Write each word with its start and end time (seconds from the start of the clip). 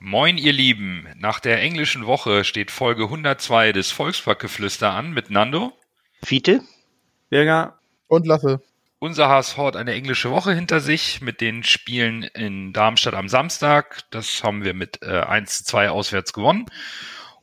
Moin, 0.00 0.38
ihr 0.38 0.52
Lieben. 0.52 1.08
Nach 1.16 1.40
der 1.40 1.60
englischen 1.60 2.06
Woche 2.06 2.44
steht 2.44 2.70
Folge 2.70 3.04
102 3.04 3.72
des 3.72 3.90
Volksparkgeflüster 3.90 4.92
an 4.92 5.10
mit 5.10 5.28
Nando. 5.28 5.72
Fiete. 6.22 6.62
Birger. 7.30 7.80
Und 8.06 8.24
Lasse. 8.24 8.62
Unser 9.00 9.28
HSV 9.28 9.56
hat 9.58 9.76
eine 9.76 9.94
englische 9.94 10.30
Woche 10.30 10.52
hinter 10.52 10.78
sich 10.78 11.20
mit 11.20 11.40
den 11.40 11.64
Spielen 11.64 12.22
in 12.22 12.72
Darmstadt 12.72 13.14
am 13.14 13.28
Samstag. 13.28 14.02
Das 14.12 14.44
haben 14.44 14.62
wir 14.62 14.72
mit 14.72 15.02
äh, 15.02 15.20
1 15.20 15.58
zu 15.58 15.64
2 15.64 15.90
auswärts 15.90 16.32
gewonnen. 16.32 16.66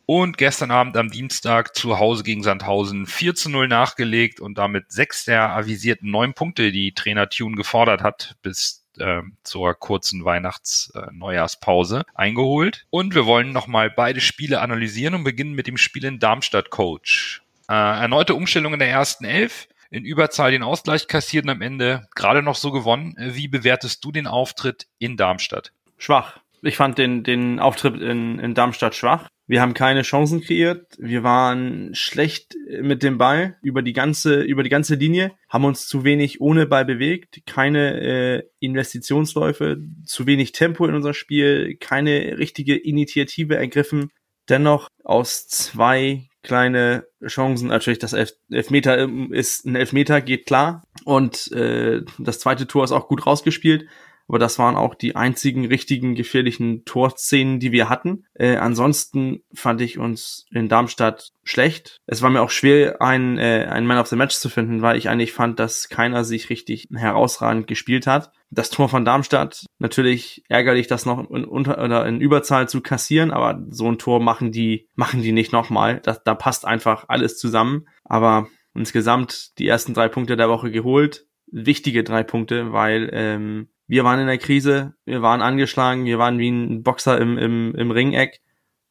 Und 0.06 0.38
gestern 0.38 0.72
Abend 0.72 0.96
am 0.96 1.10
Dienstag 1.10 1.76
zu 1.76 2.00
Hause 2.00 2.24
gegen 2.24 2.42
Sandhausen 2.42 3.06
4 3.06 3.36
zu 3.36 3.50
0 3.50 3.68
nachgelegt 3.68 4.40
und 4.40 4.58
damit 4.58 4.94
sechs 4.94 5.26
der 5.26 5.50
avisierten 5.50 6.10
neun 6.10 6.34
Punkte, 6.34 6.72
die 6.72 6.94
Trainer 6.94 7.28
Tune 7.28 7.58
gefordert 7.58 8.02
hat, 8.02 8.38
bis 8.42 8.85
äh, 9.00 9.22
zur 9.44 9.74
kurzen 9.76 10.26
Weihnachts-Neujahrspause 10.26 12.00
äh, 12.00 12.12
eingeholt. 12.16 12.86
Und 12.90 13.16
wir 13.16 13.26
wollen 13.26 13.52
nochmal 13.52 13.90
beide 13.90 14.22
Spiele 14.22 14.62
analysieren 14.62 15.16
und 15.16 15.24
beginnen 15.24 15.54
mit 15.54 15.68
dem 15.68 15.78
Spiel 15.78 16.06
in 16.06 16.20
Darmstadt 16.20 16.70
Coach. 16.70 17.42
Äh, 17.70 17.74
erneute 17.74 18.36
Umstellung 18.36 18.74
in 18.74 18.80
der 18.80 18.90
ersten 18.90 19.26
Elf. 19.26 19.68
In 19.92 20.04
Überzahl 20.04 20.52
den 20.52 20.64
Ausgleich 20.64 21.08
kassiert 21.08 21.46
und 21.46 21.52
am 21.52 21.62
Ende 21.62 22.08
gerade 22.16 22.42
noch 22.42 22.56
so 22.56 22.72
gewonnen. 22.72 23.16
Wie 23.18 23.48
bewertest 23.48 24.04
du 24.04 24.12
den 24.12 24.28
Auftritt 24.28 24.88
in 24.98 25.16
Darmstadt? 25.16 25.72
Schwach. 25.98 26.40
Ich 26.66 26.78
fand 26.78 26.98
den, 26.98 27.24
den 27.24 27.60
Auftritt 27.60 28.02
in, 28.02 28.40
in 28.40 28.56
Darmstadt 28.56 28.96
schwach. 28.96 29.30
Wir 29.46 29.62
haben 29.62 29.76
keine 29.76 30.02
Chancen 30.02 30.42
kreiert. 30.42 30.88
Wir 30.98 31.22
waren 31.22 31.94
schlecht 31.94 32.56
mit 32.82 33.04
dem 33.04 33.20
Ball 33.20 33.58
über 33.62 33.84
die 33.84 33.94
ganze, 33.94 34.42
über 34.42 34.64
die 34.64 34.72
ganze 34.72 34.96
Linie, 34.96 35.34
haben 35.48 35.66
uns 35.66 35.88
zu 35.88 36.04
wenig 36.04 36.42
ohne 36.42 36.66
Ball 36.66 36.84
bewegt, 36.84 37.42
keine 37.46 38.02
äh, 38.02 38.44
Investitionsläufe, 38.60 39.78
zu 40.06 40.26
wenig 40.26 40.54
Tempo 40.54 40.88
in 40.88 40.96
unser 40.96 41.14
Spiel, 41.14 41.78
keine 41.80 42.40
richtige 42.40 42.76
Initiative 42.76 43.56
ergriffen. 43.56 44.10
Dennoch 44.50 44.90
aus 45.04 45.48
zwei 45.48 46.28
kleine 46.42 47.06
Chancen, 47.28 47.68
natürlich 47.68 48.00
das 48.00 48.14
Elf 48.14 48.32
Elfmeter 48.50 48.98
ähm, 48.98 49.32
ist 49.32 49.66
ein 49.66 49.76
Elfmeter, 49.76 50.22
geht 50.22 50.48
klar. 50.48 50.84
Und 51.04 51.52
äh, 51.52 52.02
das 52.18 52.40
zweite 52.40 52.66
Tor 52.66 52.84
ist 52.84 52.92
auch 52.92 53.08
gut 53.08 53.28
rausgespielt. 53.28 53.86
Aber 54.28 54.40
das 54.40 54.58
waren 54.58 54.76
auch 54.76 54.96
die 54.96 55.16
einzigen 55.16 55.66
richtigen 55.66 56.16
gefährlichen 56.16 56.84
Torszenen, 56.86 57.60
die 57.60 57.72
wir 57.72 57.90
hatten. 57.90 58.26
Äh, 58.34 58.56
ansonsten 58.56 59.44
fand 59.54 59.82
ich 59.82 60.00
uns 60.00 60.46
in 60.52 60.68
Darmstadt 60.68 61.32
schlecht. 61.44 62.02
Es 62.08 62.22
war 62.22 62.30
mir 62.32 62.42
auch 62.42 62.50
schwer, 62.50 63.02
einen, 63.02 63.38
äh, 63.38 63.68
einen 63.70 63.86
Man 63.86 64.00
of 64.00 64.08
the 64.08 64.16
Match 64.16 64.36
zu 64.36 64.50
finden, 64.50 64.82
weil 64.82 64.98
ich 64.98 65.10
eigentlich 65.10 65.32
fand, 65.32 65.60
dass 65.60 65.90
keiner 65.90 66.24
sich 66.24 66.50
richtig 66.50 66.88
herausragend 66.92 67.68
gespielt 67.68 68.08
hat. 68.08 68.32
Das 68.50 68.70
Tor 68.70 68.90
von 68.90 69.06
Darmstadt, 69.06 69.66
natürlich 69.80 70.44
ärgerlich, 70.50 70.88
das 70.88 71.06
noch 71.06 71.30
in, 71.30 71.46
unter 71.46 71.84
oder 71.84 72.06
in 72.08 72.22
Überzahl 72.22 72.68
zu 72.68 72.82
kassieren, 72.82 73.32
aber 73.32 73.62
so 73.70 73.92
ein 73.92 74.00
Tor 74.00 74.22
machen 74.22 74.52
die, 74.52 74.88
machen 74.96 75.22
die 75.22 75.34
nicht 75.34 75.52
nochmal. 75.52 76.00
Da, 76.02 76.18
da 76.24 76.34
passt 76.34 76.66
einfach 76.66 77.06
alles 77.10 77.38
zusammen. 77.38 77.88
Aber 78.04 78.48
insgesamt 78.74 79.58
die 79.60 79.68
ersten 79.68 79.94
drei 79.94 80.10
Punkte 80.10 80.36
der 80.36 80.50
Woche 80.50 80.72
geholt. 80.72 81.26
Wichtige 81.48 82.04
drei 82.04 82.24
Punkte, 82.24 82.74
weil 82.74 83.10
ähm, 83.14 83.70
wir 83.88 84.04
waren 84.04 84.20
in 84.20 84.28
der 84.28 84.38
Krise, 84.38 84.94
wir 85.06 85.22
waren 85.22 85.42
angeschlagen, 85.42 86.06
wir 86.06 86.18
waren 86.18 86.40
wie 86.40 86.50
ein 86.50 86.84
Boxer 86.84 87.20
im, 87.20 87.38
im, 87.38 87.76
im 87.76 87.92
Ringeck 87.92 88.42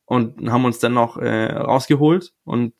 und 0.04 0.50
haben 0.50 0.64
uns 0.64 0.78
dann 0.78 0.94
noch 0.94 1.16
äh, 1.16 1.52
rausgeholt 1.52 2.32
und 2.44 2.74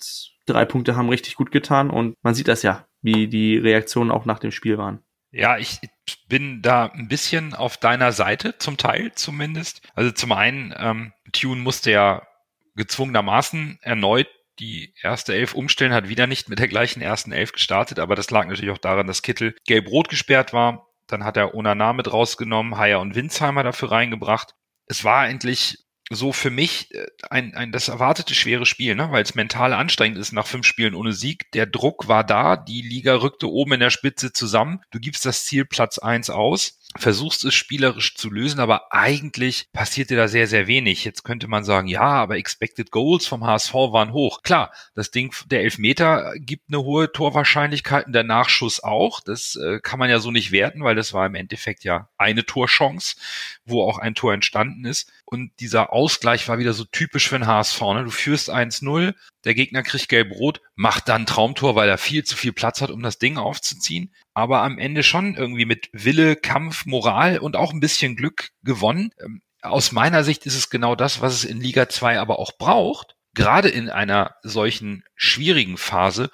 drei 0.46 0.64
Punkte 0.64 0.96
haben 0.96 1.08
richtig 1.08 1.36
gut 1.36 1.50
getan 1.50 1.90
und 1.90 2.16
man 2.22 2.34
sieht 2.34 2.48
das 2.48 2.62
ja, 2.62 2.86
wie 3.02 3.28
die 3.28 3.56
Reaktionen 3.56 4.10
auch 4.10 4.24
nach 4.24 4.38
dem 4.38 4.50
Spiel 4.50 4.78
waren. 4.78 5.00
Ja, 5.30 5.58
ich 5.58 5.80
bin 6.28 6.62
da 6.62 6.86
ein 6.86 7.08
bisschen 7.08 7.54
auf 7.54 7.76
deiner 7.76 8.12
Seite, 8.12 8.56
zum 8.58 8.76
Teil 8.76 9.12
zumindest. 9.16 9.82
Also 9.94 10.12
zum 10.12 10.30
einen, 10.30 10.72
ähm, 10.76 11.12
Tune 11.32 11.60
musste 11.60 11.90
ja 11.90 12.22
gezwungenermaßen 12.76 13.78
erneut 13.82 14.28
die 14.60 14.94
erste 15.02 15.34
Elf 15.34 15.54
umstellen, 15.54 15.92
hat 15.92 16.08
wieder 16.08 16.28
nicht 16.28 16.48
mit 16.48 16.60
der 16.60 16.68
gleichen 16.68 17.00
ersten 17.00 17.32
Elf 17.32 17.50
gestartet, 17.50 17.98
aber 17.98 18.14
das 18.14 18.30
lag 18.30 18.46
natürlich 18.46 18.70
auch 18.70 18.78
daran, 18.78 19.08
dass 19.08 19.22
Kittel 19.22 19.56
gelb-rot 19.66 20.08
gesperrt 20.08 20.52
war 20.52 20.86
dann 21.06 21.24
hat 21.24 21.36
er 21.36 21.54
Onana 21.54 21.92
mit 21.92 22.12
rausgenommen, 22.12 22.76
Haier 22.76 23.00
und 23.00 23.14
Winsheimer 23.14 23.62
dafür 23.62 23.90
reingebracht. 23.90 24.54
Es 24.86 25.04
war 25.04 25.20
eigentlich 25.20 25.84
so 26.10 26.32
für 26.32 26.50
mich 26.50 26.94
äh, 26.94 27.06
ein, 27.30 27.54
ein 27.54 27.72
das 27.72 27.88
erwartete 27.88 28.34
schwere 28.34 28.66
Spiel, 28.66 28.94
ne? 28.94 29.10
weil 29.10 29.22
es 29.22 29.34
mental 29.34 29.72
anstrengend 29.72 30.18
ist 30.18 30.32
nach 30.32 30.46
fünf 30.46 30.66
Spielen 30.66 30.94
ohne 30.94 31.12
Sieg. 31.12 31.50
Der 31.52 31.66
Druck 31.66 32.08
war 32.08 32.24
da, 32.24 32.56
die 32.56 32.82
Liga 32.82 33.16
rückte 33.16 33.50
oben 33.50 33.72
in 33.74 33.80
der 33.80 33.90
Spitze 33.90 34.32
zusammen. 34.32 34.80
Du 34.90 35.00
gibst 35.00 35.24
das 35.24 35.44
Ziel 35.44 35.64
Platz 35.64 35.98
eins 35.98 36.30
aus 36.30 36.78
versuchst 36.96 37.44
es 37.44 37.54
spielerisch 37.54 38.14
zu 38.14 38.30
lösen, 38.30 38.60
aber 38.60 38.92
eigentlich 38.92 39.68
passiert 39.72 40.10
dir 40.10 40.16
da 40.16 40.28
sehr, 40.28 40.46
sehr 40.46 40.66
wenig. 40.66 41.04
Jetzt 41.04 41.24
könnte 41.24 41.48
man 41.48 41.64
sagen, 41.64 41.88
ja, 41.88 42.02
aber 42.02 42.36
Expected 42.36 42.90
Goals 42.90 43.26
vom 43.26 43.44
HSV 43.44 43.74
waren 43.74 44.12
hoch. 44.12 44.42
Klar, 44.42 44.72
das 44.94 45.10
Ding, 45.10 45.34
der 45.46 45.62
Elfmeter 45.62 46.32
gibt 46.36 46.64
eine 46.68 46.82
hohe 46.82 47.10
Torwahrscheinlichkeit 47.10 48.06
und 48.06 48.12
der 48.12 48.24
Nachschuss 48.24 48.82
auch. 48.82 49.20
Das 49.20 49.56
äh, 49.56 49.80
kann 49.80 49.98
man 49.98 50.10
ja 50.10 50.20
so 50.20 50.30
nicht 50.30 50.52
werten, 50.52 50.84
weil 50.84 50.94
das 50.94 51.12
war 51.12 51.26
im 51.26 51.34
Endeffekt 51.34 51.84
ja 51.84 52.08
eine 52.16 52.44
Torchance, 52.44 53.16
wo 53.64 53.82
auch 53.82 53.98
ein 53.98 54.14
Tor 54.14 54.32
entstanden 54.32 54.84
ist. 54.84 55.12
Und 55.24 55.52
dieser 55.60 55.92
Ausgleich 55.92 56.48
war 56.48 56.58
wieder 56.58 56.74
so 56.74 56.84
typisch 56.84 57.28
für 57.28 57.38
den 57.38 57.46
HSV. 57.46 57.80
Ne? 57.80 58.04
Du 58.04 58.10
führst 58.10 58.50
1-0, 58.50 59.14
der 59.44 59.54
Gegner 59.54 59.82
kriegt 59.82 60.08
gelb-rot, 60.08 60.60
macht 60.74 61.08
dann 61.08 61.26
Traumtor, 61.26 61.74
weil 61.74 61.88
er 61.88 61.98
viel 61.98 62.24
zu 62.24 62.36
viel 62.36 62.52
Platz 62.52 62.80
hat, 62.80 62.90
um 62.90 63.02
das 63.02 63.18
Ding 63.18 63.36
aufzuziehen. 63.36 64.12
Aber 64.32 64.62
am 64.62 64.78
Ende 64.78 65.02
schon 65.02 65.34
irgendwie 65.34 65.66
mit 65.66 65.88
Wille, 65.92 66.36
Kampf, 66.36 66.86
Moral 66.86 67.38
und 67.38 67.56
auch 67.56 67.72
ein 67.72 67.80
bisschen 67.80 68.16
Glück 68.16 68.50
gewonnen. 68.62 69.10
Ähm, 69.20 69.42
aus 69.62 69.92
meiner 69.92 70.24
Sicht 70.24 70.46
ist 70.46 70.56
es 70.56 70.70
genau 70.70 70.94
das, 70.94 71.20
was 71.20 71.34
es 71.34 71.44
in 71.44 71.60
Liga 71.60 71.88
2 71.88 72.18
aber 72.18 72.38
auch 72.38 72.52
braucht. 72.58 73.16
Gerade 73.34 73.68
in 73.68 73.90
einer 73.90 74.36
solchen 74.42 75.04
schwierigen 75.14 75.76
Phase, 75.76 76.30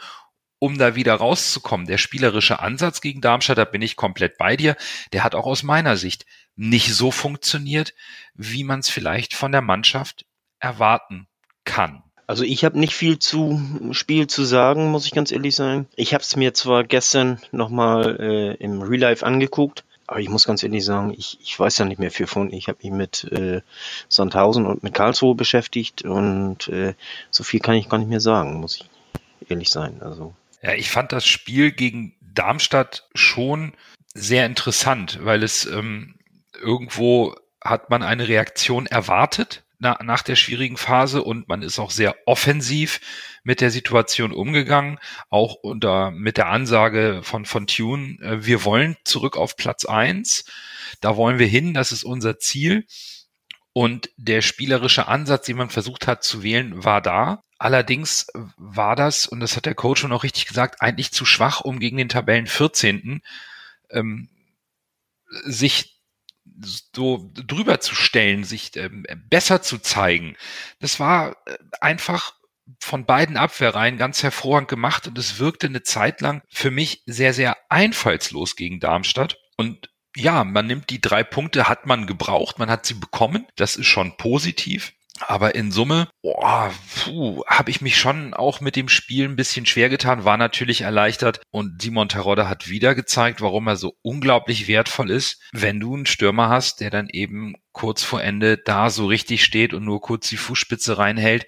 um 0.58 0.78
da 0.78 0.94
wieder 0.94 1.14
rauszukommen. 1.14 1.86
Der 1.86 1.98
spielerische 1.98 2.60
Ansatz 2.60 3.00
gegen 3.00 3.20
Darmstadt, 3.20 3.58
da 3.58 3.64
bin 3.64 3.82
ich 3.82 3.96
komplett 3.96 4.36
bei 4.36 4.56
dir, 4.56 4.76
der 5.12 5.24
hat 5.24 5.34
auch 5.34 5.46
aus 5.46 5.62
meiner 5.62 5.96
Sicht 5.96 6.26
nicht 6.56 6.92
so 6.94 7.10
funktioniert, 7.10 7.94
wie 8.34 8.64
man 8.64 8.80
es 8.80 8.90
vielleicht 8.90 9.34
von 9.34 9.52
der 9.52 9.62
Mannschaft 9.62 10.26
erwarten 10.58 11.26
kann. 11.64 12.02
Also 12.30 12.44
ich 12.44 12.64
habe 12.64 12.78
nicht 12.78 12.94
viel 12.94 13.18
zu 13.18 13.60
Spiel 13.90 14.28
zu 14.28 14.44
sagen, 14.44 14.92
muss 14.92 15.04
ich 15.04 15.10
ganz 15.10 15.32
ehrlich 15.32 15.56
sagen. 15.56 15.88
Ich 15.96 16.14
habe 16.14 16.22
es 16.22 16.36
mir 16.36 16.54
zwar 16.54 16.84
gestern 16.84 17.40
nochmal 17.50 18.20
äh, 18.20 18.54
im 18.62 18.82
Real 18.82 19.00
Life 19.00 19.26
angeguckt, 19.26 19.82
aber 20.06 20.20
ich 20.20 20.28
muss 20.28 20.46
ganz 20.46 20.62
ehrlich 20.62 20.84
sagen, 20.84 21.12
ich, 21.18 21.38
ich 21.42 21.58
weiß 21.58 21.78
ja 21.78 21.86
nicht 21.86 21.98
mehr 21.98 22.12
viel 22.12 22.28
von. 22.28 22.52
Ich 22.52 22.68
habe 22.68 22.78
mich 22.84 22.92
mit 22.92 23.24
äh, 23.32 23.62
Sandhausen 24.08 24.64
und 24.66 24.84
mit 24.84 24.94
Karlsruhe 24.94 25.34
beschäftigt 25.34 26.02
und 26.02 26.68
äh, 26.68 26.94
so 27.32 27.42
viel 27.42 27.58
kann 27.58 27.74
ich 27.74 27.88
gar 27.88 27.98
nicht 27.98 28.10
mehr 28.10 28.20
sagen, 28.20 28.60
muss 28.60 28.76
ich 28.76 29.50
ehrlich 29.50 29.70
sein. 29.70 30.00
Also 30.00 30.32
ja, 30.62 30.74
ich 30.74 30.88
fand 30.88 31.10
das 31.10 31.26
Spiel 31.26 31.72
gegen 31.72 32.14
Darmstadt 32.20 33.08
schon 33.12 33.72
sehr 34.14 34.46
interessant, 34.46 35.18
weil 35.22 35.42
es 35.42 35.66
ähm, 35.66 36.14
irgendwo 36.62 37.34
hat 37.60 37.90
man 37.90 38.04
eine 38.04 38.28
Reaktion 38.28 38.86
erwartet 38.86 39.64
na, 39.80 39.98
nach 40.02 40.22
der 40.22 40.36
schwierigen 40.36 40.76
Phase 40.76 41.22
und 41.22 41.48
man 41.48 41.62
ist 41.62 41.78
auch 41.78 41.90
sehr 41.90 42.14
offensiv 42.26 43.00
mit 43.42 43.60
der 43.60 43.70
Situation 43.70 44.30
umgegangen, 44.30 44.98
auch 45.30 45.54
unter 45.54 46.10
mit 46.10 46.36
der 46.36 46.48
Ansage 46.48 47.20
von 47.24 47.46
von 47.46 47.66
Tune, 47.66 48.18
äh, 48.20 48.44
wir 48.44 48.64
wollen 48.64 48.96
zurück 49.04 49.36
auf 49.36 49.56
Platz 49.56 49.86
eins, 49.86 50.44
da 51.00 51.16
wollen 51.16 51.38
wir 51.38 51.46
hin, 51.46 51.74
das 51.74 51.92
ist 51.92 52.04
unser 52.04 52.38
Ziel. 52.38 52.86
Und 53.72 54.10
der 54.16 54.42
spielerische 54.42 55.06
Ansatz, 55.06 55.46
den 55.46 55.56
man 55.56 55.70
versucht 55.70 56.08
hat 56.08 56.24
zu 56.24 56.42
wählen, 56.42 56.84
war 56.84 57.00
da. 57.00 57.44
Allerdings 57.56 58.26
war 58.56 58.96
das, 58.96 59.26
und 59.26 59.40
das 59.40 59.56
hat 59.56 59.64
der 59.64 59.76
Coach 59.76 60.00
schon 60.00 60.12
auch 60.12 60.24
richtig 60.24 60.46
gesagt, 60.46 60.82
eigentlich 60.82 61.12
zu 61.12 61.24
schwach, 61.24 61.60
um 61.60 61.78
gegen 61.78 61.96
den 61.96 62.08
Tabellen 62.08 62.48
14. 62.48 63.22
Ähm, 63.90 64.28
sich 65.44 65.99
so 66.62 67.30
drüber 67.34 67.80
zu 67.80 67.94
stellen, 67.94 68.44
sich 68.44 68.76
ähm, 68.76 69.04
besser 69.28 69.62
zu 69.62 69.78
zeigen. 69.78 70.36
Das 70.80 71.00
war 71.00 71.36
äh, 71.46 71.56
einfach 71.80 72.34
von 72.78 73.04
beiden 73.04 73.36
Abwehrreihen 73.36 73.96
ganz 73.96 74.22
hervorragend 74.22 74.68
gemacht 74.68 75.08
und 75.08 75.18
es 75.18 75.38
wirkte 75.38 75.66
eine 75.66 75.82
Zeit 75.82 76.20
lang 76.20 76.42
für 76.48 76.70
mich 76.70 77.02
sehr, 77.06 77.34
sehr 77.34 77.56
einfallslos 77.68 78.56
gegen 78.56 78.80
Darmstadt. 78.80 79.38
Und 79.56 79.90
ja, 80.16 80.44
man 80.44 80.66
nimmt 80.66 80.90
die 80.90 81.00
drei 81.00 81.22
Punkte, 81.22 81.68
hat 81.68 81.86
man 81.86 82.06
gebraucht, 82.06 82.58
man 82.58 82.70
hat 82.70 82.86
sie 82.86 82.94
bekommen. 82.94 83.46
Das 83.56 83.76
ist 83.76 83.86
schon 83.86 84.16
positiv. 84.16 84.92
Aber 85.26 85.54
in 85.54 85.70
Summe, 85.70 86.08
habe 86.24 87.70
ich 87.70 87.80
mich 87.80 87.96
schon 87.98 88.34
auch 88.34 88.60
mit 88.60 88.76
dem 88.76 88.88
Spiel 88.88 89.28
ein 89.28 89.36
bisschen 89.36 89.66
schwer 89.66 89.88
getan, 89.88 90.24
war 90.24 90.36
natürlich 90.36 90.82
erleichtert 90.82 91.40
und 91.50 91.82
Simon 91.82 92.08
Terodde 92.08 92.48
hat 92.48 92.68
wieder 92.68 92.94
gezeigt, 92.94 93.40
warum 93.40 93.66
er 93.66 93.76
so 93.76 93.96
unglaublich 94.02 94.66
wertvoll 94.68 95.10
ist, 95.10 95.42
wenn 95.52 95.80
du 95.80 95.94
einen 95.94 96.06
Stürmer 96.06 96.48
hast, 96.48 96.80
der 96.80 96.90
dann 96.90 97.08
eben 97.08 97.54
kurz 97.72 98.02
vor 98.02 98.22
Ende 98.22 98.58
da 98.58 98.90
so 98.90 99.06
richtig 99.06 99.44
steht 99.44 99.74
und 99.74 99.84
nur 99.84 100.00
kurz 100.00 100.28
die 100.28 100.36
Fußspitze 100.36 100.98
reinhält. 100.98 101.46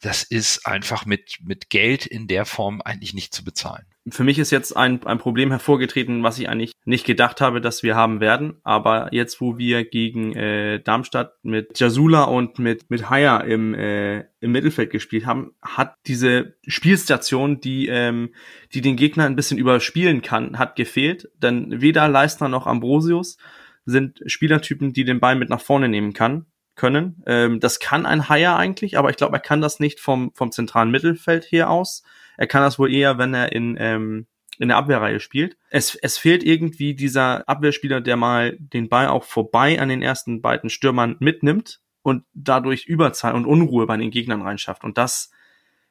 Das 0.00 0.22
ist 0.22 0.66
einfach 0.66 1.06
mit, 1.06 1.38
mit 1.40 1.70
Geld 1.70 2.04
in 2.04 2.26
der 2.26 2.44
Form 2.44 2.82
eigentlich 2.82 3.14
nicht 3.14 3.34
zu 3.34 3.44
bezahlen 3.44 3.86
für 4.08 4.24
mich 4.24 4.38
ist 4.38 4.50
jetzt 4.50 4.76
ein, 4.76 5.04
ein 5.06 5.18
Problem 5.18 5.50
hervorgetreten, 5.50 6.22
was 6.22 6.38
ich 6.38 6.48
eigentlich 6.48 6.72
nicht 6.84 7.06
gedacht 7.06 7.40
habe, 7.40 7.60
dass 7.60 7.82
wir 7.82 7.96
haben 7.96 8.20
werden. 8.20 8.58
Aber 8.62 9.08
jetzt, 9.12 9.40
wo 9.40 9.56
wir 9.56 9.84
gegen 9.84 10.34
äh, 10.36 10.80
Darmstadt 10.80 11.32
mit 11.42 11.78
Jasula 11.78 12.24
und 12.24 12.58
mit, 12.58 12.90
mit 12.90 13.08
Haya 13.08 13.38
im, 13.38 13.72
äh, 13.74 14.24
im 14.40 14.52
Mittelfeld 14.52 14.90
gespielt 14.90 15.24
haben, 15.24 15.52
hat 15.62 15.94
diese 16.06 16.54
Spielstation, 16.66 17.60
die, 17.60 17.88
ähm, 17.88 18.34
die 18.74 18.82
den 18.82 18.96
Gegner 18.96 19.24
ein 19.24 19.36
bisschen 19.36 19.56
überspielen 19.56 20.20
kann, 20.20 20.58
hat 20.58 20.76
gefehlt. 20.76 21.30
Denn 21.42 21.80
weder 21.80 22.06
Leistner 22.08 22.48
noch 22.48 22.66
Ambrosius 22.66 23.38
sind 23.86 24.20
Spielertypen, 24.26 24.92
die 24.92 25.04
den 25.04 25.20
Ball 25.20 25.36
mit 25.36 25.48
nach 25.48 25.60
vorne 25.60 25.88
nehmen 25.88 26.12
kann 26.12 26.44
können. 26.76 27.22
Ähm, 27.26 27.60
das 27.60 27.78
kann 27.78 28.04
ein 28.04 28.28
Haya 28.28 28.56
eigentlich, 28.56 28.98
aber 28.98 29.08
ich 29.10 29.16
glaube, 29.16 29.36
er 29.36 29.40
kann 29.40 29.60
das 29.60 29.80
nicht 29.80 30.00
vom, 30.00 30.32
vom 30.34 30.52
zentralen 30.52 30.90
Mittelfeld 30.90 31.44
her 31.44 31.70
aus. 31.70 32.02
Er 32.36 32.46
kann 32.46 32.62
das 32.62 32.78
wohl 32.78 32.92
eher, 32.92 33.18
wenn 33.18 33.34
er 33.34 33.52
in, 33.52 33.76
ähm, 33.78 34.26
in 34.58 34.68
der 34.68 34.76
Abwehrreihe 34.76 35.20
spielt. 35.20 35.56
Es, 35.70 35.94
es 35.94 36.18
fehlt 36.18 36.44
irgendwie 36.44 36.94
dieser 36.94 37.48
Abwehrspieler, 37.48 38.00
der 38.00 38.16
mal 38.16 38.56
den 38.58 38.88
Ball 38.88 39.08
auch 39.08 39.24
vorbei 39.24 39.80
an 39.80 39.88
den 39.88 40.02
ersten 40.02 40.42
beiden 40.42 40.70
Stürmern 40.70 41.16
mitnimmt 41.18 41.80
und 42.02 42.24
dadurch 42.34 42.86
Überzahl 42.86 43.34
und 43.34 43.46
Unruhe 43.46 43.86
bei 43.86 43.96
den 43.96 44.10
Gegnern 44.10 44.42
reinschafft. 44.42 44.84
Und 44.84 44.98
das 44.98 45.30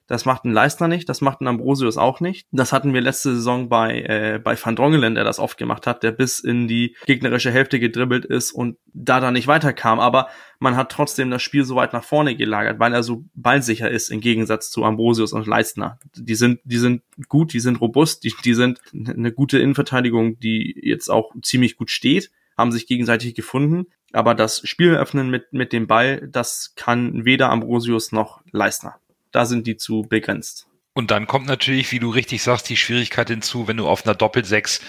das 0.07 0.25
macht 0.25 0.43
ein 0.43 0.51
Leistner 0.51 0.87
nicht, 0.87 1.07
das 1.07 1.21
macht 1.21 1.39
ein 1.41 1.47
Ambrosius 1.47 1.97
auch 1.97 2.19
nicht. 2.19 2.47
Das 2.51 2.73
hatten 2.73 2.93
wir 2.93 3.01
letzte 3.01 3.35
Saison 3.35 3.69
bei, 3.69 4.01
äh, 4.01 4.39
bei 4.43 4.57
Van 4.61 4.75
Drongelen, 4.75 5.15
der 5.15 5.23
das 5.23 5.39
oft 5.39 5.57
gemacht 5.57 5.87
hat, 5.87 6.03
der 6.03 6.11
bis 6.11 6.39
in 6.39 6.67
die 6.67 6.95
gegnerische 7.05 7.51
Hälfte 7.51 7.79
gedribbelt 7.79 8.25
ist 8.25 8.51
und 8.51 8.77
da 8.93 9.21
dann 9.21 9.33
nicht 9.33 9.47
weiterkam. 9.47 9.99
Aber 9.99 10.27
man 10.59 10.75
hat 10.75 10.91
trotzdem 10.91 11.31
das 11.31 11.41
Spiel 11.41 11.63
so 11.63 11.75
weit 11.75 11.93
nach 11.93 12.03
vorne 12.03 12.35
gelagert, 12.35 12.79
weil 12.79 12.93
er 12.93 13.03
so 13.03 13.23
ballsicher 13.33 13.89
ist 13.89 14.09
im 14.09 14.19
Gegensatz 14.19 14.71
zu 14.71 14.83
Ambrosius 14.83 15.31
und 15.31 15.47
Leistner. 15.47 15.99
Die 16.15 16.35
sind, 16.35 16.59
die 16.65 16.77
sind 16.77 17.01
gut, 17.29 17.53
die 17.53 17.61
sind 17.61 17.79
robust, 17.79 18.23
die, 18.25 18.33
die 18.43 18.53
sind 18.53 18.81
eine 18.93 19.31
gute 19.31 19.59
Innenverteidigung, 19.59 20.37
die 20.39 20.79
jetzt 20.83 21.09
auch 21.09 21.31
ziemlich 21.41 21.77
gut 21.77 21.91
steht 21.91 22.31
haben 22.55 22.71
sich 22.71 22.85
gegenseitig 22.85 23.33
gefunden. 23.33 23.87
Aber 24.11 24.35
das 24.35 24.61
Spiel 24.63 24.95
öffnen 24.95 25.31
mit, 25.31 25.53
mit 25.53 25.73
dem 25.73 25.87
Ball, 25.87 26.27
das 26.31 26.73
kann 26.75 27.25
weder 27.25 27.49
Ambrosius 27.49 28.11
noch 28.11 28.41
Leistner 28.51 28.99
da 29.33 29.45
sind 29.45 29.67
die 29.67 29.75
zu 29.75 30.03
begrenzt. 30.03 30.67
Und 30.93 31.11
dann 31.11 31.27
kommt 31.27 31.47
natürlich, 31.47 31.91
wie 31.91 31.99
du 31.99 32.09
richtig 32.11 32.43
sagst, 32.43 32.69
die 32.69 32.77
Schwierigkeit 32.77 33.27
hinzu, 33.27 33.67
wenn 33.67 33.77
du 33.77 33.87
auf 33.87 34.05
einer 34.05 34.15
Doppelsechs 34.15 34.79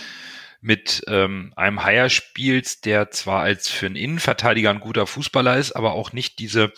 mit 0.61 1.02
ähm, 1.08 1.52
einem 1.56 1.82
Haier 1.82 2.08
spielst, 2.08 2.85
der 2.85 3.11
zwar 3.11 3.41
als 3.41 3.69
für 3.69 3.87
einen 3.87 3.96
Innenverteidiger 3.96 4.70
ein 4.70 4.81
guter 4.81 5.06
Fußballer 5.06 5.56
ist, 5.56 5.73
aber 5.73 5.93
auch 5.93 6.12
nicht 6.12 6.38
diese 6.38 6.73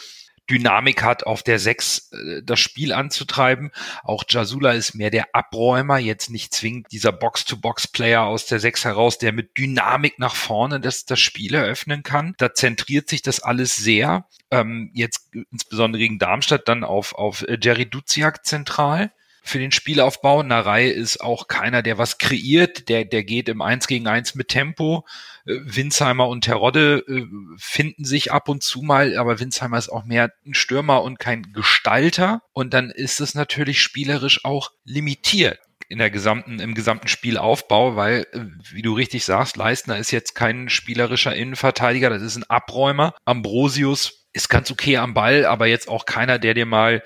Dynamik 0.51 1.03
hat, 1.03 1.27
auf 1.27 1.43
der 1.43 1.59
Sechs 1.59 2.11
äh, 2.13 2.43
das 2.43 2.61
Spiel 2.61 2.93
anzutreiben. 2.93 3.71
Auch 4.05 4.25
Jasula 4.29 4.73
ist 4.73 4.95
mehr 4.95 5.11
der 5.11 5.35
Abräumer, 5.35 5.99
jetzt 5.99 6.31
nicht 6.31 6.55
zwingend 6.55 6.93
dieser 6.93 7.13
Box-to-Box-Player 7.13 8.23
aus 8.23 8.47
der 8.47 8.61
Sechs 8.61 8.85
heraus, 8.85 9.19
der 9.19 9.33
mit 9.33 9.59
Dynamik 9.59 10.19
nach 10.19 10.35
vorne 10.35 10.81
das, 10.81 11.05
das 11.05 11.21
Spiel 11.21 11.55
eröffnen 11.55 12.03
kann. 12.03 12.35
Da 12.39 12.55
zentriert 12.55 13.09
sich 13.09 13.23
das 13.23 13.41
alles 13.41 13.77
sehr. 13.77 14.27
Ähm, 14.51 14.91
jetzt 14.95 15.31
insbesondere 15.51 16.01
gegen 16.01 16.19
Darmstadt 16.19 16.69
dann 16.69 16.85
auf, 16.85 17.15
auf 17.15 17.45
Jerry 17.61 17.87
Duziak 17.87 18.47
zentral 18.47 19.11
für 19.47 19.59
den 19.59 19.73
Spielaufbau. 19.73 20.43
Narei 20.43 20.89
ist 20.89 21.21
auch 21.21 21.49
keiner, 21.49 21.83
der 21.83 21.99
was 21.99 22.19
kreiert. 22.19 22.89
Der, 22.89 23.05
der 23.05 23.25
geht 23.25 23.49
im 23.49 23.63
Eins 23.63 23.87
gegen 23.87 24.07
Eins 24.09 24.35
mit 24.35 24.49
Tempo. 24.49 25.07
Äh, 25.47 25.55
Winsheimer 25.65 26.29
und 26.29 26.43
Terodde 26.45 27.05
äh, 27.09 27.27
finden 27.57 28.05
sich 28.05 28.33
ab 28.33 28.49
und 28.49 28.63
zu 28.63 28.83
mal, 28.83 29.17
aber 29.17 29.41
Winsheimer 29.41 29.79
ist 29.79 29.89
auch 29.89 30.05
mehr 30.05 30.33
ein 30.45 30.55
Stürmer 30.55 31.03
und 31.03 31.19
kein 31.19 31.53
Gestalter. 31.53 32.43
Und 32.53 32.75
dann 32.75 32.91
ist 32.91 33.21
es 33.21 33.35
natürlich 33.35 33.81
spielerisch 33.81 34.45
auch 34.45 34.73
limitiert 34.85 35.59
in 35.89 35.99
der 35.99 36.11
gesamten, 36.11 36.59
im 36.59 36.75
gesamten 36.75 37.07
Spielaufbau, 37.07 37.97
weil, 37.97 38.27
äh, 38.33 38.41
wie 38.73 38.83
du 38.83 38.95
richtig 38.95 39.25
sagst, 39.25 39.57
Leistner 39.57 39.99
ist 39.99 40.11
jetzt 40.11 40.35
kein 40.35 40.69
spielerischer 40.69 41.35
Innenverteidiger, 41.35 42.11
das 42.11 42.23
ist 42.23 42.37
ein 42.37 42.51
Abräumer. 42.51 43.15
Ambrosius 43.25 44.27
ist 44.33 44.49
ganz 44.49 44.71
okay 44.71 44.99
am 44.99 45.15
Ball, 45.15 45.47
aber 45.47 45.67
jetzt 45.67 45.89
auch 45.89 46.05
keiner, 46.05 46.39
der 46.39 46.55
dir 46.55 46.67
mal 46.67 47.03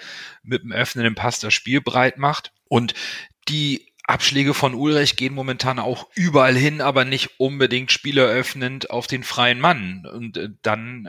mit 0.51 0.63
dem 0.63 0.73
öffnenden 0.73 1.15
Pass 1.15 1.41
das 1.41 1.55
Spiel 1.55 1.81
breit 1.81 2.19
macht. 2.19 2.53
Und 2.69 2.95
die 3.49 3.87
Abschläge 4.05 4.55
von 4.55 4.75
Ulrich 4.75 5.17
gehen 5.17 5.35
momentan 5.35 5.79
auch 5.79 6.09
überall 6.15 6.57
hin, 6.57 6.81
aber 6.81 7.05
nicht 7.05 7.39
unbedingt 7.39 7.93
spieleröffnend 7.93 8.91
auf 8.91 9.07
den 9.07 9.23
freien 9.23 9.61
Mann. 9.61 10.05
Und 10.05 10.37
äh, 10.37 10.49
dann 10.63 11.09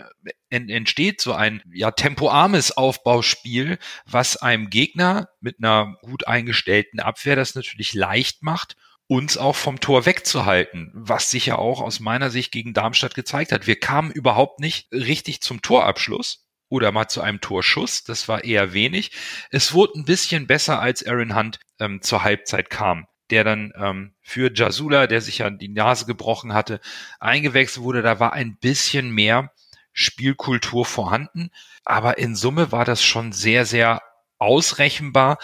entsteht 0.49 1.19
so 1.19 1.33
ein 1.33 1.63
ja 1.73 1.91
tempoarmes 1.91 2.77
Aufbauspiel, 2.77 3.79
was 4.05 4.38
einem 4.38 4.69
Gegner 4.69 5.29
mit 5.39 5.57
einer 5.59 5.97
gut 6.01 6.27
eingestellten 6.27 6.99
Abwehr 6.99 7.35
das 7.35 7.55
natürlich 7.55 7.93
leicht 7.93 8.43
macht 8.43 8.77
uns 9.07 9.38
auch 9.38 9.57
vom 9.57 9.81
Tor 9.81 10.05
wegzuhalten, 10.05 10.89
was 10.93 11.29
sich 11.29 11.47
ja 11.47 11.57
auch 11.57 11.81
aus 11.81 11.99
meiner 11.99 12.29
Sicht 12.29 12.53
gegen 12.53 12.73
Darmstadt 12.73 13.13
gezeigt 13.13 13.51
hat. 13.51 13.67
Wir 13.67 13.77
kamen 13.77 14.09
überhaupt 14.09 14.61
nicht 14.61 14.89
richtig 14.93 15.41
zum 15.41 15.61
Torabschluss 15.61 16.45
oder 16.71 16.91
mal 16.91 17.07
zu 17.07 17.21
einem 17.21 17.41
Torschuss. 17.41 18.03
Das 18.03 18.27
war 18.27 18.44
eher 18.44 18.73
wenig. 18.73 19.12
Es 19.51 19.73
wurde 19.73 20.00
ein 20.00 20.06
bisschen 20.06 20.47
besser, 20.47 20.79
als 20.81 21.06
Aaron 21.06 21.35
Hunt 21.35 21.59
ähm, 21.79 22.01
zur 22.01 22.23
Halbzeit 22.23 22.71
kam 22.71 23.06
der 23.31 23.45
dann 23.45 23.71
ähm, 23.77 24.13
für 24.21 24.51
Jasula, 24.53 25.07
der 25.07 25.21
sich 25.21 25.39
ja 25.39 25.50
die 25.50 25.69
Nase 25.69 26.06
gebrochen 26.06 26.53
hatte, 26.53 26.81
eingewechselt 27.19 27.83
wurde. 27.83 28.01
Da 28.01 28.19
war 28.19 28.33
ein 28.33 28.57
bisschen 28.57 29.09
mehr 29.09 29.51
Spielkultur 29.94 30.85
vorhanden. 30.85 31.50
Aber 31.83 32.18
in 32.18 32.35
Summe 32.35 32.71
war 32.71 32.85
das 32.85 33.01
schon 33.01 33.31
sehr, 33.31 33.65
sehr 33.65 34.01
ausrechenbar. 34.38 35.38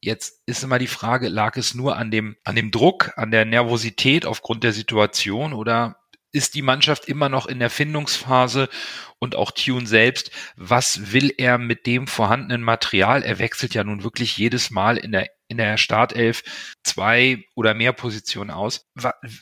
Jetzt 0.00 0.42
ist 0.46 0.62
immer 0.62 0.78
die 0.78 0.86
Frage, 0.86 1.28
lag 1.28 1.56
es 1.56 1.74
nur 1.74 1.96
an 1.96 2.10
dem, 2.10 2.36
an 2.44 2.54
dem 2.54 2.70
Druck, 2.70 3.12
an 3.16 3.30
der 3.30 3.44
Nervosität 3.44 4.24
aufgrund 4.24 4.62
der 4.62 4.72
Situation 4.72 5.52
oder 5.52 5.98
ist 6.36 6.54
die 6.54 6.62
Mannschaft 6.62 7.06
immer 7.06 7.28
noch 7.28 7.46
in 7.46 7.58
der 7.58 7.70
Findungsphase 7.70 8.68
und 9.18 9.34
auch 9.34 9.50
Tune 9.50 9.86
selbst, 9.86 10.30
was 10.56 11.12
will 11.12 11.32
er 11.36 11.58
mit 11.58 11.86
dem 11.86 12.06
vorhandenen 12.06 12.62
Material? 12.62 13.22
Er 13.22 13.38
wechselt 13.38 13.74
ja 13.74 13.82
nun 13.82 14.04
wirklich 14.04 14.36
jedes 14.36 14.70
Mal 14.70 14.98
in 14.98 15.12
der 15.12 15.28
in 15.48 15.58
der 15.58 15.76
Startelf 15.78 16.42
zwei 16.82 17.44
oder 17.54 17.72
mehr 17.74 17.92
Positionen 17.92 18.50
aus. 18.50 18.84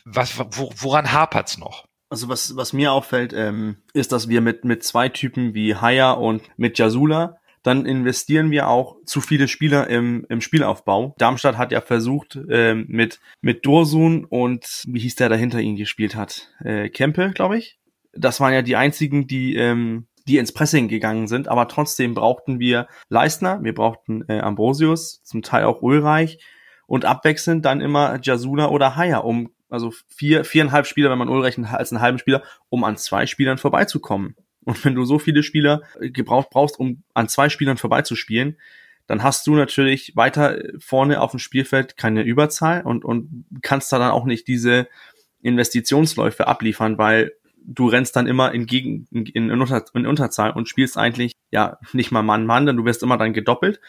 Was, 0.04 0.38
woran 0.38 1.12
hapert's 1.12 1.56
noch? 1.56 1.86
Also 2.10 2.28
was, 2.28 2.56
was 2.56 2.72
mir 2.72 2.92
auffällt, 2.92 3.32
ähm, 3.32 3.82
ist, 3.94 4.12
dass 4.12 4.28
wir 4.28 4.40
mit, 4.40 4.64
mit 4.64 4.84
zwei 4.84 5.08
Typen 5.08 5.54
wie 5.54 5.74
Haya 5.74 6.12
und 6.12 6.42
mit 6.58 6.78
Jasula 6.78 7.38
dann 7.64 7.86
investieren 7.86 8.50
wir 8.50 8.68
auch 8.68 8.96
zu 9.06 9.20
viele 9.20 9.48
Spieler 9.48 9.88
im, 9.88 10.26
im 10.28 10.40
Spielaufbau. 10.40 11.14
Darmstadt 11.18 11.56
hat 11.56 11.72
ja 11.72 11.80
versucht, 11.80 12.38
ähm, 12.50 12.84
mit, 12.88 13.20
mit 13.40 13.66
Dorsun 13.66 14.26
und 14.26 14.84
wie 14.86 15.00
hieß 15.00 15.16
der 15.16 15.30
dahinter 15.30 15.60
ihn 15.60 15.74
gespielt 15.74 16.14
hat? 16.14 16.50
Äh, 16.62 16.90
Kempe, 16.90 17.30
glaube 17.34 17.56
ich. 17.56 17.78
Das 18.12 18.38
waren 18.38 18.52
ja 18.52 18.60
die 18.60 18.76
einzigen, 18.76 19.26
die, 19.26 19.56
ähm, 19.56 20.06
die 20.28 20.36
ins 20.36 20.52
Pressing 20.52 20.88
gegangen 20.88 21.26
sind, 21.26 21.48
aber 21.48 21.66
trotzdem 21.66 22.14
brauchten 22.14 22.60
wir 22.60 22.86
Leistner, 23.08 23.64
wir 23.64 23.74
brauchten 23.74 24.24
äh, 24.28 24.40
Ambrosius, 24.40 25.22
zum 25.24 25.40
Teil 25.40 25.64
auch 25.64 25.80
Ulreich 25.80 26.38
und 26.86 27.06
abwechselnd 27.06 27.64
dann 27.64 27.80
immer 27.80 28.18
Jasula 28.22 28.68
oder 28.68 28.94
Haya, 28.94 29.18
um 29.18 29.50
also 29.70 29.92
vier, 30.06 30.44
viereinhalb 30.44 30.86
Spieler, 30.86 31.10
wenn 31.10 31.18
man 31.18 31.30
Ulreich 31.30 31.58
als 31.58 31.92
einen 31.92 32.02
halben 32.02 32.18
Spieler, 32.18 32.42
um 32.68 32.84
an 32.84 32.98
zwei 32.98 33.26
Spielern 33.26 33.58
vorbeizukommen. 33.58 34.36
Und 34.64 34.84
wenn 34.84 34.94
du 34.94 35.04
so 35.04 35.18
viele 35.18 35.42
Spieler 35.42 35.82
gebraucht 36.00 36.50
brauchst, 36.50 36.78
um 36.78 37.02
an 37.14 37.28
zwei 37.28 37.48
Spielern 37.48 37.76
vorbeizuspielen, 37.76 38.58
dann 39.06 39.22
hast 39.22 39.46
du 39.46 39.54
natürlich 39.54 40.16
weiter 40.16 40.58
vorne 40.78 41.20
auf 41.20 41.32
dem 41.32 41.40
Spielfeld 41.40 41.96
keine 41.96 42.22
Überzahl 42.22 42.82
und, 42.82 43.04
und 43.04 43.46
kannst 43.62 43.92
da 43.92 43.98
dann 43.98 44.10
auch 44.10 44.24
nicht 44.24 44.48
diese 44.48 44.88
Investitionsläufe 45.42 46.46
abliefern, 46.46 46.96
weil 46.96 47.32
du 47.66 47.88
rennst 47.88 48.16
dann 48.16 48.26
immer 48.26 48.52
in, 48.52 48.66
Gegen, 48.66 49.06
in, 49.10 49.26
in, 49.26 49.50
Unter, 49.50 49.84
in 49.94 50.06
Unterzahl 50.06 50.52
und 50.52 50.68
spielst 50.68 50.96
eigentlich 50.96 51.32
ja 51.50 51.78
nicht 51.92 52.12
mal 52.12 52.22
Mann-Mann, 52.22 52.66
denn 52.66 52.76
du 52.76 52.84
wirst 52.84 53.02
immer 53.02 53.18
dann 53.18 53.32
gedoppelt. 53.32 53.80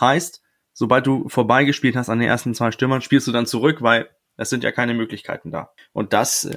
Heißt, 0.00 0.42
sobald 0.72 1.06
du 1.06 1.28
vorbeigespielt 1.28 1.96
hast 1.96 2.08
an 2.08 2.18
den 2.18 2.28
ersten 2.28 2.54
zwei 2.54 2.72
Stürmern, 2.72 3.00
spielst 3.00 3.26
du 3.26 3.32
dann 3.32 3.46
zurück, 3.46 3.82
weil 3.82 4.08
es 4.36 4.50
sind 4.50 4.64
ja 4.64 4.72
keine 4.72 4.94
Möglichkeiten 4.94 5.50
da. 5.52 5.70
Und 5.92 6.12
das 6.12 6.50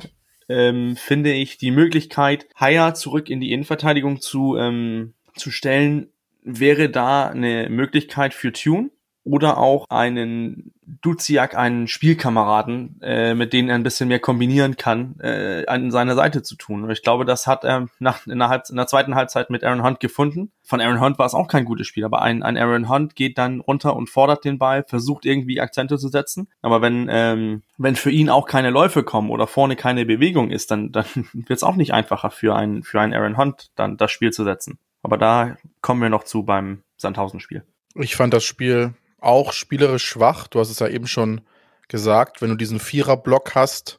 ähm, 0.49 0.95
finde 0.95 1.33
ich 1.33 1.57
die 1.57 1.71
Möglichkeit, 1.71 2.47
Haya 2.55 2.93
zurück 2.93 3.29
in 3.29 3.39
die 3.39 3.51
Innenverteidigung 3.51 4.21
zu, 4.21 4.57
ähm, 4.57 5.13
zu 5.35 5.51
stellen, 5.51 6.09
wäre 6.43 6.89
da 6.89 7.27
eine 7.27 7.69
Möglichkeit 7.69 8.33
für 8.33 8.53
Tune 8.53 8.89
oder 9.23 9.57
auch 9.57 9.85
einen 9.89 10.73
Duziak 11.01 11.55
einen 11.55 11.87
Spielkameraden, 11.87 13.01
äh, 13.01 13.33
mit 13.33 13.51
denen 13.51 13.69
er 13.69 13.75
ein 13.75 13.83
bisschen 13.83 14.07
mehr 14.07 14.19
kombinieren 14.19 14.77
kann, 14.77 15.19
äh, 15.19 15.65
an 15.67 15.91
seiner 15.91 16.15
Seite 16.15 16.43
zu 16.43 16.55
tun. 16.55 16.83
Und 16.83 16.91
ich 16.91 17.03
glaube, 17.03 17.25
das 17.25 17.45
hat 17.45 17.65
er 17.65 17.87
nach, 17.99 18.25
in, 18.25 18.39
der 18.39 18.63
in 18.69 18.77
der 18.77 18.87
zweiten 18.87 19.15
Halbzeit 19.15 19.49
mit 19.49 19.63
Aaron 19.63 19.83
Hunt 19.83 19.99
gefunden. 19.99 20.51
Von 20.63 20.79
Aaron 20.79 21.01
Hunt 21.01 21.19
war 21.19 21.25
es 21.25 21.33
auch 21.33 21.49
kein 21.49 21.65
gutes 21.65 21.87
Spiel, 21.87 22.05
aber 22.05 22.21
ein, 22.21 22.41
ein 22.41 22.57
Aaron 22.57 22.89
Hunt 22.89 23.15
geht 23.15 23.37
dann 23.37 23.59
runter 23.59 23.95
und 23.95 24.09
fordert 24.09 24.45
den 24.45 24.57
Ball, 24.57 24.85
versucht 24.87 25.25
irgendwie 25.25 25.59
Akzente 25.59 25.97
zu 25.97 26.07
setzen. 26.07 26.47
Aber 26.61 26.81
wenn, 26.81 27.07
ähm, 27.11 27.63
wenn 27.77 27.95
für 27.95 28.11
ihn 28.11 28.29
auch 28.29 28.47
keine 28.47 28.69
Läufe 28.69 29.03
kommen 29.03 29.29
oder 29.29 29.45
vorne 29.45 29.75
keine 29.75 30.05
Bewegung 30.05 30.51
ist, 30.51 30.71
dann, 30.71 30.93
dann 30.93 31.05
wird 31.33 31.57
es 31.57 31.63
auch 31.63 31.75
nicht 31.75 31.93
einfacher 31.93 32.31
für 32.31 32.55
einen, 32.55 32.83
für 32.83 33.01
einen 33.01 33.13
Aaron 33.13 33.37
Hunt, 33.37 33.71
dann 33.75 33.97
das 33.97 34.11
Spiel 34.11 34.31
zu 34.31 34.45
setzen. 34.45 34.79
Aber 35.03 35.17
da 35.17 35.57
kommen 35.81 36.01
wir 36.01 36.09
noch 36.09 36.23
zu 36.23 36.43
beim 36.43 36.83
Sandhausen-Spiel. 36.95 37.63
Ich 37.95 38.15
fand 38.15 38.33
das 38.33 38.43
Spiel 38.43 38.93
auch 39.19 39.53
spielerisch 39.53 40.05
schwach. 40.05 40.47
Du 40.47 40.59
hast 40.59 40.69
es 40.69 40.79
ja 40.79 40.87
eben 40.87 41.07
schon 41.07 41.41
gesagt, 41.87 42.41
wenn 42.41 42.49
du 42.49 42.55
diesen 42.55 42.79
Vierer-Block 42.79 43.55
hast, 43.55 43.97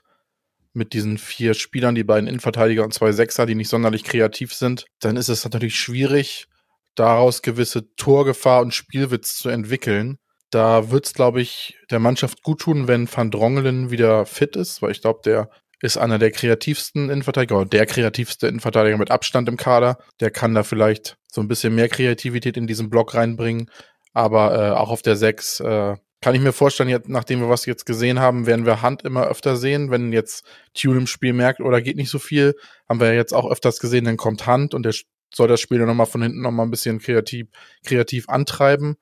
mit 0.74 0.92
diesen 0.92 1.18
vier 1.18 1.54
Spielern, 1.54 1.94
die 1.94 2.04
beiden 2.04 2.28
Innenverteidiger 2.28 2.84
und 2.84 2.94
zwei 2.94 3.12
Sechser, 3.12 3.46
die 3.46 3.54
nicht 3.54 3.68
sonderlich 3.68 4.04
kreativ 4.04 4.54
sind, 4.54 4.86
dann 5.00 5.16
ist 5.16 5.28
es 5.28 5.44
natürlich 5.44 5.76
schwierig, 5.76 6.46
daraus 6.94 7.42
gewisse 7.42 7.94
Torgefahr 7.96 8.62
und 8.62 8.74
Spielwitz 8.74 9.36
zu 9.36 9.48
entwickeln. 9.48 10.18
Da 10.50 10.90
wird 10.90 11.06
es, 11.06 11.14
glaube 11.14 11.40
ich, 11.40 11.76
der 11.90 11.98
Mannschaft 11.98 12.42
gut 12.42 12.60
tun, 12.60 12.88
wenn 12.88 13.10
Van 13.12 13.30
Drongelen 13.30 13.90
wieder 13.90 14.24
fit 14.24 14.56
ist, 14.56 14.80
weil 14.80 14.92
ich 14.92 15.02
glaube, 15.02 15.20
der 15.24 15.50
ist 15.80 15.96
einer 15.96 16.18
der 16.18 16.32
kreativsten 16.32 17.08
Innenverteidiger, 17.08 17.56
oder 17.56 17.68
der 17.68 17.86
kreativste 17.86 18.48
Innenverteidiger 18.48 18.96
mit 18.96 19.10
Abstand 19.10 19.48
im 19.48 19.56
Kader. 19.56 19.98
Der 20.20 20.30
kann 20.30 20.54
da 20.54 20.62
vielleicht 20.62 21.16
so 21.30 21.40
ein 21.40 21.48
bisschen 21.48 21.74
mehr 21.74 21.88
Kreativität 21.88 22.56
in 22.56 22.66
diesen 22.66 22.90
Block 22.90 23.14
reinbringen. 23.14 23.70
Aber 24.18 24.52
äh, 24.52 24.70
auch 24.72 24.90
auf 24.90 25.00
der 25.00 25.14
6 25.14 25.60
äh, 25.60 25.96
kann 26.20 26.34
ich 26.34 26.40
mir 26.40 26.52
vorstellen, 26.52 26.88
jetzt, 26.88 27.08
nachdem 27.08 27.38
wir 27.38 27.48
was 27.48 27.66
jetzt 27.66 27.86
gesehen 27.86 28.18
haben, 28.18 28.46
werden 28.46 28.66
wir 28.66 28.82
Hand 28.82 29.02
immer 29.02 29.28
öfter 29.28 29.56
sehen. 29.56 29.92
Wenn 29.92 30.12
jetzt 30.12 30.44
Tune 30.74 30.98
im 30.98 31.06
Spiel 31.06 31.32
merkt, 31.32 31.60
oder 31.60 31.80
geht 31.80 31.96
nicht 31.96 32.10
so 32.10 32.18
viel, 32.18 32.56
haben 32.88 32.98
wir 32.98 33.14
jetzt 33.14 33.32
auch 33.32 33.48
öfters 33.48 33.78
gesehen, 33.78 34.06
dann 34.06 34.16
kommt 34.16 34.44
Hand 34.44 34.74
und 34.74 34.82
der 34.82 34.92
soll 35.32 35.46
das 35.46 35.60
Spiel 35.60 35.78
dann 35.78 35.86
nochmal 35.86 36.06
von 36.06 36.20
hinten 36.20 36.40
nochmal 36.40 36.66
ein 36.66 36.72
bisschen 36.72 36.98
kreativ, 36.98 37.46
kreativ 37.86 38.28
antreiben. 38.28 38.96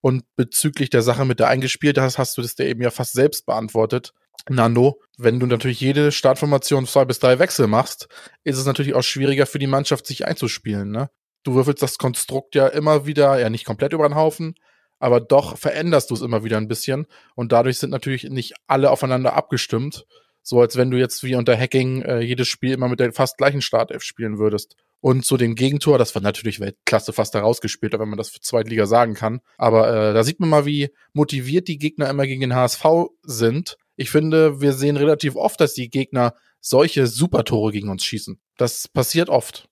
Und 0.00 0.24
bezüglich 0.34 0.90
der 0.90 1.02
Sache 1.02 1.24
mit 1.24 1.38
der 1.38 1.46
eingespielt 1.46 1.96
hast, 1.96 2.18
hast 2.18 2.36
du 2.36 2.42
das 2.42 2.56
dir 2.56 2.66
eben 2.66 2.82
ja 2.82 2.90
fast 2.90 3.12
selbst 3.12 3.46
beantwortet. 3.46 4.14
Nando, 4.48 5.00
wenn 5.16 5.38
du 5.38 5.46
natürlich 5.46 5.80
jede 5.80 6.10
Startformation 6.10 6.88
zwei 6.88 7.04
bis 7.04 7.20
drei 7.20 7.38
Wechsel 7.38 7.68
machst, 7.68 8.08
ist 8.42 8.58
es 8.58 8.66
natürlich 8.66 8.94
auch 8.94 9.04
schwieriger 9.04 9.46
für 9.46 9.60
die 9.60 9.68
Mannschaft, 9.68 10.08
sich 10.08 10.26
einzuspielen. 10.26 10.90
Ne? 10.90 11.08
Du 11.46 11.54
würfelst 11.54 11.82
das 11.82 11.98
Konstrukt 11.98 12.54
ja 12.54 12.66
immer 12.66 13.06
wieder, 13.06 13.38
ja 13.38 13.50
nicht 13.50 13.64
komplett 13.64 13.92
über 13.92 14.08
den 14.08 14.16
Haufen, 14.16 14.54
aber 14.98 15.20
doch 15.20 15.56
veränderst 15.56 16.10
du 16.10 16.14
es 16.14 16.22
immer 16.22 16.44
wieder 16.44 16.56
ein 16.56 16.68
bisschen 16.68 17.06
und 17.34 17.52
dadurch 17.52 17.78
sind 17.78 17.90
natürlich 17.90 18.24
nicht 18.24 18.54
alle 18.66 18.90
aufeinander 18.90 19.34
abgestimmt, 19.34 20.06
so 20.42 20.60
als 20.60 20.76
wenn 20.76 20.90
du 20.90 20.98
jetzt 20.98 21.22
wie 21.24 21.34
unter 21.34 21.58
Hacking 21.58 22.02
äh, 22.02 22.20
jedes 22.20 22.48
Spiel 22.48 22.72
immer 22.72 22.88
mit 22.88 23.00
der 23.00 23.12
fast 23.12 23.36
gleichen 23.38 23.62
Startelf 23.62 24.02
spielen 24.02 24.38
würdest. 24.38 24.76
Und 25.00 25.24
zu 25.24 25.36
dem 25.36 25.54
Gegentor, 25.54 25.98
das 25.98 26.14
war 26.14 26.22
natürlich 26.22 26.58
Weltklasse 26.58 27.12
fast 27.12 27.34
herausgespielt, 27.34 27.92
wenn 27.92 28.08
man 28.08 28.16
das 28.16 28.30
für 28.30 28.40
Zweitliga 28.40 28.86
sagen 28.86 29.14
kann. 29.14 29.40
Aber 29.58 29.88
äh, 29.88 30.14
da 30.14 30.24
sieht 30.24 30.40
man 30.40 30.48
mal, 30.48 30.66
wie 30.66 30.88
motiviert 31.12 31.68
die 31.68 31.78
Gegner 31.78 32.08
immer 32.08 32.26
gegen 32.26 32.40
den 32.40 32.54
HSV 32.54 32.84
sind 33.22 33.76
ich 33.96 34.10
finde, 34.10 34.60
wir 34.60 34.74
sehen 34.74 34.96
relativ 34.96 35.36
oft, 35.36 35.60
dass 35.60 35.74
die 35.74 35.88
Gegner 35.88 36.34
solche 36.60 37.06
Supertore 37.06 37.72
gegen 37.72 37.88
uns 37.88 38.04
schießen. 38.04 38.38
Das 38.58 38.88
passiert 38.88 39.30
oft, 39.30 39.68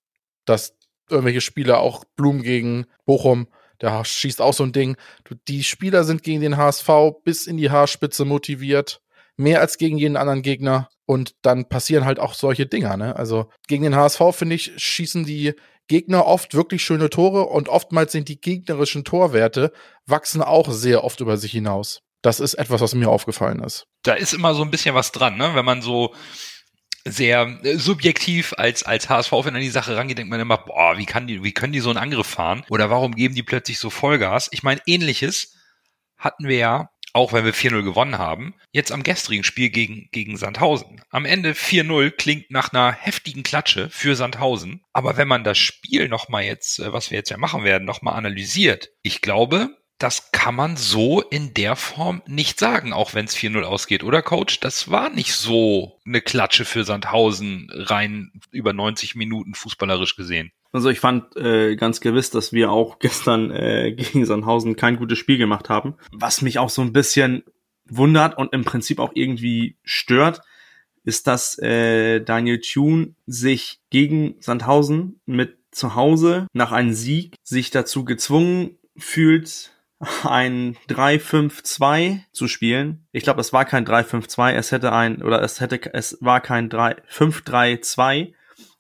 dass 0.47 0.75
irgendwelche 1.11 1.41
Spieler, 1.41 1.81
auch 1.81 2.05
Blum 2.17 2.43
gegen 2.43 2.87
Bochum, 3.05 3.49
der 3.81 4.05
schießt 4.05 4.41
auch 4.41 4.55
so 4.55 4.65
ein 4.65 4.73
Ding. 4.73 4.97
Die 5.49 5.63
Spieler 5.63 6.05
sind 6.05 6.23
gegen 6.23 6.41
den 6.41 6.57
HSV 6.57 6.89
bis 7.25 7.47
in 7.47 7.57
die 7.57 7.71
Haarspitze 7.71 8.25
motiviert, 8.25 9.01
mehr 9.37 9.61
als 9.61 9.79
gegen 9.79 9.99
jeden 9.99 10.17
anderen 10.17 10.43
Gegner. 10.43 10.89
Und 11.07 11.35
dann 11.43 11.69
passieren 11.69 12.07
halt 12.07 12.19
auch 12.19 12.35
solche 12.35 12.67
Dinger. 12.67 12.97
Ne? 12.97 13.15
Also 13.15 13.51
gegen 13.69 13.83
den 13.83 13.97
HSV, 13.97 14.23
finde 14.33 14.55
ich, 14.55 14.73
schießen 14.77 15.25
die 15.25 15.55
Gegner 15.87 16.25
oft 16.25 16.55
wirklich 16.55 16.83
schöne 16.83 17.11
Tore 17.11 17.45
und 17.45 17.69
oftmals 17.69 18.13
sind 18.13 18.29
die 18.29 18.41
gegnerischen 18.41 19.05
Torwerte 19.05 19.71
wachsen 20.07 20.41
auch 20.41 20.71
sehr 20.71 21.05
oft 21.05 21.21
über 21.21 21.37
sich 21.37 21.53
hinaus. 21.53 22.01
Das 22.23 22.41
ist 22.41 22.55
etwas, 22.55 22.81
was 22.81 22.95
mir 22.95 23.11
aufgefallen 23.11 23.61
ist. 23.61 23.85
Da 24.03 24.15
ist 24.15 24.33
immer 24.33 24.55
so 24.55 24.63
ein 24.63 24.71
bisschen 24.71 24.95
was 24.95 25.13
dran, 25.13 25.37
ne? 25.37 25.55
Wenn 25.55 25.65
man 25.67 25.83
so 25.83 26.15
sehr 27.07 27.59
äh, 27.63 27.77
subjektiv 27.77 28.55
als 28.57 28.83
als 28.83 29.09
HSV-Fan 29.09 29.55
an 29.55 29.61
die 29.61 29.69
Sache 29.69 29.97
rangeht, 29.97 30.19
denkt 30.19 30.31
man 30.31 30.41
immer, 30.41 30.59
boah, 30.59 30.97
wie 30.97 31.07
kann 31.07 31.27
die, 31.27 31.43
wie 31.43 31.53
können 31.53 31.73
die 31.73 31.81
so 31.81 31.91
einen 31.91 31.99
Angriff 31.99 32.27
fahren? 32.27 32.65
Oder 32.71 32.91
warum 32.91 33.15
geben 33.15 33.35
die 33.35 33.43
plötzlich 33.43 33.79
so 33.79 33.91
Vollgas? 33.91 34.49
Ich 34.53 34.63
meine, 34.63 34.81
ähnliches 34.87 35.55
hatten 36.17 36.49
wir 36.49 36.57
ja, 36.57 36.91
auch 37.13 37.33
wenn 37.33 37.45
wir 37.45 37.55
4-0 37.55 37.83
gewonnen 37.83 38.19
haben, 38.19 38.55
jetzt 38.73 38.91
am 38.91 39.03
gestrigen 39.03 39.45
Spiel 39.45 39.71
gegen, 39.71 40.09
gegen 40.11 40.37
Sandhausen. 40.37 41.03
Am 41.11 41.27
Ende 41.27 41.53
4-0 41.53 42.11
klingt 42.11 42.51
nach 42.51 42.73
einer 42.73 42.93
heftigen 42.93 43.43
Klatsche 43.43 43.89
für 43.91 44.17
Sandhausen. 44.17 44.83
Aber 44.93 45.17
wenn 45.17 45.29
man 45.29 45.45
das 45.45 45.59
Spiel 45.59 46.09
nochmal 46.09 46.45
jetzt, 46.45 46.79
äh, 46.81 46.93
was 46.93 47.11
wir 47.11 47.19
jetzt 47.19 47.31
ja 47.31 47.37
machen 47.37 47.65
werden, 47.65 47.85
nochmal 47.85 48.15
analysiert, 48.15 48.89
ich 49.03 49.21
glaube, 49.21 49.77
das 49.99 50.33
kann 50.33 50.55
man 50.55 50.77
so 50.77 51.21
in 51.21 51.55
der 51.55 51.77
Form 51.77 52.23
nicht 52.27 52.59
sagen, 52.59 52.93
auch 52.93 53.15
wenn 53.15 53.27
es 53.27 53.37
4-0 53.37 53.63
ausgeht, 53.63 54.03
oder 54.03 54.23
Coach? 54.23 54.61
Das 54.61 54.91
war 54.91 55.09
nicht 55.09 55.35
so 55.35 56.01
eine 56.05 56.21
Klatsche 56.21 56.65
für 56.65 56.85
Sandhausen 56.85 57.71
rein 57.73 58.33
über 58.51 58.73
90 58.73 59.15
Minuten 59.15 59.55
fußballerisch 59.55 60.17
gesehen. 60.17 60.53
Also 60.73 60.91
ich 60.91 60.99
fand 60.99 61.37
äh, 61.37 61.77
ganz 61.77 62.01
gewiss, 62.01 62.31
dass 62.31 62.53
wir 62.53 62.71
auch 62.71 62.99
gestern 63.01 63.51
äh, 63.51 63.93
gegen 63.93 64.27
Sandhausen 64.27 64.77
kein 64.77 64.97
gutes 64.97 65.19
Spiel 65.19 65.39
gemacht 65.39 65.69
haben. 65.69 65.95
Was 66.13 66.43
mich 66.43 66.59
auch 66.59 66.71
so 66.71 66.83
ein 66.83 66.93
bisschen 66.93 67.45
wundert 67.87 68.37
und 68.37 68.53
im 68.53 68.65
Prinzip 68.65 68.99
auch 68.99 69.13
irgendwie 69.15 69.77
stört, 69.85 70.41
ist, 71.05 71.27
dass 71.27 71.59
äh, 71.59 72.21
Daniel 72.21 72.61
Thune 72.61 73.15
sich 73.27 73.81
gegen 73.91 74.37
Sandhausen 74.41 75.21
mit 75.27 75.59
zu 75.71 75.95
Hause 75.95 76.47
nach 76.53 76.73
einem 76.73 76.95
Sieg 76.95 77.37
sich 77.43 77.71
dazu 77.71 78.05
gezwungen 78.05 78.79
fühlt, 78.97 79.74
ein 80.25 80.77
3-5-2 80.89 82.21
zu 82.33 82.49
spielen. 82.49 83.07
Ich 83.13 83.25
glaube, 83.25 83.41
es 83.41 83.53
war 83.53 83.65
kein 83.65 83.87
3-5-2, 83.87 84.53
es 84.53 84.73
hätte 84.73 84.93
ein, 84.93 85.23
oder 85.23 85.43
es 85.43 85.61
hätte, 85.61 85.93
es 85.93 86.19
war 86.21 86.41
kein 86.41 86.69
5-3-2, 86.71 88.33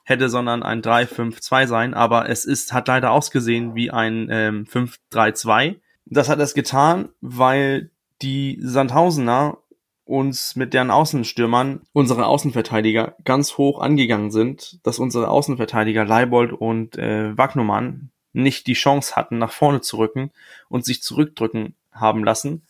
hätte, 0.05 0.29
sondern 0.29 0.63
ein 0.63 0.83
3-5-2 0.83 1.67
sein, 1.67 1.95
aber 1.95 2.29
es 2.29 2.45
ist, 2.45 2.73
hat 2.73 2.89
leider 2.89 3.11
ausgesehen 3.11 3.75
wie 3.75 3.91
ein 3.91 4.29
ähm, 4.31 4.67
5-3-2. 4.67 5.77
Das 6.07 6.29
hat 6.29 6.39
es 6.41 6.55
getan, 6.55 7.09
weil 7.21 7.91
die 8.23 8.59
Sandhausener 8.61 9.59
uns 10.05 10.55
mit 10.55 10.75
deren 10.75 10.91
Außenstürmern, 10.91 11.81
unsere 11.93 12.27
Außenverteidiger, 12.27 13.17
ganz 13.25 13.57
hoch 13.57 13.81
angegangen 13.81 14.31
sind, 14.31 14.79
dass 14.87 14.99
unsere 14.99 15.29
Außenverteidiger 15.29 16.05
Leibold 16.05 16.53
und 16.53 16.99
äh, 16.99 17.37
Wagnumann 17.37 18.11
nicht 18.35 18.67
die 18.67 18.75
Chance 18.75 19.17
hatten, 19.17 19.39
nach 19.39 19.53
vorne 19.53 19.81
zu 19.81 19.97
rücken 19.97 20.31
und 20.69 20.85
sich 20.85 21.03
zurückdrücken 21.03 21.75
haben 21.93 22.25
lassen, 22.25 22.67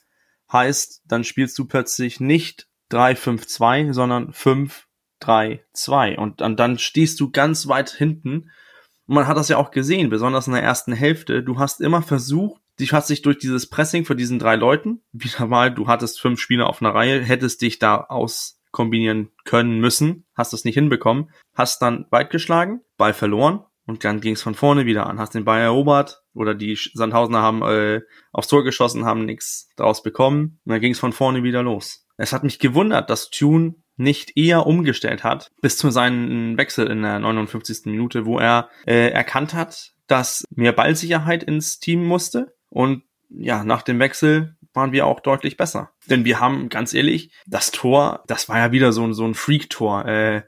heißt, 0.52 1.02
dann 1.06 1.24
spielst 1.24 1.58
du 1.58 1.64
plötzlich 1.64 2.20
nicht 2.20 2.68
3-5-2, 2.92 3.92
sondern 3.92 4.32
5-3-2 4.32 6.16
und 6.16 6.40
dann, 6.40 6.56
dann 6.56 6.78
stehst 6.78 7.20
du 7.20 7.30
ganz 7.30 7.66
weit 7.66 7.90
hinten. 7.90 8.50
Und 9.06 9.14
man 9.14 9.26
hat 9.26 9.36
das 9.36 9.48
ja 9.48 9.56
auch 9.56 9.70
gesehen, 9.70 10.10
besonders 10.10 10.46
in 10.46 10.52
der 10.52 10.62
ersten 10.62 10.92
Hälfte, 10.92 11.42
du 11.42 11.58
hast 11.58 11.80
immer 11.80 12.02
versucht, 12.02 12.60
dich 12.80 12.92
hast 12.92 13.10
dich 13.10 13.22
durch 13.22 13.38
dieses 13.38 13.68
Pressing 13.68 14.04
von 14.04 14.16
diesen 14.16 14.38
drei 14.38 14.56
Leuten, 14.56 15.02
wieder 15.12 15.46
mal, 15.46 15.72
du 15.72 15.86
hattest 15.88 16.20
fünf 16.20 16.40
Spieler 16.40 16.68
auf 16.68 16.82
einer 16.82 16.94
Reihe, 16.94 17.22
hättest 17.22 17.62
dich 17.62 17.78
da 17.78 17.96
auskombinieren 17.96 19.30
können 19.44 19.80
müssen, 19.80 20.24
hast 20.34 20.52
das 20.52 20.64
nicht 20.64 20.74
hinbekommen, 20.74 21.30
hast 21.54 21.82
dann 21.82 22.06
weit 22.10 22.30
geschlagen, 22.30 22.80
Ball 22.96 23.14
verloren, 23.14 23.64
und 23.86 24.04
dann 24.04 24.20
ging 24.20 24.34
es 24.34 24.42
von 24.42 24.54
vorne 24.54 24.86
wieder 24.86 25.06
an. 25.06 25.18
Hast 25.18 25.34
den 25.34 25.44
Ball 25.44 25.60
erobert 25.60 26.22
oder 26.32 26.54
die 26.54 26.78
Sandhausener 26.94 27.42
haben 27.42 27.62
äh, 27.62 28.00
aufs 28.32 28.48
Tor 28.48 28.64
geschossen, 28.64 29.04
haben 29.04 29.24
nichts 29.24 29.68
daraus 29.76 30.02
bekommen. 30.02 30.60
Und 30.64 30.72
dann 30.72 30.80
ging 30.80 30.92
es 30.92 30.98
von 30.98 31.12
vorne 31.12 31.42
wieder 31.42 31.62
los. 31.62 32.06
Es 32.16 32.32
hat 32.32 32.44
mich 32.44 32.58
gewundert, 32.58 33.10
dass 33.10 33.30
Tune 33.30 33.74
nicht 33.96 34.36
eher 34.36 34.66
umgestellt 34.66 35.22
hat, 35.22 35.52
bis 35.60 35.76
zu 35.76 35.90
seinem 35.90 36.56
Wechsel 36.56 36.88
in 36.88 37.02
der 37.02 37.18
59. 37.18 37.86
Minute, 37.86 38.24
wo 38.24 38.38
er 38.38 38.70
äh, 38.86 39.10
erkannt 39.10 39.54
hat, 39.54 39.92
dass 40.06 40.44
mehr 40.50 40.72
Ballsicherheit 40.72 41.42
ins 41.44 41.78
Team 41.78 42.04
musste. 42.04 42.54
Und 42.68 43.04
ja, 43.28 43.64
nach 43.64 43.82
dem 43.82 43.98
Wechsel 43.98 44.56
waren 44.72 44.92
wir 44.92 45.06
auch 45.06 45.20
deutlich 45.20 45.56
besser. 45.56 45.90
Denn 46.08 46.24
wir 46.24 46.40
haben, 46.40 46.68
ganz 46.68 46.94
ehrlich, 46.94 47.32
das 47.46 47.70
Tor, 47.70 48.24
das 48.26 48.48
war 48.48 48.58
ja 48.58 48.72
wieder 48.72 48.92
so, 48.92 49.12
so 49.12 49.24
ein 49.24 49.34
Freak-Tor. 49.34 50.06
Äh, 50.06 50.42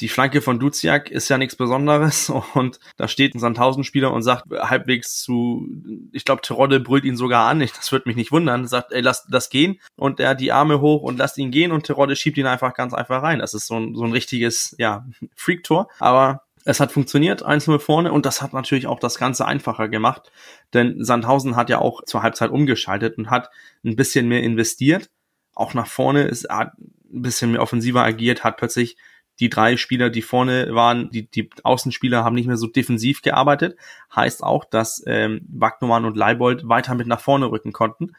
die 0.00 0.08
Flanke 0.08 0.40
von 0.40 0.58
Duziak 0.58 1.10
ist 1.10 1.28
ja 1.28 1.38
nichts 1.38 1.56
Besonderes. 1.56 2.30
Und 2.54 2.80
da 2.96 3.08
steht 3.08 3.34
ein 3.34 3.38
Sandhausen-Spieler 3.38 4.12
und 4.12 4.22
sagt 4.22 4.46
halbwegs 4.50 5.20
zu, 5.20 5.66
ich 6.12 6.24
glaube, 6.24 6.42
Terodde 6.42 6.80
brüllt 6.80 7.04
ihn 7.04 7.16
sogar 7.16 7.48
an, 7.48 7.60
ich, 7.60 7.72
das 7.72 7.92
würde 7.92 8.08
mich 8.08 8.16
nicht 8.16 8.32
wundern, 8.32 8.66
sagt, 8.66 8.92
ey, 8.92 9.00
lass 9.00 9.26
das 9.26 9.50
gehen. 9.50 9.80
Und 9.96 10.20
er 10.20 10.34
die 10.34 10.52
Arme 10.52 10.80
hoch 10.80 11.02
und 11.02 11.18
lasst 11.18 11.38
ihn 11.38 11.50
gehen. 11.50 11.72
Und 11.72 11.84
Terodde 11.84 12.16
schiebt 12.16 12.38
ihn 12.38 12.46
einfach 12.46 12.74
ganz 12.74 12.94
einfach 12.94 13.22
rein. 13.22 13.38
Das 13.38 13.54
ist 13.54 13.66
so 13.66 13.78
ein, 13.78 13.94
so 13.94 14.04
ein 14.04 14.12
richtiges, 14.12 14.74
ja, 14.78 15.06
Freak-Tor, 15.34 15.88
aber 15.98 16.44
Es 16.64 16.78
hat 16.78 16.92
funktioniert, 16.92 17.44
1-0 17.44 17.78
vorne. 17.78 18.12
Und 18.12 18.26
das 18.26 18.42
hat 18.42 18.52
natürlich 18.52 18.86
auch 18.86 19.00
das 19.00 19.18
Ganze 19.18 19.46
einfacher 19.46 19.88
gemacht, 19.88 20.30
denn 20.74 21.02
Sandhausen 21.04 21.56
hat 21.56 21.70
ja 21.70 21.78
auch 21.78 22.04
zur 22.04 22.22
Halbzeit 22.22 22.50
umgeschaltet 22.50 23.18
und 23.18 23.30
hat 23.30 23.50
ein 23.84 23.96
bisschen 23.96 24.28
mehr 24.28 24.42
investiert. 24.42 25.10
Auch 25.54 25.74
nach 25.74 25.86
vorne 25.86 26.24
ist 26.24 26.48
hat 26.48 26.72
ein 27.12 27.22
bisschen 27.22 27.52
mehr 27.52 27.62
offensiver 27.62 28.04
agiert, 28.04 28.44
hat 28.44 28.56
plötzlich 28.56 28.96
die 29.40 29.48
drei 29.48 29.76
Spieler, 29.76 30.10
die 30.10 30.22
vorne 30.22 30.74
waren, 30.74 31.10
die, 31.10 31.26
die 31.26 31.48
Außenspieler 31.62 32.22
haben 32.22 32.34
nicht 32.34 32.46
mehr 32.46 32.58
so 32.58 32.66
defensiv 32.66 33.22
gearbeitet. 33.22 33.76
Heißt 34.14 34.42
auch, 34.42 34.64
dass 34.64 35.02
ähm, 35.06 35.40
Wagnumann 35.48 36.04
und 36.04 36.16
Leibold 36.16 36.68
weiter 36.68 36.94
mit 36.94 37.06
nach 37.06 37.20
vorne 37.20 37.50
rücken 37.50 37.72
konnten. 37.72 38.12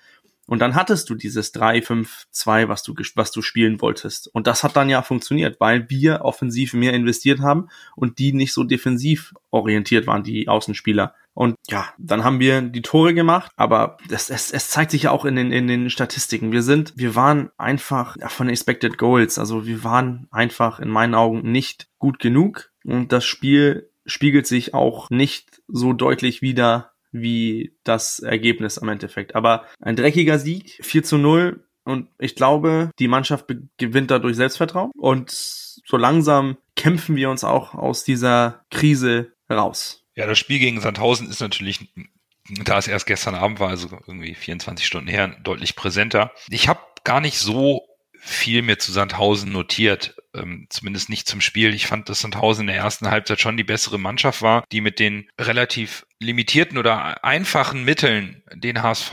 Und 0.51 0.59
dann 0.59 0.75
hattest 0.75 1.09
du 1.09 1.15
dieses 1.15 1.53
3-5-2, 1.53 2.67
was 2.67 2.83
du, 2.83 2.93
was 3.15 3.31
du 3.31 3.41
spielen 3.41 3.79
wolltest. 3.79 4.27
Und 4.35 4.47
das 4.47 4.65
hat 4.65 4.75
dann 4.75 4.89
ja 4.89 5.01
funktioniert, 5.01 5.61
weil 5.61 5.89
wir 5.89 6.25
offensiv 6.25 6.73
mehr 6.73 6.91
investiert 6.91 7.39
haben 7.39 7.69
und 7.95 8.19
die 8.19 8.33
nicht 8.33 8.51
so 8.51 8.65
defensiv 8.65 9.33
orientiert 9.49 10.07
waren, 10.07 10.23
die 10.23 10.49
Außenspieler. 10.49 11.15
Und 11.33 11.55
ja, 11.69 11.93
dann 11.97 12.25
haben 12.25 12.41
wir 12.41 12.61
die 12.63 12.81
Tore 12.81 13.13
gemacht, 13.13 13.49
aber 13.55 13.95
es, 14.09 14.29
es, 14.29 14.51
es 14.51 14.69
zeigt 14.69 14.91
sich 14.91 15.03
ja 15.03 15.11
auch 15.11 15.23
in 15.23 15.37
den, 15.37 15.53
in 15.53 15.67
den 15.67 15.89
Statistiken. 15.89 16.51
Wir 16.51 16.63
sind, 16.63 16.91
wir 16.97 17.15
waren 17.15 17.51
einfach 17.57 18.17
von 18.27 18.49
Expected 18.49 18.97
Goals, 18.97 19.39
also 19.39 19.65
wir 19.65 19.85
waren 19.85 20.27
einfach 20.31 20.81
in 20.81 20.89
meinen 20.89 21.15
Augen 21.15 21.49
nicht 21.49 21.87
gut 21.97 22.19
genug. 22.19 22.73
Und 22.83 23.13
das 23.13 23.23
Spiel 23.23 23.89
spiegelt 24.05 24.47
sich 24.47 24.73
auch 24.73 25.09
nicht 25.09 25.61
so 25.69 25.93
deutlich 25.93 26.41
wieder 26.41 26.90
wie 27.11 27.75
das 27.83 28.19
Ergebnis 28.19 28.77
am 28.77 28.89
Endeffekt. 28.89 29.35
Aber 29.35 29.65
ein 29.79 29.95
dreckiger 29.95 30.39
Sieg, 30.39 30.79
4 30.81 31.03
zu 31.03 31.17
0. 31.17 31.63
Und 31.83 32.09
ich 32.19 32.35
glaube, 32.35 32.91
die 32.99 33.07
Mannschaft 33.07 33.45
gewinnt 33.77 34.11
dadurch 34.11 34.35
Selbstvertrauen. 34.35 34.91
Und 34.97 35.31
so 35.31 35.97
langsam 35.97 36.57
kämpfen 36.75 37.15
wir 37.15 37.29
uns 37.29 37.43
auch 37.43 37.73
aus 37.73 38.03
dieser 38.03 38.65
Krise 38.69 39.33
raus. 39.49 40.03
Ja, 40.15 40.27
das 40.27 40.39
Spiel 40.39 40.59
gegen 40.59 40.81
Sandhausen 40.81 41.29
ist 41.29 41.39
natürlich, 41.39 41.91
da 42.65 42.77
es 42.77 42.87
erst 42.87 43.07
gestern 43.07 43.35
Abend 43.35 43.59
war, 43.59 43.69
also 43.69 43.89
irgendwie 44.07 44.35
24 44.35 44.85
Stunden 44.85 45.07
her, 45.07 45.35
deutlich 45.43 45.75
präsenter. 45.75 46.31
Ich 46.49 46.67
habe 46.67 46.81
gar 47.03 47.21
nicht 47.21 47.39
so 47.39 47.87
viel 48.23 48.61
mir 48.61 48.77
zu 48.77 48.91
Sandhausen 48.91 49.51
notiert, 49.51 50.15
ähm, 50.35 50.67
zumindest 50.69 51.09
nicht 51.09 51.27
zum 51.27 51.41
Spiel. 51.41 51.73
Ich 51.73 51.87
fand, 51.87 52.07
dass 52.07 52.21
Sandhausen 52.21 52.61
in 52.61 52.67
der 52.67 52.75
ersten 52.75 53.09
Halbzeit 53.09 53.41
schon 53.41 53.57
die 53.57 53.63
bessere 53.63 53.97
Mannschaft 53.97 54.43
war, 54.43 54.63
die 54.71 54.79
mit 54.79 54.99
den 54.99 55.27
relativ 55.39 56.05
limitierten 56.19 56.77
oder 56.77 57.23
einfachen 57.23 57.83
Mitteln 57.83 58.43
den 58.53 58.83
HSV 58.83 59.11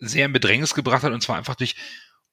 sehr 0.00 0.26
in 0.26 0.32
Bedrängnis 0.32 0.74
gebracht 0.74 1.04
hat 1.04 1.12
und 1.12 1.22
zwar 1.22 1.36
einfach 1.36 1.54
durch 1.54 1.76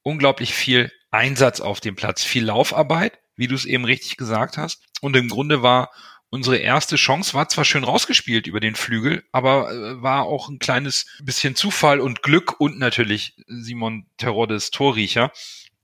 unglaublich 0.01 0.53
viel 0.53 0.91
Einsatz 1.11 1.61
auf 1.61 1.79
dem 1.79 1.95
Platz, 1.95 2.23
viel 2.23 2.45
Laufarbeit, 2.45 3.19
wie 3.35 3.47
du 3.47 3.53
es 3.53 3.65
eben 3.65 3.85
richtig 3.85 4.17
gesagt 4.17 4.57
hast. 4.57 4.83
Und 5.01 5.15
im 5.15 5.29
Grunde 5.29 5.61
war 5.61 5.91
unsere 6.29 6.57
erste 6.57 6.95
Chance 6.95 7.35
war 7.35 7.47
zwar 7.49 7.65
schön 7.65 7.83
rausgespielt 7.83 8.47
über 8.47 8.59
den 8.59 8.75
Flügel, 8.75 9.23
aber 9.31 9.71
äh, 9.71 10.01
war 10.01 10.23
auch 10.23 10.49
ein 10.49 10.59
kleines 10.59 11.05
bisschen 11.21 11.55
Zufall 11.55 11.99
und 11.99 12.23
Glück 12.23 12.59
und 12.59 12.79
natürlich 12.79 13.35
Simon 13.47 14.07
Teroddes 14.17 14.71
Torriecher, 14.71 15.31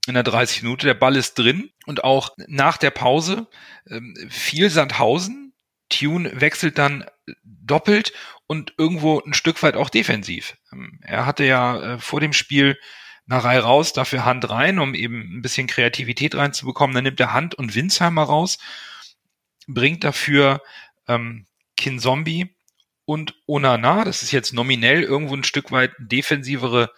in 0.06 0.14
der 0.14 0.22
30 0.22 0.62
Minute. 0.62 0.86
Der 0.86 0.94
Ball 0.94 1.16
ist 1.16 1.38
drin 1.38 1.70
und 1.86 2.04
auch 2.04 2.30
nach 2.46 2.76
der 2.76 2.90
Pause 2.90 3.46
ähm, 3.88 4.14
viel 4.28 4.70
Sandhausen. 4.70 5.52
Tune 5.88 6.40
wechselt 6.40 6.78
dann 6.78 7.04
doppelt 7.44 8.12
und 8.46 8.74
irgendwo 8.78 9.20
ein 9.20 9.34
Stück 9.34 9.62
weit 9.62 9.76
auch 9.76 9.90
defensiv. 9.90 10.56
Ähm, 10.72 10.98
er 11.02 11.26
hatte 11.26 11.44
ja 11.44 11.94
äh, 11.94 11.98
vor 11.98 12.20
dem 12.20 12.32
Spiel 12.32 12.78
eine 13.28 13.44
Reihe 13.44 13.60
raus, 13.60 13.92
dafür 13.92 14.24
Hand 14.24 14.48
rein, 14.50 14.78
um 14.78 14.94
eben 14.94 15.38
ein 15.38 15.42
bisschen 15.42 15.66
Kreativität 15.66 16.34
reinzubekommen. 16.34 16.94
Dann 16.94 17.04
nimmt 17.04 17.20
er 17.20 17.32
Hand 17.32 17.54
und 17.54 17.74
Winsheimer 17.74 18.24
raus, 18.24 18.58
bringt 19.66 20.02
dafür 20.02 20.60
ähm, 21.08 21.46
Kinzombie 21.76 22.54
und 23.04 23.34
Onana. 23.46 24.04
Das 24.04 24.22
ist 24.22 24.32
jetzt 24.32 24.52
nominell 24.52 25.02
irgendwo 25.02 25.34
ein 25.34 25.44
Stück 25.44 25.70
weit 25.70 25.92
defensivere 25.98 26.90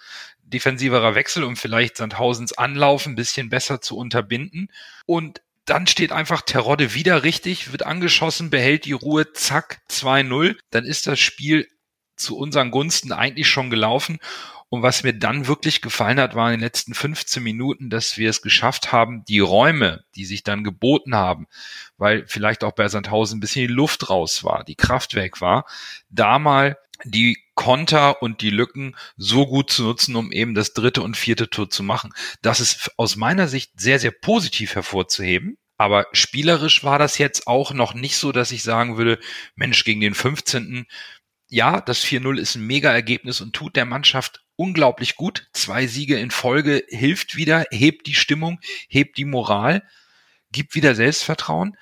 defensiverer 0.46 1.14
Wechsel, 1.14 1.44
um 1.44 1.56
vielleicht 1.56 1.96
Sandhausens 1.96 2.52
Anlauf 2.52 3.06
ein 3.06 3.14
bisschen 3.14 3.48
besser 3.48 3.80
zu 3.80 3.96
unterbinden. 3.96 4.68
Und 5.06 5.42
dann 5.64 5.86
steht 5.86 6.12
einfach 6.12 6.42
Terodde 6.42 6.94
wieder 6.94 7.22
richtig, 7.22 7.72
wird 7.72 7.86
angeschossen, 7.86 8.50
behält 8.50 8.84
die 8.84 8.92
Ruhe, 8.92 9.32
zack, 9.32 9.80
2-0. 9.90 10.56
Dann 10.70 10.84
ist 10.84 11.06
das 11.06 11.18
Spiel 11.18 11.68
zu 12.16 12.36
unseren 12.36 12.70
Gunsten 12.70 13.12
eigentlich 13.12 13.48
schon 13.48 13.70
gelaufen. 13.70 14.18
Und 14.68 14.82
was 14.82 15.04
mir 15.04 15.12
dann 15.12 15.46
wirklich 15.46 15.82
gefallen 15.82 16.18
hat, 16.18 16.34
war 16.34 16.48
in 16.48 16.58
den 16.58 16.64
letzten 16.64 16.94
15 16.94 17.42
Minuten, 17.42 17.90
dass 17.90 18.18
wir 18.18 18.28
es 18.28 18.42
geschafft 18.42 18.90
haben, 18.90 19.24
die 19.26 19.38
Räume, 19.38 20.04
die 20.16 20.24
sich 20.24 20.42
dann 20.42 20.64
geboten 20.64 21.14
haben, 21.14 21.46
weil 21.96 22.26
vielleicht 22.26 22.64
auch 22.64 22.72
bei 22.72 22.88
Sandhausen 22.88 23.38
ein 23.38 23.40
bisschen 23.40 23.68
die 23.68 23.72
Luft 23.72 24.10
raus 24.10 24.42
war, 24.42 24.64
die 24.64 24.74
Kraft 24.74 25.14
weg 25.14 25.40
war, 25.40 25.64
da 26.10 26.40
mal 26.40 26.76
die 27.04 27.38
Konter 27.54 28.22
und 28.22 28.40
die 28.40 28.50
Lücken 28.50 28.96
so 29.16 29.46
gut 29.46 29.70
zu 29.70 29.84
nutzen, 29.84 30.16
um 30.16 30.32
eben 30.32 30.54
das 30.54 30.72
dritte 30.72 31.02
und 31.02 31.16
vierte 31.16 31.48
Tor 31.50 31.70
zu 31.70 31.82
machen. 31.82 32.12
Das 32.42 32.60
ist 32.60 32.90
aus 32.96 33.16
meiner 33.16 33.48
Sicht 33.48 33.72
sehr, 33.76 34.00
sehr 34.00 34.10
positiv 34.10 34.74
hervorzuheben. 34.74 35.56
Aber 35.76 36.06
spielerisch 36.12 36.84
war 36.84 37.00
das 37.00 37.18
jetzt 37.18 37.48
auch 37.48 37.72
noch 37.72 37.94
nicht 37.94 38.16
so, 38.16 38.30
dass 38.30 38.52
ich 38.52 38.62
sagen 38.62 38.96
würde, 38.96 39.18
Mensch, 39.56 39.84
gegen 39.84 40.00
den 40.00 40.14
15. 40.14 40.86
Ja, 41.54 41.80
das 41.80 42.04
4-0 42.04 42.40
ist 42.40 42.56
ein 42.56 42.66
Mega-Ergebnis 42.66 43.40
und 43.40 43.52
tut 43.52 43.76
der 43.76 43.84
Mannschaft 43.84 44.44
unglaublich 44.56 45.14
gut. 45.14 45.46
Zwei 45.52 45.86
Siege 45.86 46.18
in 46.18 46.32
Folge 46.32 46.84
hilft 46.88 47.36
wieder, 47.36 47.64
hebt 47.70 48.08
die 48.08 48.14
Stimmung, 48.14 48.58
hebt 48.88 49.18
die 49.18 49.24
Moral, 49.24 49.84
gibt 50.50 50.74
wieder 50.74 50.96
Selbstvertrauen. 50.96 51.76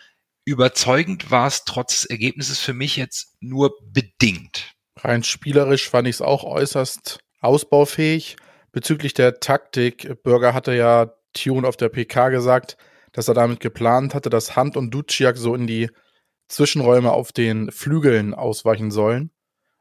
Überzeugend 0.44 1.30
war 1.30 1.46
es 1.46 1.64
trotz 1.64 2.02
des 2.02 2.04
Ergebnisses 2.04 2.58
für 2.58 2.74
mich 2.74 2.98
jetzt 2.98 3.34
nur 3.40 3.74
bedingt. 3.80 4.74
Rein 4.98 5.24
spielerisch 5.24 5.88
fand 5.88 6.06
ich 6.06 6.16
es 6.16 6.20
auch 6.20 6.44
äußerst 6.44 7.20
ausbaufähig. 7.40 8.36
Bezüglich 8.72 9.14
der 9.14 9.40
Taktik, 9.40 10.22
Bürger 10.22 10.52
hatte 10.52 10.74
ja 10.74 11.14
Tune 11.32 11.66
auf 11.66 11.78
der 11.78 11.88
PK 11.88 12.28
gesagt, 12.28 12.76
dass 13.12 13.28
er 13.28 13.32
damit 13.32 13.60
geplant 13.60 14.14
hatte, 14.14 14.28
dass 14.28 14.54
Hand 14.54 14.76
und 14.76 14.90
Duciak 14.90 15.38
so 15.38 15.54
in 15.54 15.66
die 15.66 15.88
Zwischenräume 16.48 17.10
auf 17.10 17.32
den 17.32 17.72
Flügeln 17.72 18.34
ausweichen 18.34 18.90
sollen. 18.90 19.30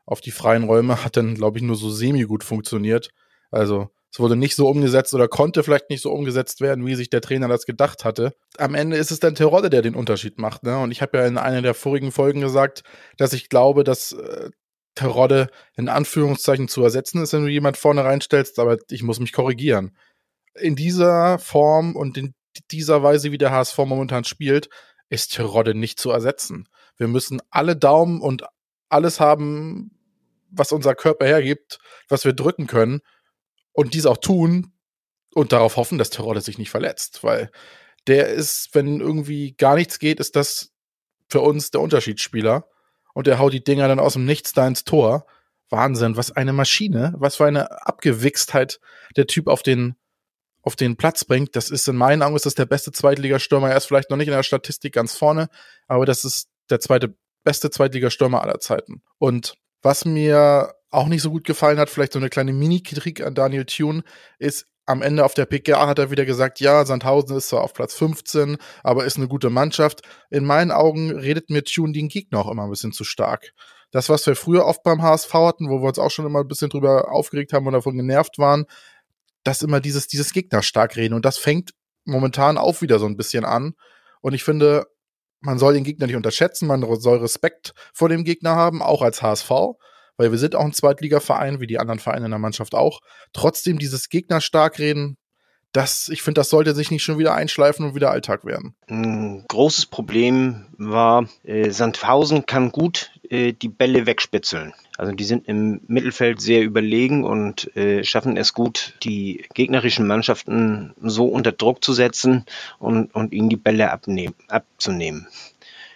Auf 0.06 0.22
die 0.22 0.32
freien 0.32 0.64
Räume 0.64 1.04
hat 1.04 1.18
dann, 1.18 1.36
glaube 1.36 1.58
ich, 1.58 1.64
nur 1.64 1.76
so 1.76 1.90
semi-gut 1.90 2.44
funktioniert. 2.44 3.10
Also 3.52 3.90
es 4.12 4.20
wurde 4.20 4.36
nicht 4.36 4.56
so 4.56 4.68
umgesetzt 4.68 5.14
oder 5.14 5.30
konnte 5.30 5.64
vielleicht 5.64 5.90
nicht 5.90 6.02
so 6.02 6.12
umgesetzt 6.12 6.60
werden, 6.60 6.86
wie 6.86 6.96
sich 6.96 7.10
der 7.10 7.22
Trainer 7.22 7.48
das 7.48 7.66
gedacht 7.66 8.04
hatte. 8.04 8.36
Am 8.58 8.76
Ende 8.76 8.98
ist 8.98 9.12
es 9.12 9.20
dann 9.20 9.36
Terodde, 9.36 9.70
der 9.70 9.82
den 9.82 9.96
Unterschied 9.96 10.38
macht. 10.38 10.64
Ne? 10.64 10.78
Und 10.80 10.92
ich 10.92 11.02
habe 11.02 11.18
ja 11.18 11.26
in 11.26 11.38
einer 11.38 11.62
der 11.62 11.74
vorigen 11.74 12.12
Folgen 12.12 12.42
gesagt, 12.42 12.84
dass 13.18 13.32
ich 13.32 13.48
glaube, 13.48 13.86
dass 13.86 14.12
äh, 14.12 14.50
Terodde 14.96 15.50
in 15.78 15.88
Anführungszeichen 15.88 16.68
zu 16.68 16.84
ersetzen 16.84 17.22
ist, 17.22 17.32
wenn 17.32 17.46
du 17.46 17.50
jemand 17.50 17.78
vorne 17.78 18.04
reinstellst, 18.04 18.60
aber 18.60 18.78
ich 18.90 19.04
muss 19.04 19.22
mich 19.22 19.32
korrigieren. 19.32 19.96
In 20.56 20.76
dieser 20.76 21.40
Form 21.40 21.96
und 21.96 22.18
in 22.18 22.34
dieser 22.70 23.04
Weise, 23.04 23.32
wie 23.32 23.38
der 23.38 23.52
HSV 23.52 23.78
momentan 23.78 24.26
spielt, 24.26 24.68
ist 25.08 25.34
Terodde 25.34 25.74
nicht 25.74 26.00
zu 26.00 26.12
ersetzen. 26.12 26.68
Wir 26.98 27.08
müssen 27.08 27.42
alle 27.50 27.78
Daumen 27.78 28.20
und 28.20 28.44
alles 28.92 29.20
haben, 29.20 29.92
was 30.50 30.72
unser 30.72 30.96
Körper 30.96 31.26
hergibt, 31.26 31.80
was 32.10 32.26
wir 32.26 32.34
drücken 32.34 32.68
können 32.68 33.02
und 33.72 33.94
dies 33.94 34.06
auch 34.06 34.18
tun 34.18 34.74
und 35.34 35.54
darauf 35.54 35.78
hoffen, 35.78 35.98
dass 35.98 36.10
Terodde 36.10 36.42
sich 36.42 36.58
nicht 36.58 36.70
verletzt, 36.70 37.24
weil 37.24 37.52
der 38.08 38.30
ist, 38.30 38.70
wenn 38.74 39.00
irgendwie 39.00 39.54
gar 39.54 39.76
nichts 39.76 40.00
geht, 40.00 40.20
ist 40.20 40.36
das 40.36 40.72
für 41.30 41.42
uns 41.42 41.72
der 41.72 41.82
Unterschiedsspieler 41.82 42.68
und 43.14 43.28
er 43.28 43.40
haut 43.40 43.54
die 43.54 43.64
Dinger 43.64 43.88
dann 43.88 44.00
aus 44.00 44.14
dem 44.14 44.26
Nichts 44.26 44.54
da 44.54 44.68
ins 44.68 44.84
Tor. 44.84 45.26
Wahnsinn, 45.70 46.18
was 46.18 46.32
eine 46.32 46.52
Maschine, 46.52 47.14
was 47.18 47.38
für 47.38 47.46
eine 47.46 47.86
Abgewichstheit 47.88 48.82
der 49.16 49.28
Typ 49.28 49.48
auf 49.48 49.64
den, 49.64 49.96
auf 50.62 50.76
den 50.76 50.98
Platz 50.98 51.24
bringt. 51.24 51.56
Das 51.56 51.70
ist 51.70 51.88
in 51.88 51.96
meinen 51.96 52.22
Augen 52.24 52.36
ist 52.36 52.46
das 52.46 52.56
der 52.56 52.66
beste 52.66 52.92
Zweitligastürmer. 52.92 53.70
Er 53.70 53.78
ist 53.78 53.86
vielleicht 53.86 54.10
noch 54.10 54.18
nicht 54.18 54.28
in 54.28 54.34
der 54.34 54.44
Statistik 54.44 54.94
ganz 54.94 55.16
vorne, 55.16 55.48
aber 55.88 56.06
das 56.06 56.26
ist 56.26 56.50
der 56.70 56.82
zweite 56.82 57.16
beste 57.44 57.70
Zweitligastürmer 57.70 58.42
aller 58.42 58.60
Zeiten. 58.60 59.02
Und 59.18 59.56
was 59.82 60.06
mir 60.06 60.74
auch 60.90 61.08
nicht 61.08 61.22
so 61.22 61.32
gut 61.32 61.44
gefallen 61.46 61.80
hat, 61.80 61.90
vielleicht 61.90 62.14
so 62.14 62.20
eine 62.20 62.30
kleine 62.30 62.54
Mini-Kritik 62.54 63.22
an 63.22 63.34
Daniel 63.34 63.66
Thune, 63.66 64.04
ist, 64.40 64.68
am 64.86 65.02
Ende 65.02 65.24
auf 65.24 65.34
der 65.34 65.46
PK 65.46 65.88
hat 65.88 66.00
er 66.00 66.12
wieder 66.12 66.26
gesagt, 66.26 66.60
ja, 66.60 66.86
Sandhausen 66.86 67.38
ist 67.38 67.50
zwar 67.50 67.62
auf 67.62 67.74
Platz 67.74 67.94
15, 67.96 68.58
aber 68.84 69.06
ist 69.06 69.18
eine 69.18 69.28
gute 69.28 69.50
Mannschaft. 69.50 70.02
In 70.30 70.44
meinen 70.44 70.72
Augen 70.72 71.12
redet 71.12 71.50
mir 71.50 71.64
Tune 71.64 71.94
den 71.94 72.10
Gegner 72.10 72.40
auch 72.40 72.52
immer 72.52 72.64
ein 72.64 72.70
bisschen 72.70 72.92
zu 72.92 73.04
stark. 73.04 73.54
Das, 73.92 74.10
was 74.10 74.26
wir 74.26 74.36
früher 74.36 74.66
oft 74.66 74.84
beim 74.84 75.02
HSV 75.02 75.34
hatten, 75.34 75.70
wo 75.70 75.82
wir 75.82 75.88
uns 75.88 76.00
auch 76.00 76.12
schon 76.12 76.26
immer 76.26 76.40
ein 76.40 76.48
bisschen 76.48 76.70
drüber 76.70 77.12
aufgeregt 77.12 77.54
haben 77.54 77.68
und 77.68 77.74
davon 77.74 77.96
genervt 77.96 78.38
waren, 78.38 78.66
dass 79.44 79.62
immer 79.62 79.80
dieses, 79.82 80.08
dieses 80.08 80.34
Gegner 80.34 80.64
stark 80.64 80.96
reden. 80.96 81.14
Und 81.14 81.26
das 81.26 81.38
fängt 81.38 81.72
momentan 82.06 82.58
auch 82.58 82.82
wieder 82.82 83.00
so 83.00 83.06
ein 83.06 83.18
bisschen 83.18 83.46
an. 83.46 83.76
Und 84.22 84.34
ich 84.34 84.44
finde, 84.44 84.88
man 85.42 85.60
soll 85.60 85.74
den 85.74 85.84
Gegner 85.84 86.08
nicht 86.08 86.16
unterschätzen, 86.16 86.68
man 86.68 86.86
soll 87.00 87.18
Respekt 87.18 87.74
vor 87.94 88.10
dem 88.10 88.24
Gegner 88.24 88.56
haben, 88.56 88.82
auch 88.82 89.02
als 89.02 89.22
HSV 89.22 89.52
weil 90.18 90.32
wir 90.32 90.38
sind 90.38 90.56
auch 90.56 90.64
ein 90.64 90.74
Zweitligaverein, 90.74 91.62
wie 91.62 91.66
die 91.66 91.80
anderen 91.80 92.00
Vereine 92.00 92.26
in 92.26 92.32
der 92.32 92.40
Mannschaft 92.40 92.76
auch. 92.76 93.00
Trotzdem 93.34 93.80
dieses 93.80 94.08
Gegner 94.08 94.40
stark 94.40 94.78
reden, 94.78 95.18
das, 95.72 96.10
ich 96.10 96.22
finde, 96.22 96.42
das 96.42 96.50
sollte 96.50 96.76
sich 96.76 96.92
nicht 96.92 97.02
schon 97.02 97.18
wieder 97.18 97.34
einschleifen 97.34 97.86
und 97.86 97.96
wieder 97.96 98.12
Alltag 98.12 98.46
werden. 98.46 98.76
Ein 98.88 99.46
großes 99.48 99.86
Problem 99.86 100.66
war, 100.78 101.28
äh, 101.44 101.72
Sandhausen 101.72 102.46
kann 102.46 102.72
gut 102.72 103.12
äh, 103.30 103.54
die 103.54 103.70
Bälle 103.70 104.06
wegspitzeln. 104.06 104.74
Also 105.02 105.14
die 105.14 105.24
sind 105.24 105.48
im 105.48 105.82
Mittelfeld 105.88 106.42
sehr 106.42 106.62
überlegen 106.62 107.24
und 107.24 107.76
äh, 107.76 108.04
schaffen 108.04 108.38
es 108.38 108.54
gut, 108.54 108.94
die 109.02 109.48
gegnerischen 109.56 110.06
Mannschaften 110.06 110.94
so 111.02 111.26
unter 111.26 111.52
Druck 111.52 111.84
zu 111.84 111.94
setzen 111.94 112.46
und, 112.78 113.16
und 113.16 113.34
ihnen 113.34 113.50
die 113.50 113.56
Bälle 113.56 113.90
abnehmen, 113.90 114.36
abzunehmen. 114.48 115.28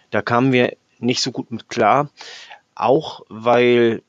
Da 0.10 0.24
kamen 0.24 0.52
wir 0.52 0.76
nicht 0.98 1.22
so 1.22 1.32
gut 1.32 1.52
mit 1.52 1.70
klar, 1.70 2.10
auch 2.74 3.22
weil 3.30 4.02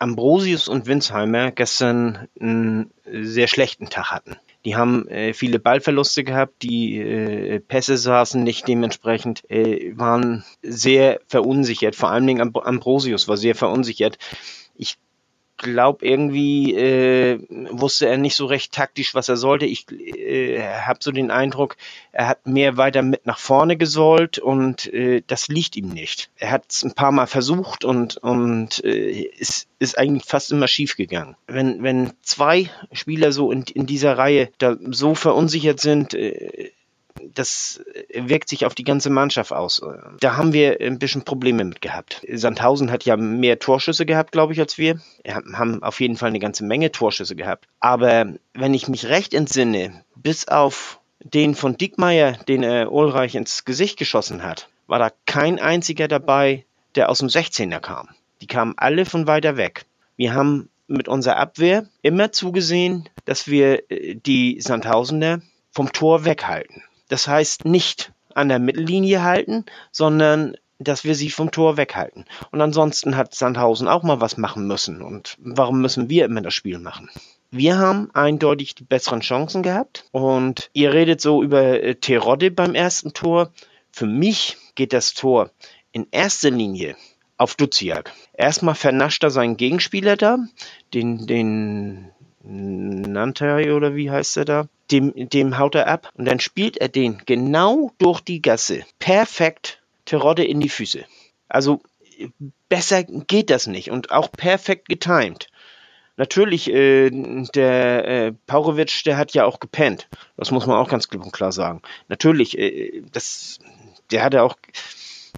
Ambrosius 0.00 0.66
und 0.66 0.86
Winsheimer 0.86 1.52
gestern 1.52 2.26
einen 2.40 2.90
sehr 3.04 3.46
schlechten 3.46 3.88
Tag 3.88 4.10
hatten. 4.10 4.34
Die 4.64 4.76
haben 4.76 5.06
äh, 5.08 5.34
viele 5.34 5.58
Ballverluste 5.58 6.24
gehabt, 6.24 6.62
die 6.62 6.98
äh, 6.98 7.60
Pässe 7.60 7.98
saßen 7.98 8.42
nicht 8.42 8.66
dementsprechend, 8.66 9.48
äh, 9.50 9.92
waren 9.96 10.44
sehr 10.62 11.20
verunsichert. 11.26 11.96
Vor 11.96 12.10
allen 12.10 12.26
Dingen 12.26 12.40
Ambrosius 12.54 13.28
war 13.28 13.36
sehr 13.36 13.54
verunsichert. 13.54 14.18
Ich 14.74 14.96
glaube, 15.56 16.04
irgendwie 16.04 16.74
äh, 16.74 17.38
wusste 17.70 18.08
er 18.08 18.18
nicht 18.18 18.36
so 18.36 18.46
recht 18.46 18.72
taktisch, 18.72 19.14
was 19.14 19.28
er 19.28 19.36
sollte. 19.36 19.66
Ich 19.66 19.90
äh, 19.90 20.60
habe 20.62 20.98
so 21.02 21.12
den 21.12 21.30
Eindruck, 21.30 21.76
er 22.12 22.28
hat 22.28 22.46
mehr 22.46 22.76
weiter 22.76 23.02
mit 23.02 23.26
nach 23.26 23.38
vorne 23.38 23.76
gesollt 23.76 24.38
und 24.38 24.92
äh, 24.92 25.22
das 25.26 25.48
liegt 25.48 25.76
ihm 25.76 25.88
nicht. 25.88 26.30
Er 26.36 26.50
hat 26.50 26.64
es 26.68 26.82
ein 26.82 26.94
paar 26.94 27.12
Mal 27.12 27.26
versucht 27.26 27.84
und, 27.84 28.16
und 28.18 28.84
äh, 28.84 29.22
ist, 29.22 29.68
ist 29.78 29.98
eigentlich 29.98 30.24
fast 30.24 30.52
immer 30.52 30.68
schief 30.68 30.96
gegangen. 30.96 31.36
Wenn, 31.46 31.82
wenn 31.82 32.12
zwei 32.22 32.70
Spieler 32.92 33.32
so 33.32 33.50
in, 33.50 33.62
in 33.62 33.86
dieser 33.86 34.18
Reihe 34.18 34.50
da 34.58 34.76
so 34.90 35.14
verunsichert 35.14 35.80
sind, 35.80 36.14
äh, 36.14 36.72
das 37.22 37.80
wirkt 38.12 38.48
sich 38.48 38.66
auf 38.66 38.74
die 38.74 38.84
ganze 38.84 39.10
Mannschaft 39.10 39.52
aus. 39.52 39.82
Da 40.20 40.36
haben 40.36 40.52
wir 40.52 40.80
ein 40.80 40.98
bisschen 40.98 41.22
Probleme 41.22 41.64
mit 41.64 41.80
gehabt. 41.80 42.24
Sandhausen 42.30 42.90
hat 42.90 43.04
ja 43.04 43.16
mehr 43.16 43.58
Torschüsse 43.58 44.06
gehabt, 44.06 44.32
glaube 44.32 44.52
ich, 44.52 44.60
als 44.60 44.78
wir. 44.78 45.00
Wir 45.22 45.34
haben 45.34 45.82
auf 45.82 46.00
jeden 46.00 46.16
Fall 46.16 46.30
eine 46.30 46.40
ganze 46.40 46.64
Menge 46.64 46.92
Torschüsse 46.92 47.36
gehabt. 47.36 47.66
Aber 47.80 48.34
wenn 48.52 48.74
ich 48.74 48.88
mich 48.88 49.06
recht 49.06 49.34
entsinne, 49.34 50.04
bis 50.16 50.48
auf 50.48 51.00
den 51.20 51.54
von 51.54 51.76
Diekmeyer, 51.76 52.32
den 52.48 52.62
er 52.62 52.92
Ulreich 52.92 53.34
ins 53.34 53.64
Gesicht 53.64 53.98
geschossen 53.98 54.42
hat, 54.42 54.68
war 54.86 54.98
da 54.98 55.10
kein 55.26 55.58
einziger 55.58 56.08
dabei, 56.08 56.64
der 56.96 57.08
aus 57.08 57.18
dem 57.18 57.28
16er 57.28 57.80
kam. 57.80 58.08
Die 58.40 58.46
kamen 58.46 58.74
alle 58.76 59.06
von 59.06 59.26
weiter 59.26 59.56
weg. 59.56 59.86
Wir 60.16 60.34
haben 60.34 60.68
mit 60.86 61.08
unserer 61.08 61.38
Abwehr 61.38 61.86
immer 62.02 62.32
zugesehen, 62.32 63.08
dass 63.24 63.48
wir 63.48 63.90
äh, 63.90 64.14
die 64.14 64.60
Sandhausener 64.60 65.40
vom 65.70 65.92
Tor 65.92 66.24
weghalten. 66.24 66.82
Das 67.08 67.28
heißt 67.28 67.64
nicht 67.64 68.12
an 68.34 68.48
der 68.48 68.58
Mittellinie 68.58 69.22
halten, 69.22 69.64
sondern 69.92 70.56
dass 70.78 71.04
wir 71.04 71.14
sie 71.14 71.30
vom 71.30 71.50
Tor 71.50 71.76
weghalten. 71.76 72.24
Und 72.50 72.60
ansonsten 72.60 73.16
hat 73.16 73.34
Sandhausen 73.34 73.88
auch 73.88 74.02
mal 74.02 74.20
was 74.20 74.36
machen 74.36 74.66
müssen. 74.66 75.02
Und 75.02 75.36
warum 75.38 75.80
müssen 75.80 76.10
wir 76.10 76.24
immer 76.24 76.40
das 76.40 76.54
Spiel 76.54 76.78
machen? 76.78 77.10
Wir 77.50 77.78
haben 77.78 78.10
eindeutig 78.12 78.74
die 78.74 78.84
besseren 78.84 79.20
Chancen 79.20 79.62
gehabt. 79.62 80.04
Und 80.10 80.70
ihr 80.72 80.92
redet 80.92 81.20
so 81.20 81.42
über 81.42 81.82
äh, 81.82 81.94
Terodde 81.94 82.50
beim 82.50 82.74
ersten 82.74 83.12
Tor. 83.12 83.52
Für 83.92 84.06
mich 84.06 84.56
geht 84.74 84.92
das 84.92 85.14
Tor 85.14 85.50
in 85.92 86.08
erster 86.10 86.50
Linie 86.50 86.96
auf 87.36 87.54
Duziak. 87.54 88.12
Erstmal 88.32 88.74
vernascht 88.74 89.22
er 89.22 89.30
seinen 89.30 89.56
Gegenspieler 89.56 90.16
da, 90.16 90.38
den, 90.92 91.26
den 91.26 92.10
Nantai 92.46 93.72
oder 93.72 93.94
wie 93.96 94.10
heißt 94.10 94.36
er 94.36 94.44
da? 94.44 94.68
Dem, 94.90 95.12
dem 95.16 95.58
haut 95.58 95.74
er 95.74 95.88
ab 95.88 96.10
und 96.14 96.26
dann 96.26 96.40
spielt 96.40 96.76
er 96.76 96.88
den 96.88 97.22
genau 97.24 97.92
durch 97.98 98.20
die 98.20 98.42
Gasse. 98.42 98.84
Perfekt 98.98 99.80
Terodde 100.04 100.44
in 100.44 100.60
die 100.60 100.68
Füße. 100.68 101.04
Also 101.48 101.80
besser 102.68 103.02
geht 103.04 103.50
das 103.50 103.66
nicht 103.66 103.90
und 103.90 104.10
auch 104.10 104.30
perfekt 104.30 104.88
getimed. 104.88 105.48
Natürlich, 106.16 106.70
äh, 106.70 107.10
der 107.54 108.06
äh, 108.06 108.32
Paurovic, 108.46 109.02
der 109.04 109.16
hat 109.16 109.34
ja 109.34 109.44
auch 109.46 109.58
gepennt. 109.58 110.08
Das 110.36 110.52
muss 110.52 110.66
man 110.66 110.76
auch 110.76 110.88
ganz 110.88 111.08
klipp 111.08 111.24
und 111.24 111.32
klar 111.32 111.50
sagen. 111.50 111.82
Natürlich, 112.08 112.56
äh, 112.56 113.02
das, 113.10 113.58
der 114.12 114.22
hatte 114.22 114.42
auch 114.42 114.56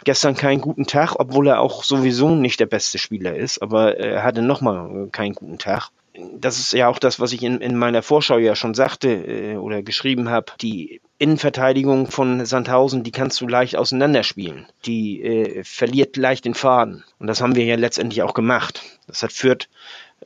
gestern 0.05 0.37
keinen 0.37 0.61
guten 0.61 0.87
Tag, 0.87 1.15
obwohl 1.19 1.47
er 1.49 1.61
auch 1.61 1.83
sowieso 1.83 2.35
nicht 2.35 2.61
der 2.61 2.67
beste 2.67 2.99
Spieler 2.99 3.35
ist, 3.35 3.63
aber 3.63 3.97
er 3.97 4.23
hatte 4.23 4.43
nochmal 4.43 5.09
keinen 5.13 5.35
guten 5.35 5.59
Tag 5.59 5.91
das 6.35 6.59
ist 6.59 6.73
ja 6.73 6.89
auch 6.89 6.99
das, 6.99 7.21
was 7.21 7.33
ich 7.33 7.43
in, 7.43 7.61
in 7.61 7.77
meiner 7.77 8.03
Vorschau 8.03 8.39
ja 8.39 8.55
schon 8.55 8.75
sagte 8.75 9.09
äh, 9.09 9.57
oder 9.57 9.83
geschrieben 9.83 10.29
habe. 10.29 10.53
Die 10.61 11.01
Innenverteidigung 11.19 12.11
von 12.11 12.45
Sandhausen, 12.45 13.03
die 13.03 13.13
kannst 13.13 13.41
du 13.41 13.49
leicht 13.49 13.77
auseinanderspielen. 13.77 14.67
Die 14.85 15.23
äh, 15.23 15.65
verliert 15.65 16.17
leicht 16.17 16.45
den 16.45 16.55
Faden. 16.55 17.05
Und 17.19 17.27
das 17.27 17.41
haben 17.41 17.55
wir 17.55 17.65
ja 17.65 17.77
letztendlich 17.77 18.23
auch 18.23 18.35
gemacht. 18.35 18.83
Das 19.07 19.23
hat 19.23 19.33
Fürth 19.33 19.69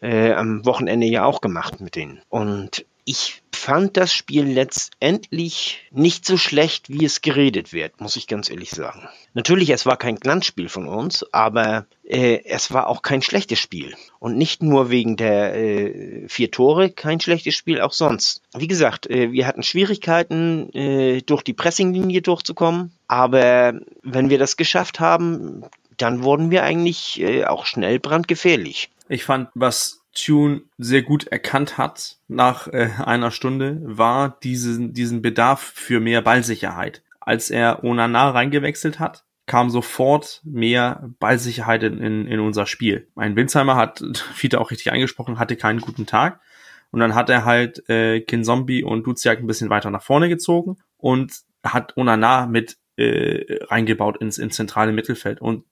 äh, 0.01 0.33
am 0.33 0.65
Wochenende 0.65 1.07
ja 1.07 1.25
auch 1.25 1.41
gemacht 1.41 1.81
mit 1.81 1.97
denen. 1.97 2.21
Und 2.29 2.85
ich 3.11 3.43
fand 3.53 3.97
das 3.97 4.15
Spiel 4.15 4.45
letztendlich 4.45 5.83
nicht 5.91 6.25
so 6.25 6.37
schlecht, 6.37 6.89
wie 6.91 7.05
es 7.05 7.23
geredet 7.23 7.73
wird, 7.73 8.01
muss 8.01 8.15
ich 8.15 8.29
ganz 8.29 8.49
ehrlich 8.49 8.71
sagen. 8.71 9.09
Natürlich, 9.35 9.71
es 9.71 9.85
war 9.85 9.97
kein 9.97 10.15
Glanzspiel 10.15 10.69
von 10.69 10.87
uns, 10.87 11.27
aber 11.33 11.87
äh, 12.05 12.45
es 12.45 12.73
war 12.73 12.87
auch 12.87 13.03
kein 13.03 13.21
schlechtes 13.21 13.59
Spiel. 13.59 13.97
Und 14.21 14.39
nicht 14.39 14.63
nur 14.63 14.91
wegen 14.91 15.17
der 15.17 15.57
äh, 15.57 16.29
vier 16.29 16.53
Tore 16.53 16.91
kein 16.91 17.19
schlechtes 17.19 17.57
Spiel, 17.57 17.81
auch 17.81 17.93
sonst. 17.93 18.43
Wie 18.57 18.69
gesagt, 18.69 19.11
äh, 19.11 19.33
wir 19.33 19.49
hatten 19.49 19.65
Schwierigkeiten, 19.65 20.73
äh, 20.73 21.23
durch 21.23 21.43
die 21.43 21.53
Pressinglinie 21.53 22.23
durchzukommen, 22.23 22.93
aber 23.09 23.75
wenn 24.05 24.31
wir 24.31 24.39
das 24.39 24.57
geschafft 24.57 25.01
haben, 25.01 25.65
dann 25.97 26.23
wurden 26.23 26.53
wir 26.53 26.63
eigentlich 26.63 27.21
äh, 27.21 27.45
auch 27.45 27.67
schnell 27.67 27.99
brandgefährlich. 27.99 28.89
Ich 29.09 29.25
fand, 29.25 29.49
was 29.55 30.00
Tune 30.15 30.63
sehr 30.79 31.03
gut 31.03 31.27
erkannt 31.27 31.79
hat 31.79 32.19
nach 32.29 32.69
äh, 32.69 32.91
einer 32.99 33.31
Stunde, 33.31 33.81
war 33.85 34.39
diesen, 34.43 34.93
diesen 34.93 35.23
Bedarf 35.23 35.61
für 35.61 36.01
mehr 36.01 36.23
Ballsicherheit. 36.23 37.03
Als 37.21 37.51
er 37.51 37.85
Onana 37.85 38.31
reingewechselt 38.31 38.99
hat, 38.99 39.25
kam 39.47 39.71
sofort 39.71 40.41
mehr 40.45 41.11
Ballsicherheit 41.19 41.83
in, 41.83 41.99
in, 41.99 42.27
in 42.27 42.41
unser 42.41 42.67
Spiel. 42.67 43.09
Mein 43.15 43.37
Winsheimer 43.37 43.77
hat, 43.77 44.03
Fiete 44.35 44.61
auch 44.61 44.71
richtig 44.71 44.93
angesprochen, 44.93 45.39
hatte 45.39 45.57
keinen 45.57 45.81
guten 45.81 46.07
Tag. 46.07 46.41
Und 46.91 47.01
dann 47.01 47.15
hat 47.15 47.31
er 47.31 47.45
halt 47.45 47.89
äh, 47.89 48.21
Kinzombie 48.21 48.83
und 48.83 49.07
Duziak 49.07 49.39
ein 49.39 49.47
bisschen 49.47 49.71
weiter 49.71 49.91
nach 49.91 50.03
vorne 50.03 50.29
gezogen 50.29 50.77
und 50.97 51.33
hat 51.63 51.97
Onana 51.97 52.47
mit 52.47 52.79
äh, 52.97 53.59
reingebaut 53.65 54.19
ins, 54.19 54.39
ins 54.39 54.57
zentrale 54.57 54.93
Mittelfeld. 54.93 55.41
Und 55.41 55.65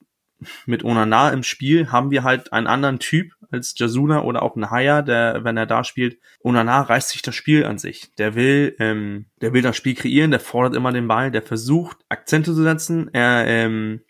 mit 0.66 0.84
Onana 0.84 1.30
im 1.30 1.42
Spiel 1.42 1.90
haben 1.90 2.10
wir 2.10 2.22
halt 2.22 2.52
einen 2.52 2.66
anderen 2.66 2.98
Typ 2.98 3.32
als 3.50 3.74
Jasuna 3.76 4.22
oder 4.22 4.42
auch 4.42 4.56
ein 4.56 4.70
Haya, 4.70 5.02
der, 5.02 5.44
wenn 5.44 5.56
er 5.56 5.66
da 5.66 5.84
spielt, 5.84 6.18
Onana 6.40 6.82
reißt 6.82 7.10
sich 7.10 7.22
das 7.22 7.34
Spiel 7.34 7.64
an 7.64 7.78
sich. 7.78 8.14
Der 8.18 8.34
will, 8.34 8.76
ähm, 8.78 9.26
der 9.40 9.52
will 9.52 9.62
das 9.62 9.76
Spiel 9.76 9.94
kreieren, 9.94 10.30
der 10.30 10.40
fordert 10.40 10.76
immer 10.76 10.92
den 10.92 11.08
Ball, 11.08 11.30
der 11.30 11.42
versucht 11.42 11.98
Akzente 12.08 12.54
zu 12.54 12.62
setzen, 12.62 13.10
er, 13.12 13.46
ähm, 13.46 14.02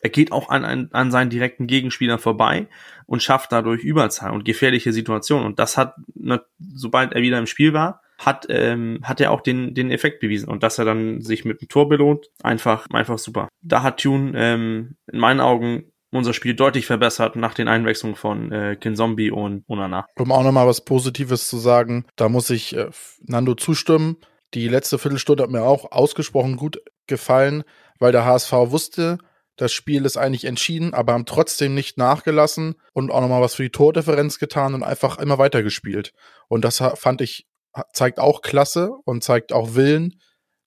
er 0.00 0.10
geht 0.10 0.32
auch 0.32 0.48
an, 0.48 0.64
an, 0.64 0.88
an 0.92 1.10
seinen 1.10 1.30
direkten 1.30 1.66
Gegenspielern 1.66 2.18
vorbei 2.18 2.68
und 3.06 3.22
schafft 3.22 3.52
dadurch 3.52 3.82
Überzahl 3.82 4.32
und 4.32 4.44
gefährliche 4.44 4.92
Situationen. 4.92 5.44
Und 5.44 5.58
das 5.58 5.76
hat, 5.76 5.94
ne, 6.14 6.42
sobald 6.58 7.12
er 7.12 7.22
wieder 7.22 7.38
im 7.38 7.46
Spiel 7.46 7.72
war, 7.72 8.02
hat, 8.18 8.46
ähm, 8.50 9.00
hat 9.02 9.20
er 9.20 9.30
auch 9.30 9.40
den, 9.40 9.74
den 9.74 9.90
Effekt 9.90 10.20
bewiesen. 10.20 10.48
Und 10.48 10.62
dass 10.62 10.78
er 10.78 10.84
dann 10.84 11.20
sich 11.20 11.44
mit 11.44 11.60
dem 11.60 11.68
Tor 11.68 11.88
belohnt, 11.88 12.26
einfach, 12.42 12.86
einfach 12.92 13.18
super. 13.18 13.48
Da 13.62 13.82
hat 13.82 14.00
Tune 14.00 14.32
ähm, 14.36 14.96
in 15.10 15.20
meinen 15.20 15.40
Augen 15.40 15.92
unser 16.10 16.32
Spiel 16.32 16.54
deutlich 16.54 16.86
verbessert 16.86 17.36
nach 17.36 17.54
den 17.54 17.68
Einwechslungen 17.68 18.16
von 18.16 18.50
äh, 18.50 18.76
Kinzombie 18.76 19.30
und 19.30 19.64
Onana. 19.68 20.06
Um 20.18 20.32
auch 20.32 20.42
nochmal 20.42 20.66
was 20.66 20.84
Positives 20.84 21.48
zu 21.48 21.58
sagen, 21.58 22.06
da 22.16 22.28
muss 22.28 22.50
ich 22.50 22.74
äh, 22.76 22.90
Nando 23.20 23.54
zustimmen. 23.54 24.16
Die 24.54 24.68
letzte 24.68 24.98
Viertelstunde 24.98 25.42
hat 25.42 25.50
mir 25.50 25.62
auch 25.62 25.92
ausgesprochen 25.92 26.56
gut 26.56 26.80
gefallen, 27.06 27.64
weil 27.98 28.12
der 28.12 28.24
HSV 28.24 28.52
wusste, 28.52 29.18
das 29.56 29.72
Spiel 29.72 30.04
ist 30.04 30.16
eigentlich 30.16 30.44
entschieden, 30.44 30.94
aber 30.94 31.12
haben 31.12 31.26
trotzdem 31.26 31.74
nicht 31.74 31.98
nachgelassen 31.98 32.76
und 32.92 33.10
auch 33.10 33.20
nochmal 33.20 33.42
was 33.42 33.56
für 33.56 33.64
die 33.64 33.70
Tordifferenz 33.70 34.38
getan 34.38 34.72
und 34.72 34.84
einfach 34.84 35.18
immer 35.18 35.38
weiter 35.38 35.64
gespielt. 35.64 36.12
Und 36.46 36.64
das 36.64 36.82
fand 36.94 37.20
ich, 37.20 37.47
zeigt 37.92 38.20
auch 38.20 38.42
Klasse 38.42 38.92
und 39.04 39.24
zeigt 39.24 39.52
auch 39.52 39.74
Willen, 39.74 40.20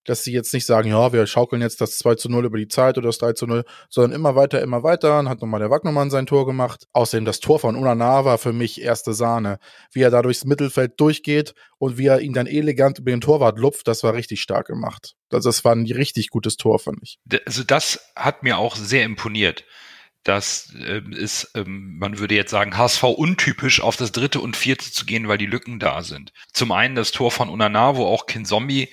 dass 0.05 0.23
sie 0.23 0.31
jetzt 0.31 0.53
nicht 0.53 0.65
sagen, 0.65 0.89
ja, 0.89 1.13
wir 1.13 1.27
schaukeln 1.27 1.61
jetzt 1.61 1.79
das 1.81 1.97
2 1.97 2.15
zu 2.15 2.29
0 2.29 2.45
über 2.45 2.57
die 2.57 2.67
Zeit 2.67 2.97
oder 2.97 3.07
das 3.09 3.19
3 3.19 3.33
zu 3.33 3.45
0, 3.45 3.63
sondern 3.89 4.13
immer 4.13 4.35
weiter, 4.35 4.61
immer 4.61 4.83
weiter. 4.83 5.09
Dann 5.09 5.29
hat 5.29 5.41
nochmal 5.41 5.59
der 5.59 5.69
Wagnermann 5.69 6.09
sein 6.09 6.25
Tor 6.25 6.45
gemacht. 6.45 6.87
Außerdem 6.93 7.25
das 7.25 7.39
Tor 7.39 7.59
von 7.59 7.75
Unana 7.75 8.25
war 8.25 8.37
für 8.37 8.53
mich 8.53 8.81
erste 8.81 9.13
Sahne. 9.13 9.59
Wie 9.91 10.01
er 10.01 10.09
da 10.09 10.21
durchs 10.21 10.45
Mittelfeld 10.45 10.99
durchgeht 10.99 11.53
und 11.77 11.97
wie 11.97 12.07
er 12.07 12.21
ihn 12.21 12.33
dann 12.33 12.47
elegant 12.47 12.99
über 12.99 13.11
den 13.11 13.21
Torwart 13.21 13.59
lupft, 13.59 13.87
das 13.87 14.03
war 14.03 14.13
richtig 14.13 14.41
stark 14.41 14.67
gemacht. 14.67 15.15
Das, 15.29 15.43
das 15.43 15.63
war 15.63 15.75
ein 15.75 15.85
richtig 15.85 16.29
gutes 16.29 16.57
Tor, 16.57 16.79
fand 16.79 16.99
ich. 17.03 17.19
Also 17.45 17.63
das 17.63 17.99
hat 18.15 18.43
mir 18.43 18.57
auch 18.57 18.75
sehr 18.75 19.03
imponiert. 19.03 19.65
Das 20.23 20.73
äh, 20.75 21.01
ist, 21.11 21.51
ähm, 21.55 21.97
man 21.97 22.19
würde 22.19 22.35
jetzt 22.35 22.51
sagen, 22.51 22.77
HSV 22.77 23.03
untypisch, 23.03 23.81
auf 23.81 23.95
das 23.95 24.11
dritte 24.11 24.39
und 24.39 24.55
vierte 24.55 24.91
zu 24.91 25.05
gehen, 25.05 25.27
weil 25.27 25.39
die 25.39 25.47
Lücken 25.47 25.79
da 25.79 26.03
sind. 26.03 26.31
Zum 26.53 26.71
einen 26.71 26.95
das 26.95 27.11
Tor 27.11 27.31
von 27.31 27.49
Unana, 27.49 27.95
wo 27.95 28.05
auch 28.05 28.27
Kin 28.27 28.45
Zombie 28.45 28.89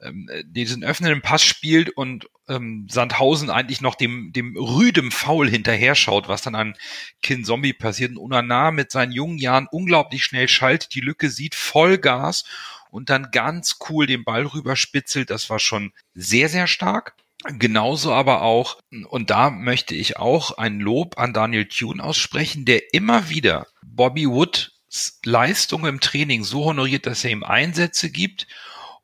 ähm, 0.00 0.28
diesen 0.44 0.84
öffnenden 0.84 1.22
Pass 1.22 1.42
spielt 1.42 1.90
und 1.90 2.28
ähm, 2.48 2.86
Sandhausen 2.88 3.50
eigentlich 3.50 3.80
noch 3.80 3.96
dem, 3.96 4.32
dem 4.32 4.56
rüdem 4.56 5.10
Foul 5.10 5.50
hinterher 5.50 5.96
schaut, 5.96 6.28
was 6.28 6.42
dann 6.42 6.54
an 6.54 6.74
Kin 7.22 7.44
Zombie 7.44 7.72
passiert. 7.72 8.12
Und 8.12 8.18
Unana 8.18 8.70
mit 8.70 8.92
seinen 8.92 9.12
jungen 9.12 9.38
Jahren 9.38 9.66
unglaublich 9.70 10.24
schnell 10.24 10.46
schaltet, 10.46 10.94
die 10.94 11.00
Lücke 11.00 11.30
sieht, 11.30 11.56
Vollgas 11.56 12.44
und 12.90 13.10
dann 13.10 13.30
ganz 13.32 13.78
cool 13.88 14.06
den 14.06 14.24
Ball 14.24 14.46
rüberspitzelt. 14.46 15.30
Das 15.30 15.50
war 15.50 15.58
schon 15.58 15.92
sehr, 16.14 16.48
sehr 16.48 16.68
stark. 16.68 17.14
Genauso 17.44 18.12
aber 18.12 18.42
auch, 18.42 18.78
und 19.08 19.30
da 19.30 19.50
möchte 19.50 19.94
ich 19.94 20.16
auch 20.16 20.58
ein 20.58 20.80
Lob 20.80 21.18
an 21.18 21.32
Daniel 21.32 21.66
Thune 21.66 22.02
aussprechen, 22.02 22.64
der 22.64 22.92
immer 22.92 23.28
wieder 23.28 23.68
Bobby 23.82 24.28
Woods 24.28 24.72
Leistung 25.24 25.86
im 25.86 26.00
Training 26.00 26.42
so 26.42 26.64
honoriert, 26.64 27.06
dass 27.06 27.24
er 27.24 27.30
ihm 27.30 27.44
Einsätze 27.44 28.10
gibt. 28.10 28.46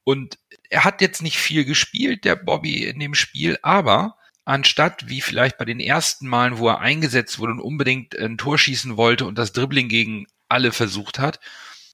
Und 0.02 0.38
er 0.68 0.84
hat 0.84 1.00
jetzt 1.00 1.22
nicht 1.22 1.38
viel 1.38 1.64
gespielt, 1.64 2.24
der 2.24 2.36
Bobby 2.36 2.84
in 2.84 2.98
dem 2.98 3.14
Spiel, 3.14 3.58
aber 3.62 4.16
anstatt 4.44 5.08
wie 5.08 5.20
vielleicht 5.20 5.56
bei 5.56 5.64
den 5.64 5.80
ersten 5.80 6.26
Malen, 6.26 6.58
wo 6.58 6.68
er 6.68 6.80
eingesetzt 6.80 7.38
wurde 7.38 7.52
und 7.52 7.60
unbedingt 7.60 8.18
ein 8.18 8.36
Tor 8.36 8.58
schießen 8.58 8.96
wollte 8.96 9.26
und 9.26 9.38
das 9.38 9.52
Dribbling 9.52 9.88
gegen 9.88 10.26
alle 10.48 10.72
versucht 10.72 11.18
hat, 11.18 11.38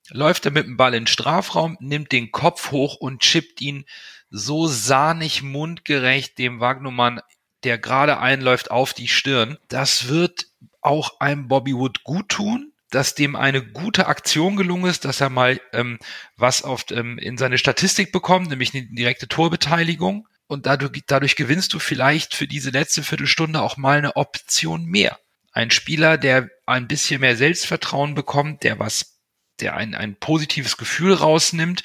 läuft 0.08 0.46
er 0.46 0.52
mit 0.52 0.66
dem 0.66 0.76
Ball 0.76 0.94
in 0.94 1.02
den 1.02 1.06
Strafraum, 1.06 1.76
nimmt 1.80 2.12
den 2.12 2.32
Kopf 2.32 2.70
hoch 2.70 2.96
und 2.96 3.20
chippt 3.20 3.60
ihn 3.60 3.84
so 4.30 4.66
sahnig 4.66 5.42
mundgerecht 5.42 6.38
dem 6.38 6.60
Wagnumann, 6.60 7.20
der 7.64 7.78
gerade 7.78 8.18
einläuft, 8.18 8.70
auf 8.70 8.94
die 8.94 9.08
Stirn. 9.08 9.58
Das 9.68 10.08
wird 10.08 10.46
auch 10.80 11.20
einem 11.20 11.48
Bobby 11.48 11.74
Wood 11.74 12.04
gut 12.04 12.28
tun, 12.30 12.72
dass 12.90 13.14
dem 13.14 13.36
eine 13.36 13.62
gute 13.62 14.06
Aktion 14.06 14.56
gelungen 14.56 14.90
ist, 14.90 15.04
dass 15.04 15.20
er 15.20 15.30
mal 15.30 15.60
ähm, 15.72 15.98
was 16.36 16.62
auf, 16.62 16.84
ähm, 16.90 17.18
in 17.18 17.38
seine 17.38 17.58
Statistik 17.58 18.12
bekommt, 18.12 18.48
nämlich 18.48 18.74
eine 18.74 18.86
direkte 18.86 19.28
Torbeteiligung. 19.28 20.26
Und 20.46 20.66
dadurch, 20.66 21.02
dadurch 21.06 21.36
gewinnst 21.36 21.72
du 21.74 21.78
vielleicht 21.78 22.34
für 22.34 22.48
diese 22.48 22.70
letzte 22.70 23.04
Viertelstunde 23.04 23.62
auch 23.62 23.76
mal 23.76 23.98
eine 23.98 24.16
Option 24.16 24.84
mehr. 24.84 25.18
Ein 25.52 25.70
Spieler, 25.70 26.18
der 26.18 26.48
ein 26.66 26.88
bisschen 26.88 27.20
mehr 27.20 27.36
Selbstvertrauen 27.36 28.14
bekommt, 28.14 28.64
der 28.64 28.78
was 28.78 29.19
der 29.60 29.76
ein, 29.76 29.94
ein 29.94 30.16
positives 30.16 30.76
Gefühl 30.76 31.14
rausnimmt, 31.14 31.82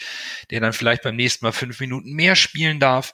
der 0.51 0.59
dann 0.59 0.73
vielleicht 0.73 1.03
beim 1.03 1.15
nächsten 1.15 1.45
Mal 1.45 1.51
fünf 1.51 1.79
Minuten 1.79 2.13
mehr 2.13 2.35
spielen 2.35 2.79
darf. 2.79 3.13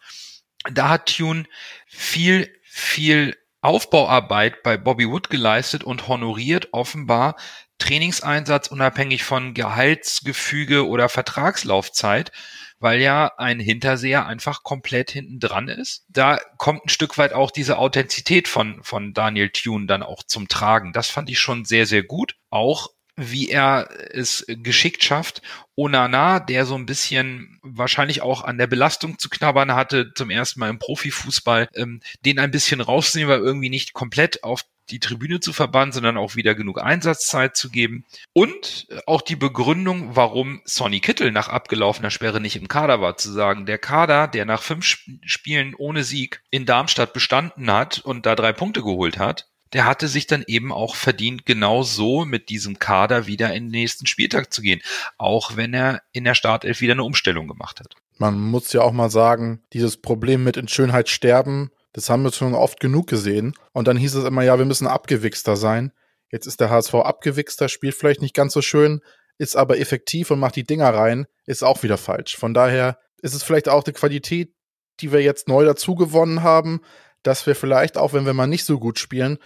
Da 0.71 0.89
hat 0.89 1.15
Tune 1.15 1.45
viel, 1.87 2.53
viel 2.63 3.35
Aufbauarbeit 3.61 4.63
bei 4.63 4.77
Bobby 4.77 5.07
Wood 5.07 5.29
geleistet 5.29 5.83
und 5.83 6.07
honoriert 6.07 6.69
offenbar 6.71 7.35
Trainingseinsatz 7.81 8.67
unabhängig 8.67 9.23
von 9.23 9.53
Gehaltsgefüge 9.55 10.87
oder 10.87 11.09
Vertragslaufzeit, 11.09 12.31
weil 12.79 13.01
ja 13.01 13.31
ein 13.37 13.59
Hinterseher 13.59 14.27
einfach 14.27 14.63
komplett 14.63 15.11
hinten 15.11 15.39
dran 15.39 15.67
ist. 15.67 16.05
Da 16.07 16.39
kommt 16.57 16.85
ein 16.85 16.89
Stück 16.89 17.17
weit 17.17 17.33
auch 17.33 17.49
diese 17.49 17.79
Authentizität 17.79 18.47
von, 18.47 18.83
von 18.83 19.13
Daniel 19.13 19.49
Thune 19.49 19.87
dann 19.87 20.03
auch 20.03 20.21
zum 20.23 20.47
Tragen. 20.47 20.93
Das 20.93 21.09
fand 21.09 21.29
ich 21.29 21.39
schon 21.39 21.65
sehr, 21.65 21.87
sehr 21.87 22.03
gut. 22.03 22.35
Auch 22.51 22.89
wie 23.15 23.49
er 23.49 23.89
es 24.13 24.45
geschickt 24.47 25.03
schafft. 25.03 25.41
Onana, 25.75 26.39
der 26.39 26.65
so 26.65 26.75
ein 26.75 26.85
bisschen 26.85 27.59
wahrscheinlich 27.61 28.21
auch 28.21 28.43
an 28.43 28.57
der 28.57 28.67
Belastung 28.67 29.19
zu 29.19 29.29
knabbern 29.29 29.73
hatte, 29.73 30.13
zum 30.13 30.29
ersten 30.29 30.59
Mal 30.59 30.69
im 30.69 30.79
Profifußball, 30.79 31.67
ähm, 31.75 32.01
den 32.25 32.39
ein 32.39 32.51
bisschen 32.51 32.81
rausnehmen, 32.81 33.29
weil 33.29 33.39
irgendwie 33.39 33.69
nicht 33.69 33.93
komplett 33.93 34.43
auf 34.43 34.63
die 34.91 34.99
Tribüne 34.99 35.39
zu 35.39 35.53
verbannen, 35.53 35.93
sondern 35.93 36.17
auch 36.17 36.35
wieder 36.35 36.53
genug 36.53 36.81
Einsatzzeit 36.81 37.55
zu 37.55 37.69
geben. 37.69 38.05
Und 38.33 38.87
auch 39.07 39.21
die 39.21 39.35
Begründung, 39.35 40.15
warum 40.15 40.61
Sonny 40.65 40.99
Kittel 40.99 41.31
nach 41.31 41.47
abgelaufener 41.47 42.11
Sperre 42.11 42.41
nicht 42.41 42.57
im 42.57 42.67
Kader 42.67 43.01
war, 43.01 43.17
zu 43.17 43.31
sagen, 43.31 43.65
der 43.65 43.77
Kader, 43.77 44.27
der 44.27 44.45
nach 44.45 44.61
fünf 44.61 44.97
Spielen 45.25 45.75
ohne 45.75 46.03
Sieg 46.03 46.43
in 46.49 46.65
Darmstadt 46.65 47.13
bestanden 47.13 47.71
hat 47.71 47.99
und 47.99 48.25
da 48.25 48.35
drei 48.35 48.53
Punkte 48.53 48.81
geholt 48.81 49.17
hat, 49.17 49.47
der 49.73 49.85
hatte 49.85 50.07
sich 50.07 50.27
dann 50.27 50.43
eben 50.47 50.71
auch 50.71 50.95
verdient, 50.95 51.45
genau 51.45 51.83
so 51.83 52.25
mit 52.25 52.49
diesem 52.49 52.79
Kader 52.79 53.27
wieder 53.27 53.53
in 53.53 53.65
den 53.65 53.71
nächsten 53.71 54.05
Spieltag 54.05 54.53
zu 54.53 54.61
gehen, 54.61 54.81
auch 55.17 55.55
wenn 55.55 55.73
er 55.73 56.01
in 56.11 56.23
der 56.23 56.35
Startelf 56.35 56.81
wieder 56.81 56.93
eine 56.93 57.03
Umstellung 57.03 57.47
gemacht 57.47 57.79
hat. 57.79 57.95
Man 58.17 58.39
muss 58.39 58.73
ja 58.73 58.81
auch 58.81 58.91
mal 58.91 59.09
sagen, 59.09 59.63
dieses 59.73 59.97
Problem 59.97 60.43
mit 60.43 60.57
in 60.57 60.67
Schönheit 60.67 61.09
sterben, 61.09 61.71
das 61.93 62.09
haben 62.09 62.23
wir 62.23 62.31
schon 62.31 62.53
oft 62.53 62.79
genug 62.79 63.07
gesehen. 63.07 63.53
Und 63.73 63.87
dann 63.87 63.97
hieß 63.97 64.15
es 64.15 64.25
immer, 64.25 64.43
ja, 64.43 64.57
wir 64.57 64.65
müssen 64.65 64.87
abgewichster 64.87 65.55
sein. 65.55 65.91
Jetzt 66.31 66.45
ist 66.47 66.61
der 66.61 66.69
HSV 66.69 66.93
abgewichster, 66.95 67.67
spielt 67.67 67.95
vielleicht 67.95 68.21
nicht 68.21 68.35
ganz 68.35 68.53
so 68.53 68.61
schön, 68.61 69.01
ist 69.37 69.55
aber 69.55 69.79
effektiv 69.79 70.31
und 70.31 70.39
macht 70.39 70.55
die 70.55 70.63
Dinger 70.65 70.93
rein, 70.93 71.25
ist 71.45 71.63
auch 71.63 71.83
wieder 71.83 71.97
falsch. 71.97 72.37
Von 72.37 72.53
daher 72.53 72.99
ist 73.21 73.33
es 73.33 73.43
vielleicht 73.43 73.67
auch 73.67 73.83
die 73.83 73.91
Qualität, 73.91 74.53
die 74.99 75.11
wir 75.11 75.21
jetzt 75.21 75.47
neu 75.47 75.65
dazu 75.65 75.95
gewonnen 75.95 76.43
haben, 76.43 76.81
dass 77.23 77.45
wir 77.45 77.55
vielleicht, 77.55 77.97
auch 77.97 78.13
wenn 78.13 78.25
wir 78.25 78.33
mal 78.33 78.47
nicht 78.47 78.65
so 78.65 78.79
gut 78.79 78.99
spielen, 78.99 79.37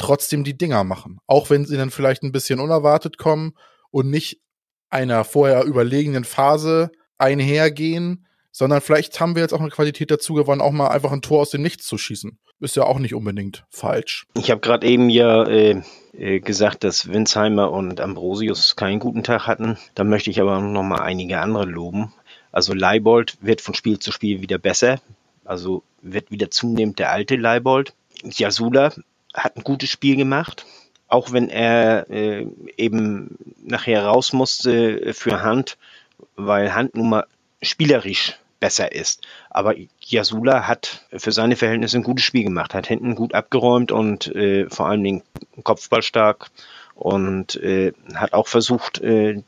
trotzdem 0.00 0.44
die 0.44 0.56
Dinger 0.56 0.82
machen. 0.82 1.18
Auch 1.26 1.50
wenn 1.50 1.66
sie 1.66 1.76
dann 1.76 1.90
vielleicht 1.90 2.22
ein 2.22 2.32
bisschen 2.32 2.58
unerwartet 2.58 3.18
kommen 3.18 3.52
und 3.90 4.10
nicht 4.10 4.40
einer 4.88 5.24
vorher 5.24 5.64
überlegenen 5.64 6.24
Phase 6.24 6.90
einhergehen, 7.18 8.26
sondern 8.50 8.80
vielleicht 8.80 9.20
haben 9.20 9.36
wir 9.36 9.42
jetzt 9.42 9.52
auch 9.52 9.60
eine 9.60 9.70
Qualität 9.70 10.10
dazu 10.10 10.34
gewonnen, 10.34 10.60
auch 10.60 10.72
mal 10.72 10.88
einfach 10.88 11.12
ein 11.12 11.22
Tor 11.22 11.40
aus 11.40 11.50
dem 11.50 11.62
Nichts 11.62 11.86
zu 11.86 11.98
schießen. 11.98 12.38
Ist 12.60 12.76
ja 12.76 12.84
auch 12.84 12.98
nicht 12.98 13.14
unbedingt 13.14 13.64
falsch. 13.70 14.26
Ich 14.36 14.50
habe 14.50 14.60
gerade 14.60 14.86
eben 14.86 15.08
ja 15.08 15.44
äh, 15.44 15.82
äh, 16.12 16.40
gesagt, 16.40 16.82
dass 16.84 17.08
Winsheimer 17.08 17.70
und 17.70 18.00
Ambrosius 18.00 18.76
keinen 18.76 18.98
guten 18.98 19.22
Tag 19.22 19.46
hatten. 19.46 19.78
Da 19.94 20.04
möchte 20.04 20.30
ich 20.30 20.40
aber 20.40 20.60
noch 20.60 20.82
mal 20.82 21.00
einige 21.00 21.40
andere 21.40 21.64
loben. 21.64 22.12
Also 22.52 22.74
Leibold 22.74 23.38
wird 23.40 23.60
von 23.60 23.74
Spiel 23.74 23.98
zu 23.98 24.12
Spiel 24.12 24.42
wieder 24.42 24.58
besser. 24.58 25.00
Also 25.44 25.82
wird 26.02 26.30
wieder 26.30 26.50
zunehmend 26.50 26.98
der 26.98 27.12
alte 27.12 27.36
Leibold. 27.36 27.94
Jasula 28.24 28.92
hat 29.34 29.56
ein 29.56 29.64
gutes 29.64 29.90
Spiel 29.90 30.16
gemacht, 30.16 30.66
auch 31.08 31.32
wenn 31.32 31.48
er 31.48 32.08
äh, 32.10 32.46
eben 32.76 33.36
nachher 33.62 34.04
raus 34.04 34.32
musste 34.32 35.12
für 35.14 35.42
Hand, 35.42 35.76
weil 36.36 36.74
Hand 36.74 36.94
nun 36.94 37.10
mal 37.10 37.26
spielerisch 37.62 38.38
besser 38.60 38.92
ist. 38.92 39.22
Aber 39.48 39.74
Yasula 40.00 40.68
hat 40.68 41.06
für 41.16 41.32
seine 41.32 41.56
Verhältnisse 41.56 41.96
ein 41.96 42.02
gutes 42.02 42.24
Spiel 42.24 42.44
gemacht, 42.44 42.74
hat 42.74 42.86
hinten 42.86 43.14
gut 43.14 43.34
abgeräumt 43.34 43.90
und 43.90 44.28
äh, 44.34 44.68
vor 44.68 44.86
allen 44.86 45.02
Dingen 45.02 45.22
Kopfball 45.64 46.02
stark 46.02 46.50
und 46.94 47.56
äh, 47.56 47.92
hat 48.14 48.34
auch 48.34 48.46
versucht, 48.46 49.00
äh, 49.00 49.42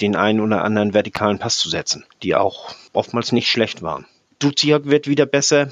den 0.00 0.16
einen 0.16 0.40
oder 0.40 0.64
anderen 0.64 0.94
vertikalen 0.94 1.38
Pass 1.38 1.58
zu 1.58 1.68
setzen, 1.70 2.04
die 2.22 2.34
auch 2.34 2.74
oftmals 2.92 3.32
nicht 3.32 3.48
schlecht 3.48 3.82
waren. 3.82 4.06
Duziak 4.38 4.86
wird 4.86 5.06
wieder 5.06 5.26
besser, 5.26 5.68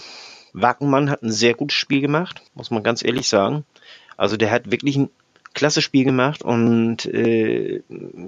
Wackenmann 0.53 1.11
hat 1.11 1.23
ein 1.23 1.33
sehr 1.33 1.55
gutes 1.55 1.77
Spiel 1.77 2.01
gemacht, 2.01 2.43
muss 2.55 2.71
man 2.71 2.83
ganz 2.83 3.05
ehrlich 3.05 3.29
sagen. 3.29 3.65
Also 4.17 4.37
der 4.37 4.51
hat 4.51 4.71
wirklich 4.71 4.97
ein 4.97 5.11
klasse 5.55 5.83
Spiel 5.83 6.05
gemacht 6.05 6.43
und 6.43 7.07
äh, 7.07 7.83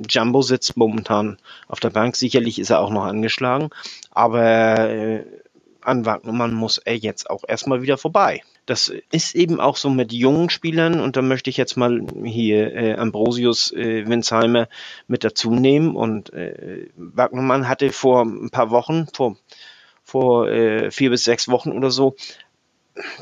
Jumbo 0.09 0.43
sitzt 0.43 0.77
momentan 0.77 1.39
auf 1.69 1.81
der 1.81 1.91
Bank. 1.91 2.17
Sicherlich 2.17 2.59
ist 2.59 2.71
er 2.71 2.81
auch 2.81 2.91
noch 2.91 3.05
angeschlagen, 3.05 3.71
aber 4.11 4.91
äh, 4.91 5.25
an 5.83 6.05
Wagnermann 6.05 6.53
muss 6.53 6.79
er 6.79 6.97
jetzt 6.97 7.31
auch 7.31 7.45
erstmal 7.47 7.83
wieder 7.83 7.99
vorbei. 7.99 8.43
Das 8.67 8.93
ist 9.11 9.35
eben 9.35 9.61
auch 9.61 9.77
so 9.77 9.91
mit 9.91 10.13
jungen 10.13 10.51
Spielern 10.51 11.01
und 11.01 11.17
da 11.17 11.23
möchte 11.23 11.51
ich 11.51 11.57
jetzt 11.57 11.77
mal 11.77 12.07
hier 12.25 12.75
äh, 12.75 12.95
Ambrosius 12.95 13.73
äh, 13.73 14.07
Winsheimer 14.07 14.69
mit 15.09 15.25
dazu 15.25 15.55
nehmen 15.55 15.97
und 15.97 16.33
äh, 16.33 16.89
Wagnermann 16.97 17.69
hatte 17.69 17.91
vor 17.91 18.23
ein 18.23 18.51
paar 18.51 18.71
Wochen, 18.71 19.07
vor 19.13 19.37
vor 20.11 20.49
äh, 20.49 20.91
vier 20.91 21.11
bis 21.11 21.25
sechs 21.25 21.49
Wochen 21.49 21.73
oder 21.73 21.91
so, 21.91 22.17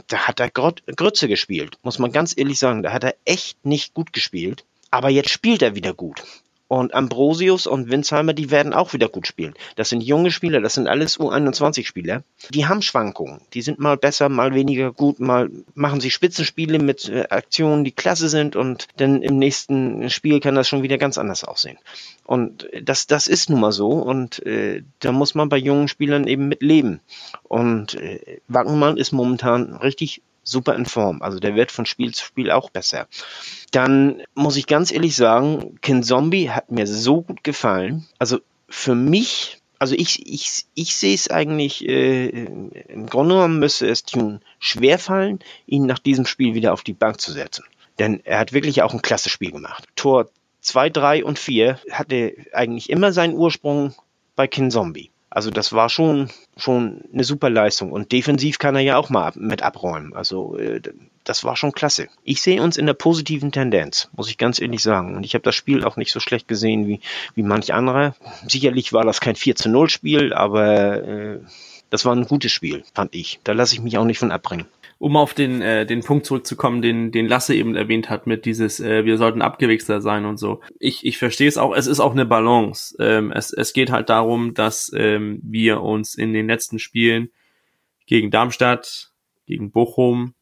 da 0.07 0.27
hat 0.27 0.41
er 0.41 0.51
Grütze 0.51 1.29
gespielt, 1.29 1.79
muss 1.83 1.99
man 1.99 2.13
ganz 2.13 2.35
ehrlich 2.37 2.59
sagen. 2.59 2.83
Da 2.83 2.93
hat 2.93 3.05
er 3.05 3.15
echt 3.25 3.65
nicht 3.65 3.95
gut 3.95 4.13
gespielt. 4.13 4.65
Aber 4.91 5.11
jetzt 5.11 5.31
spielt 5.31 5.61
er 5.61 5.75
wieder 5.75 5.93
gut. 5.93 6.23
Und 6.69 6.95
Ambrosius 6.95 7.67
und 7.67 7.91
Winsheimer, 7.91 8.35
die 8.35 8.51
werden 8.51 8.75
auch 8.75 8.93
wieder 8.93 9.09
gut 9.09 9.27
spielen. 9.27 9.55
Das 9.77 9.89
sind 9.89 10.03
junge 10.03 10.31
Spieler, 10.31 10.61
das 10.61 10.75
sind 10.75 10.87
alles 10.87 11.19
U21-Spieler. 11.19 12.23
Die 12.51 12.67
haben 12.67 12.83
Schwankungen. 12.83 13.41
Die 13.55 13.63
sind 13.63 13.79
mal 13.79 13.97
besser, 13.97 14.29
mal 14.29 14.55
weniger 14.55 14.93
gut, 14.93 15.19
mal 15.19 15.51
machen 15.75 16.01
sie 16.01 16.11
Spitzenspiele 16.11 16.79
mit 16.79 17.09
äh, 17.09 17.25
Aktionen, 17.31 17.85
die 17.85 17.93
klasse 17.93 18.29
sind 18.29 18.55
und 18.55 18.87
dann 18.99 19.23
im 19.23 19.39
nächsten 19.39 20.11
Spiel 20.11 20.41
kann 20.41 20.55
das 20.55 20.69
schon 20.69 20.83
wieder 20.83 20.99
ganz 20.99 21.17
anders 21.17 21.43
aussehen. 21.43 21.79
Und 22.25 22.69
das, 22.83 23.07
das 23.07 23.27
ist 23.27 23.49
nun 23.49 23.61
mal 23.61 23.73
so 23.73 23.89
und 23.89 24.45
äh, 24.45 24.83
da 25.01 25.13
muss 25.13 25.35
man 25.35 25.49
bei 25.49 25.57
jungen 25.57 25.89
Spielern 25.89 26.27
eben 26.27 26.49
mit 26.49 26.63
leben. 26.63 27.01
Und 27.45 27.95
äh, 27.95 28.41
Wackenmann 28.49 28.99
ist 28.99 29.13
momentan 29.13 29.75
richtig 29.77 30.21
super 30.49 30.75
in 30.75 30.87
Form. 30.87 31.23
Also 31.23 31.39
der 31.39 31.55
wird 31.55 31.71
von 31.73 31.87
Spiel 31.87 32.15
zu 32.15 32.25
Spiel 32.25 32.51
auch 32.51 32.71
besser. 32.71 33.07
Dann 33.71 34.23
muss 34.35 34.57
ich 34.57 34.67
ganz 34.67 34.91
ehrlich 34.93 35.15
sagen, 35.17 35.79
Kin 35.83 36.03
Zombie 36.03 36.51
hat 36.51 36.71
mir 36.71 36.87
so 36.87 37.23
gut 37.23 37.45
gefallen. 37.45 38.07
Also 38.19 38.39
für 38.69 38.95
mich 38.95 39.61
Also 39.81 39.95
ich, 39.95 40.27
ich, 40.27 40.67
ich 40.75 40.97
sehe 40.97 41.15
es 41.15 41.31
eigentlich, 41.31 41.89
äh, 41.89 42.29
im 42.29 43.07
Grunde 43.07 43.37
genommen 43.37 43.61
müsste 43.61 43.87
es 43.89 44.03
Tune 44.03 44.41
schwerfallen, 44.59 45.39
ihn 45.67 45.87
nach 45.87 46.01
diesem 46.01 46.27
Spiel 46.27 46.55
wieder 46.55 46.73
auf 46.73 46.83
die 46.83 46.95
Bank 46.95 47.21
zu 47.21 47.33
setzen. 47.33 47.65
Denn 47.99 48.21
er 48.25 48.41
hat 48.41 48.53
wirklich 48.53 48.83
auch 48.83 48.93
ein 48.93 49.03
klasse 49.03 49.29
Spiel 49.31 49.53
gemacht. 49.53 49.85
Tor 49.95 50.29
2, 50.63 50.91
3 50.91 51.25
und 51.25 51.39
4 51.39 51.79
hatte 51.93 52.35
eigentlich 52.53 52.91
immer 52.91 53.13
seinen 53.13 53.35
Ursprung 53.35 53.95
bei 54.35 54.47
Kin 54.49 54.71
Zombie. 54.71 55.11
Also 55.31 55.51
das 55.51 55.73
war 55.73 55.89
schon, 55.89 56.31
schon 56.57 57.03
eine 57.13 57.25
super 57.25 57.51
Leistung. 57.51 57.93
Und 57.93 58.13
defensiv 58.13 58.59
kann 58.59 58.75
er 58.75 58.81
ja 58.81 58.97
auch 58.97 59.11
mal 59.11 59.33
mit 59.37 59.63
abräumen. 59.63 60.15
Also 60.15 60.57
äh, 60.57 60.81
das 61.25 61.45
war 61.45 61.57
schon 61.57 61.73
klasse. 61.73 62.09
Ich 62.25 62.41
sehe 62.41 62.63
uns 62.63 62.79
in 62.79 62.87
der 62.87 62.95
positiven 62.95 63.53
Tendenz, 63.53 64.09
muss 64.17 64.31
ich 64.31 64.39
ganz 64.39 64.61
ehrlich 64.61 64.83
sagen. 64.83 65.17
Und 65.17 65.25
ich 65.25 65.35
habe 65.35 65.43
das 65.43 65.55
Spiel 65.55 65.85
auch 65.85 65.97
nicht 65.97 66.13
so 66.13 66.21
schlecht 66.21 66.49
gesehen 66.49 66.87
wie, 66.87 67.01
wie 67.35 67.43
manch 67.43 67.75
anderer. 67.75 68.15
Sicherlich 68.47 68.93
war 68.95 69.05
das 69.05 69.21
kein 69.21 69.37
4 69.37 69.55
zu 69.57 69.69
0 69.69 69.91
Spiel, 69.91 70.33
aber 70.33 71.03
äh, 71.03 71.41
das 71.91 72.05
war 72.05 72.15
ein 72.15 72.25
gutes 72.25 72.53
Spiel, 72.53 72.85
fand 72.95 73.15
ich. 73.15 73.41
Da 73.45 73.53
lasse 73.53 73.75
ich 73.75 73.81
mich 73.81 73.99
auch 73.99 74.05
nicht 74.05 74.19
von 74.19 74.31
abbringen 74.31 74.67
um 74.99 75.17
auf 75.17 75.33
den, 75.33 75.63
äh, 75.63 75.87
den 75.87 76.03
Punkt 76.03 76.27
zurückzukommen, 76.27 76.83
den, 76.83 77.13
den 77.13 77.29
Lasse 77.29 77.55
eben 77.55 77.77
erwähnt 77.77 78.11
hat, 78.11 78.27
mit 78.27 78.45
dieses, 78.45 78.81
äh, 78.81 79.05
wir 79.05 79.17
sollten 79.17 79.43
abgewichster 79.43 80.01
sein 80.01 80.25
und 80.25 80.39
so. 80.39 80.61
Ich, 80.81 81.07
ich 81.07 81.19
verstehe 81.19 81.49
es 81.49 81.57
auch, 81.57 81.75
es 81.75 81.87
ist 81.87 82.01
auch 82.01 82.13
eine 82.13 82.27
Balance. 82.27 82.97
Ähm, 82.99 83.31
es, 83.31 83.53
es 83.53 83.73
geht 83.73 83.91
halt 83.91 84.09
darum, 84.09 84.55
dass 84.55 84.91
ähm, 84.95 85.41
wir 85.45 85.83
uns 85.83 86.17
in 86.17 86.33
den 86.33 86.49
letzten 86.49 86.81
Spielen 86.81 87.31
gegen 88.07 88.31
Darmstadt, 88.31 89.13
gegen 89.47 89.71
Bochum, 89.71 90.35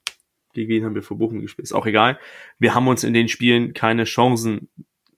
gegen 0.55 0.71
wen 0.71 0.85
haben 0.85 0.95
wir 0.95 1.03
vor 1.03 1.19
Bochum 1.19 1.43
gespielt, 1.43 1.65
ist 1.65 1.75
auch 1.75 1.87
egal. 1.87 2.19
Wir 2.59 2.75
haben 2.75 2.89
uns 2.89 3.05
in 3.05 3.13
den 3.13 3.29
Spielen 3.29 3.75
keine 3.75 4.05
Chancen 4.05 4.71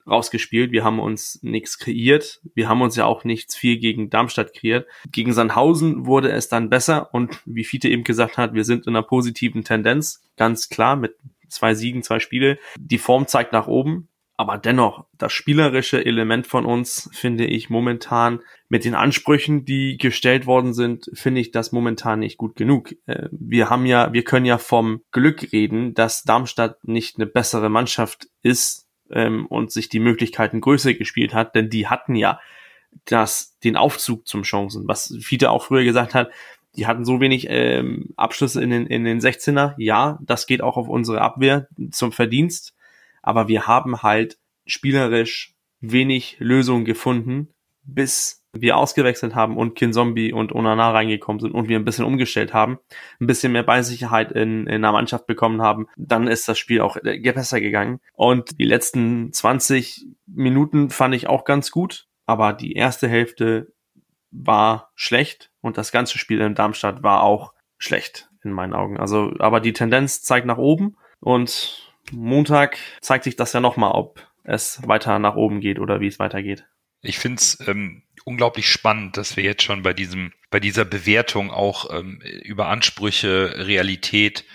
rausgespielt. 0.09 0.71
Wir 0.71 0.83
haben 0.83 0.99
uns 0.99 1.39
nichts 1.41 1.77
kreiert. 1.77 2.41
Wir 2.53 2.67
haben 2.67 2.81
uns 2.81 2.95
ja 2.95 3.05
auch 3.05 3.23
nichts 3.23 3.55
viel 3.55 3.77
gegen 3.77 4.09
Darmstadt 4.09 4.53
kreiert. 4.53 4.87
Gegen 5.11 5.33
Sandhausen 5.33 6.05
wurde 6.05 6.31
es 6.31 6.49
dann 6.49 6.69
besser 6.69 7.13
und 7.13 7.41
wie 7.45 7.63
Fiete 7.63 7.89
eben 7.89 8.03
gesagt 8.03 8.37
hat, 8.37 8.53
wir 8.53 8.63
sind 8.63 8.87
in 8.87 8.95
einer 8.95 9.03
positiven 9.03 9.63
Tendenz, 9.63 10.21
ganz 10.37 10.69
klar, 10.69 10.95
mit 10.95 11.15
zwei 11.47 11.73
Siegen, 11.73 12.03
zwei 12.03 12.19
Spiele. 12.19 12.59
Die 12.79 12.97
Form 12.97 13.27
zeigt 13.27 13.53
nach 13.53 13.67
oben. 13.67 14.07
Aber 14.39 14.57
dennoch, 14.57 15.05
das 15.17 15.33
spielerische 15.33 16.05
Element 16.05 16.47
von 16.47 16.65
uns 16.65 17.09
finde 17.11 17.45
ich 17.45 17.69
momentan 17.69 18.39
mit 18.69 18.85
den 18.85 18.95
Ansprüchen, 18.95 19.65
die 19.65 19.97
gestellt 19.97 20.45
worden 20.45 20.73
sind, 20.73 21.11
finde 21.13 21.41
ich 21.41 21.51
das 21.51 21.73
momentan 21.73 22.19
nicht 22.19 22.37
gut 22.37 22.55
genug. 22.55 22.93
Äh, 23.05 23.27
wir 23.31 23.69
haben 23.69 23.85
ja, 23.85 24.13
wir 24.13 24.23
können 24.23 24.45
ja 24.45 24.57
vom 24.57 25.01
Glück 25.11 25.51
reden, 25.51 25.93
dass 25.93 26.23
Darmstadt 26.23 26.81
nicht 26.87 27.17
eine 27.17 27.25
bessere 27.25 27.67
Mannschaft 27.67 28.27
ist 28.41 28.88
ähm, 29.11 29.45
und 29.45 29.71
sich 29.71 29.89
die 29.89 29.99
Möglichkeiten 29.99 30.61
größer 30.61 30.93
gespielt 30.93 31.33
hat, 31.33 31.55
denn 31.55 31.69
die 31.69 31.87
hatten 31.87 32.15
ja 32.15 32.39
das, 33.05 33.57
den 33.63 33.75
Aufzug 33.75 34.27
zum 34.27 34.43
Chancen, 34.43 34.87
was 34.87 35.15
Fiete 35.21 35.51
auch 35.51 35.65
früher 35.65 35.83
gesagt 35.83 36.15
hat, 36.15 36.31
die 36.75 36.87
hatten 36.87 37.05
so 37.05 37.19
wenig 37.19 37.47
ähm, 37.49 38.13
Abschlüsse 38.15 38.61
in 38.61 38.69
den, 38.69 38.85
in 38.85 39.03
den 39.03 39.19
16er. 39.19 39.73
Ja, 39.77 40.19
das 40.21 40.47
geht 40.47 40.61
auch 40.61 40.77
auf 40.77 40.87
unsere 40.87 41.21
Abwehr 41.21 41.67
zum 41.91 42.11
Verdienst, 42.11 42.75
aber 43.21 43.47
wir 43.47 43.67
haben 43.67 44.03
halt 44.03 44.37
spielerisch 44.65 45.55
wenig 45.81 46.37
Lösungen 46.39 46.85
gefunden, 46.85 47.49
bis 47.83 48.38
wir 48.53 48.77
ausgewechselt 48.77 49.35
haben 49.35 49.57
und 49.57 49.75
Kinzombie 49.75 50.33
und 50.33 50.53
Onana 50.53 50.91
reingekommen 50.91 51.39
sind 51.39 51.53
und 51.53 51.69
wir 51.69 51.77
ein 51.77 51.85
bisschen 51.85 52.05
umgestellt 52.05 52.53
haben, 52.53 52.79
ein 53.19 53.27
bisschen 53.27 53.51
mehr 53.51 53.63
Beisicherheit 53.63 54.31
in, 54.31 54.65
in 54.67 54.81
der 54.81 54.91
Mannschaft 54.91 55.27
bekommen 55.27 55.61
haben, 55.61 55.87
dann 55.97 56.27
ist 56.27 56.47
das 56.47 56.57
Spiel 56.57 56.81
auch 56.81 56.97
äh, 56.97 57.19
besser 57.31 57.61
gegangen. 57.61 57.99
Und 58.13 58.59
die 58.59 58.65
letzten 58.65 59.31
20 59.31 60.07
Minuten 60.25 60.89
fand 60.89 61.13
ich 61.15 61.27
auch 61.27 61.45
ganz 61.45 61.71
gut, 61.71 62.07
aber 62.25 62.53
die 62.53 62.73
erste 62.73 63.07
Hälfte 63.07 63.71
war 64.31 64.91
schlecht 64.95 65.51
und 65.61 65.77
das 65.77 65.91
ganze 65.91 66.17
Spiel 66.17 66.41
in 66.41 66.55
Darmstadt 66.55 67.03
war 67.03 67.23
auch 67.23 67.53
schlecht 67.77 68.29
in 68.43 68.51
meinen 68.51 68.73
Augen. 68.73 68.99
Also, 68.99 69.33
aber 69.39 69.59
die 69.59 69.73
Tendenz 69.73 70.21
zeigt 70.21 70.45
nach 70.45 70.57
oben 70.57 70.97
und 71.19 71.93
Montag 72.11 72.77
zeigt 73.01 73.23
sich 73.23 73.35
das 73.35 73.53
ja 73.53 73.59
nochmal, 73.59 73.91
ob 73.91 74.25
es 74.43 74.81
weiter 74.87 75.19
nach 75.19 75.35
oben 75.35 75.59
geht 75.59 75.79
oder 75.79 75.99
wie 75.99 76.07
es 76.07 76.19
weitergeht. 76.19 76.65
Ich 77.01 77.19
finde 77.19 77.39
es 77.39 77.57
ähm, 77.67 78.03
unglaublich 78.25 78.69
spannend, 78.69 79.17
dass 79.17 79.37
wir 79.37 79.43
jetzt 79.43 79.63
schon 79.63 79.83
bei 79.83 79.93
diesem, 79.93 80.33
bei 80.49 80.59
dieser 80.59 80.85
Bewertung 80.85 81.51
auch 81.51 81.89
ähm, 81.97 82.21
über 82.43 82.67
Ansprüche, 82.67 83.53
Realität, 83.67 84.45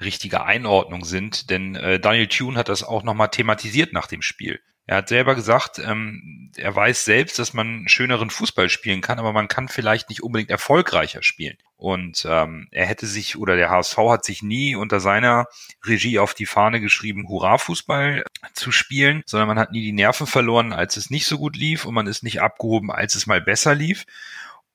richtige 0.00 0.44
Einordnung 0.44 1.04
sind. 1.04 1.50
Denn 1.50 1.74
äh, 1.76 1.98
Daniel 2.00 2.28
Thune 2.28 2.58
hat 2.58 2.68
das 2.68 2.82
auch 2.82 3.02
nochmal 3.02 3.28
thematisiert 3.28 3.92
nach 3.92 4.06
dem 4.06 4.22
Spiel. 4.22 4.60
Er 4.86 4.98
hat 4.98 5.08
selber 5.08 5.34
gesagt, 5.34 5.78
ähm, 5.78 6.50
er 6.56 6.76
weiß 6.76 7.06
selbst, 7.06 7.38
dass 7.38 7.54
man 7.54 7.88
schöneren 7.88 8.28
Fußball 8.28 8.68
spielen 8.68 9.00
kann, 9.00 9.18
aber 9.18 9.32
man 9.32 9.48
kann 9.48 9.68
vielleicht 9.68 10.10
nicht 10.10 10.22
unbedingt 10.22 10.50
erfolgreicher 10.50 11.22
spielen. 11.22 11.56
Und 11.76 12.26
ähm, 12.28 12.68
er 12.70 12.84
hätte 12.84 13.06
sich 13.06 13.36
oder 13.36 13.56
der 13.56 13.70
HSV 13.70 13.96
hat 13.96 14.24
sich 14.24 14.42
nie 14.42 14.76
unter 14.76 15.00
seiner 15.00 15.46
Regie 15.84 16.18
auf 16.18 16.34
die 16.34 16.46
Fahne 16.46 16.80
geschrieben, 16.80 17.28
Hurra-Fußball 17.28 18.24
zu 18.52 18.72
spielen, 18.72 19.22
sondern 19.26 19.48
man 19.48 19.58
hat 19.58 19.72
nie 19.72 19.82
die 19.82 19.92
Nerven 19.92 20.26
verloren, 20.26 20.72
als 20.72 20.98
es 20.98 21.08
nicht 21.08 21.26
so 21.26 21.38
gut 21.38 21.56
lief 21.56 21.86
und 21.86 21.94
man 21.94 22.06
ist 22.06 22.22
nicht 22.22 22.42
abgehoben, 22.42 22.90
als 22.90 23.14
es 23.14 23.26
mal 23.26 23.40
besser 23.40 23.74
lief. 23.74 24.04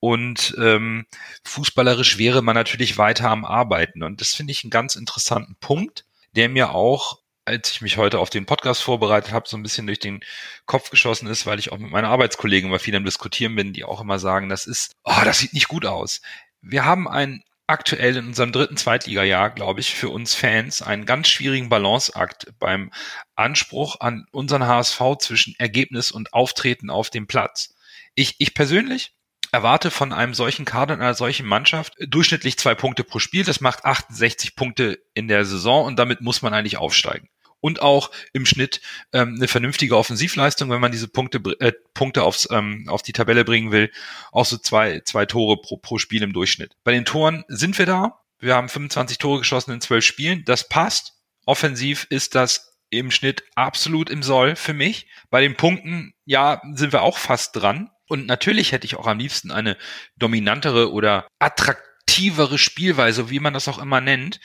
Und 0.00 0.56
ähm, 0.58 1.06
fußballerisch 1.44 2.18
wäre 2.18 2.42
man 2.42 2.54
natürlich 2.54 2.98
weiter 2.98 3.30
am 3.30 3.44
Arbeiten. 3.44 4.02
Und 4.02 4.20
das 4.20 4.34
finde 4.34 4.52
ich 4.52 4.64
einen 4.64 4.70
ganz 4.70 4.96
interessanten 4.96 5.56
Punkt, 5.60 6.04
der 6.34 6.48
mir 6.48 6.74
auch 6.74 7.20
als 7.44 7.70
ich 7.70 7.80
mich 7.80 7.96
heute 7.96 8.18
auf 8.18 8.30
den 8.30 8.46
Podcast 8.46 8.82
vorbereitet 8.82 9.32
habe, 9.32 9.48
so 9.48 9.56
ein 9.56 9.62
bisschen 9.62 9.86
durch 9.86 9.98
den 9.98 10.20
Kopf 10.66 10.90
geschossen 10.90 11.26
ist, 11.26 11.46
weil 11.46 11.58
ich 11.58 11.72
auch 11.72 11.78
mit 11.78 11.90
meinen 11.90 12.04
Arbeitskollegen 12.04 12.68
immer 12.68 12.78
viel 12.78 12.94
am 12.96 13.04
Diskutieren 13.04 13.56
bin, 13.56 13.72
die 13.72 13.84
auch 13.84 14.00
immer 14.00 14.18
sagen, 14.18 14.48
das 14.48 14.66
ist, 14.66 14.94
oh, 15.04 15.20
das 15.24 15.38
sieht 15.38 15.54
nicht 15.54 15.68
gut 15.68 15.86
aus. 15.86 16.20
Wir 16.60 16.84
haben 16.84 17.08
ein 17.08 17.42
aktuell 17.66 18.16
in 18.16 18.26
unserem 18.26 18.50
dritten 18.50 18.76
Zweitliga-Jahr, 18.76 19.50
glaube 19.50 19.80
ich, 19.80 19.94
für 19.94 20.08
uns 20.08 20.34
Fans 20.34 20.82
einen 20.82 21.06
ganz 21.06 21.28
schwierigen 21.28 21.68
Balanceakt 21.68 22.52
beim 22.58 22.90
Anspruch 23.36 24.00
an 24.00 24.26
unseren 24.32 24.66
HSV 24.66 25.00
zwischen 25.20 25.54
Ergebnis 25.58 26.10
und 26.10 26.32
Auftreten 26.34 26.90
auf 26.90 27.10
dem 27.10 27.28
Platz. 27.28 27.74
Ich, 28.16 28.34
ich 28.38 28.54
persönlich 28.54 29.12
erwarte 29.52 29.90
von 29.90 30.12
einem 30.12 30.34
solchen 30.34 30.64
Kader, 30.64 30.94
einer 30.94 31.14
solchen 31.14 31.46
Mannschaft 31.46 31.94
durchschnittlich 32.00 32.58
zwei 32.58 32.74
Punkte 32.74 33.04
pro 33.04 33.18
Spiel. 33.18 33.44
Das 33.44 33.60
macht 33.60 33.84
68 33.84 34.56
Punkte 34.56 34.98
in 35.14 35.28
der 35.28 35.44
Saison 35.44 35.84
und 35.84 35.98
damit 35.98 36.20
muss 36.20 36.42
man 36.42 36.54
eigentlich 36.54 36.76
aufsteigen. 36.76 37.28
Und 37.60 37.82
auch 37.82 38.10
im 38.32 38.46
Schnitt 38.46 38.80
ähm, 39.12 39.34
eine 39.36 39.46
vernünftige 39.46 39.96
Offensivleistung, 39.96 40.70
wenn 40.70 40.80
man 40.80 40.92
diese 40.92 41.08
Punkte, 41.08 41.38
äh, 41.60 41.72
Punkte 41.92 42.22
aufs, 42.22 42.48
ähm, 42.50 42.86
auf 42.88 43.02
die 43.02 43.12
Tabelle 43.12 43.44
bringen 43.44 43.70
will. 43.70 43.90
Auch 44.32 44.46
so 44.46 44.56
zwei, 44.56 45.00
zwei 45.00 45.26
Tore 45.26 45.60
pro, 45.60 45.76
pro 45.76 45.98
Spiel 45.98 46.22
im 46.22 46.32
Durchschnitt. 46.32 46.74
Bei 46.84 46.92
den 46.92 47.04
Toren 47.04 47.44
sind 47.48 47.78
wir 47.78 47.86
da. 47.86 48.20
Wir 48.38 48.54
haben 48.54 48.70
25 48.70 49.18
Tore 49.18 49.40
geschossen 49.40 49.72
in 49.72 49.82
zwölf 49.82 50.04
Spielen. 50.04 50.44
Das 50.46 50.68
passt. 50.68 51.18
Offensiv 51.44 52.06
ist 52.08 52.34
das 52.34 52.78
im 52.88 53.10
Schnitt 53.10 53.44
absolut 53.54 54.08
im 54.08 54.22
Soll 54.22 54.56
für 54.56 54.74
mich. 54.74 55.06
Bei 55.28 55.40
den 55.40 55.56
Punkten, 55.56 56.14
ja, 56.24 56.62
sind 56.72 56.92
wir 56.92 57.02
auch 57.02 57.18
fast 57.18 57.56
dran. 57.56 57.90
Und 58.10 58.26
natürlich 58.26 58.72
hätte 58.72 58.86
ich 58.86 58.96
auch 58.96 59.06
am 59.06 59.20
liebsten 59.20 59.52
eine 59.52 59.76
dominantere 60.16 60.90
oder 60.90 61.28
attraktivere 61.38 62.58
Spielweise, 62.58 63.30
wie 63.30 63.38
man 63.38 63.54
das 63.54 63.68
auch 63.68 63.78
immer 63.78 64.00
nennt. 64.00 64.40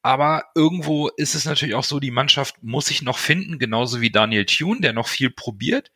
Aber 0.00 0.44
irgendwo 0.54 1.08
ist 1.08 1.34
es 1.34 1.44
natürlich 1.44 1.74
auch 1.74 1.84
so, 1.84 2.00
die 2.00 2.10
Mannschaft 2.10 2.62
muss 2.62 2.86
sich 2.86 3.02
noch 3.02 3.18
finden, 3.18 3.58
genauso 3.58 4.00
wie 4.00 4.10
Daniel 4.10 4.46
Thune, 4.46 4.80
der 4.80 4.94
noch 4.94 5.08
viel 5.08 5.28
probiert. 5.28 5.92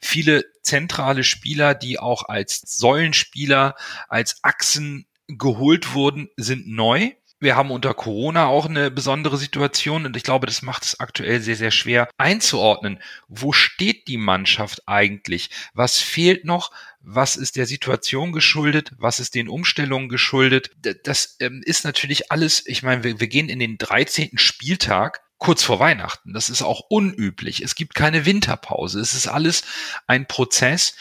Viele 0.00 0.42
zentrale 0.62 1.22
Spieler, 1.22 1.74
die 1.74 1.98
auch 1.98 2.30
als 2.30 2.62
Säulenspieler, 2.64 3.74
als 4.08 4.42
Achsen 4.42 5.06
geholt 5.28 5.92
wurden, 5.92 6.30
sind 6.38 6.66
neu. 6.66 7.10
Wir 7.40 7.56
haben 7.56 7.70
unter 7.70 7.94
Corona 7.94 8.46
auch 8.46 8.66
eine 8.66 8.90
besondere 8.90 9.36
Situation 9.36 10.06
und 10.06 10.16
ich 10.16 10.22
glaube, 10.22 10.46
das 10.46 10.62
macht 10.62 10.84
es 10.84 11.00
aktuell 11.00 11.40
sehr, 11.40 11.56
sehr 11.56 11.70
schwer 11.70 12.08
einzuordnen. 12.16 13.00
Wo 13.28 13.52
steht 13.52 14.08
die 14.08 14.16
Mannschaft 14.16 14.82
eigentlich? 14.86 15.50
Was 15.74 16.00
fehlt 16.00 16.44
noch? 16.44 16.70
Was 17.00 17.36
ist 17.36 17.56
der 17.56 17.66
Situation 17.66 18.32
geschuldet? 18.32 18.92
Was 18.96 19.20
ist 19.20 19.34
den 19.34 19.48
Umstellungen 19.48 20.08
geschuldet? 20.08 20.70
Das 21.02 21.36
ähm, 21.40 21.62
ist 21.64 21.84
natürlich 21.84 22.32
alles, 22.32 22.66
ich 22.66 22.82
meine, 22.82 23.04
wir, 23.04 23.20
wir 23.20 23.28
gehen 23.28 23.48
in 23.50 23.58
den 23.58 23.76
13. 23.76 24.38
Spieltag 24.38 25.20
kurz 25.38 25.62
vor 25.62 25.78
Weihnachten. 25.78 26.32
Das 26.32 26.48
ist 26.48 26.62
auch 26.62 26.80
unüblich. 26.88 27.60
Es 27.62 27.74
gibt 27.74 27.94
keine 27.94 28.24
Winterpause. 28.24 29.00
Es 29.00 29.12
ist 29.12 29.26
alles 29.26 29.64
ein 30.06 30.26
Prozess, 30.26 30.96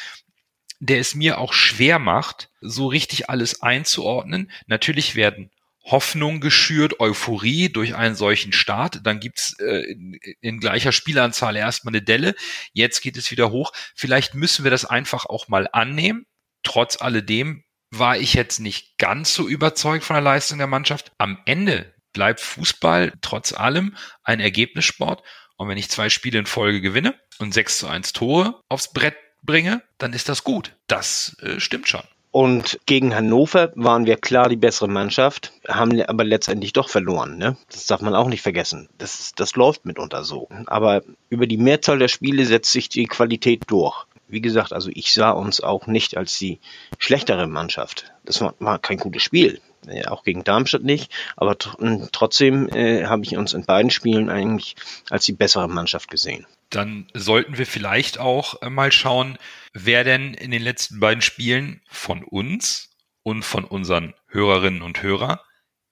der 0.82 1.00
es 1.00 1.16
mir 1.16 1.38
auch 1.38 1.54
schwer 1.54 2.00
macht, 2.00 2.50
so 2.60 2.88
richtig 2.88 3.30
alles 3.30 3.62
einzuordnen. 3.62 4.52
Natürlich 4.68 5.16
werden 5.16 5.50
Hoffnung 5.84 6.40
geschürt, 6.40 7.00
Euphorie 7.00 7.70
durch 7.70 7.96
einen 7.96 8.16
solchen 8.16 8.54
Start. 8.54 9.02
Dann 9.04 9.20
gibt's 9.20 9.60
äh, 9.60 9.96
in 10.40 10.60
gleicher 10.60 10.92
Spielanzahl 10.92 11.56
erstmal 11.56 11.92
eine 11.92 12.02
Delle. 12.02 12.36
Jetzt 12.72 13.02
geht 13.02 13.18
es 13.18 13.32
wieder 13.32 13.52
hoch. 13.52 13.74
Vielleicht 13.96 14.34
müssen 14.34 14.64
wir 14.64 14.72
das 14.72 14.86
einfach 14.86 15.26
auch 15.26 15.50
mal 15.50 15.68
annehmen. 15.72 16.26
Trotz 16.64 17.02
alledem 17.02 17.64
war 17.92 18.18
ich 18.18 18.34
jetzt 18.34 18.60
nicht 18.60 18.98
ganz 18.98 19.34
so 19.34 19.48
überzeugt 19.48 20.06
von 20.06 20.16
der 20.16 20.24
Leistung 20.24 20.58
der 20.58 20.68
Mannschaft. 20.68 21.12
Am 21.18 21.38
Ende 21.46 21.94
bleibt 22.14 22.40
Fußball 22.40 23.14
trotz 23.22 23.54
allem 23.54 23.96
ein 24.24 24.40
Ergebnissport. 24.40 25.22
Und 25.58 25.68
wenn 25.68 25.78
ich 25.78 25.90
zwei 25.90 26.10
Spiele 26.10 26.40
in 26.40 26.46
Folge 26.46 26.82
gewinne 26.82 27.20
und 27.40 27.54
6 27.54 27.80
zu 27.80 27.88
1 27.88 28.14
Tore 28.14 28.62
aufs 28.70 28.94
Brett 28.94 29.18
bringe, 29.44 29.84
dann 29.98 30.14
ist 30.14 30.30
das 30.30 30.44
gut. 30.44 30.76
Das 30.88 31.38
äh, 31.42 31.60
stimmt 31.60 31.88
schon. 31.88 32.04
Und 32.34 32.80
gegen 32.88 33.14
Hannover 33.14 33.72
waren 33.76 34.08
wir 34.08 34.18
klar 34.18 34.50
die 34.50 34.56
bessere 34.56 34.88
Mannschaft, 34.88 35.54
haben 35.68 36.02
aber 36.02 36.24
letztendlich 36.24 36.74
doch 36.74 36.90
verloren. 36.90 37.38
Ne? 37.38 37.58
Das 37.72 37.86
darf 37.86 38.02
man 38.02 38.16
auch 38.16 38.28
nicht 38.28 38.42
vergessen. 38.42 38.90
Das, 38.98 39.34
das 39.36 39.56
läuft 39.56 39.86
mitunter 39.86 40.24
so. 40.24 40.50
Aber 40.66 41.04
über 41.30 41.46
die 41.46 41.60
Mehrzahl 41.60 42.00
der 42.00 42.08
Spiele 42.08 42.48
setzt 42.48 42.72
sich 42.72 42.90
die 42.90 43.06
Qualität 43.06 43.66
durch. 43.68 44.08
Wie 44.28 44.42
gesagt, 44.42 44.74
also 44.74 44.90
ich 44.92 45.14
sah 45.14 45.30
uns 45.30 45.62
auch 45.62 45.86
nicht 45.86 46.18
als 46.18 46.40
die 46.40 46.60
schlechtere 46.98 47.46
Mannschaft. 47.46 48.12
Das 48.26 48.42
war, 48.42 48.56
war 48.58 48.80
kein 48.80 48.98
gutes 48.98 49.22
Spiel. 49.22 49.62
Auch 50.08 50.24
gegen 50.24 50.44
Darmstadt 50.44 50.84
nicht. 50.84 51.12
Aber 51.38 51.56
trotzdem 51.56 52.68
äh, 52.70 53.06
habe 53.06 53.24
ich 53.26 53.38
uns 53.38 53.54
in 53.54 53.64
beiden 53.64 53.92
Spielen 53.92 54.32
eigentlich 54.32 54.76
als 55.12 55.26
die 55.26 55.34
bessere 55.34 55.68
Mannschaft 55.68 56.10
gesehen 56.10 56.48
dann 56.76 57.08
sollten 57.14 57.58
wir 57.58 57.66
vielleicht 57.66 58.20
auch 58.20 58.62
äh, 58.62 58.70
mal 58.70 58.92
schauen, 58.92 59.38
wer 59.74 60.04
denn 60.04 60.34
in 60.34 60.52
den 60.52 60.62
letzten 60.62 61.00
beiden 61.00 61.22
Spielen 61.22 61.82
von 61.90 62.24
uns 62.24 62.90
und 63.24 63.44
von 63.44 63.64
unseren 63.64 64.14
Hörerinnen 64.28 64.82
und 64.82 65.02
Hörern 65.02 65.40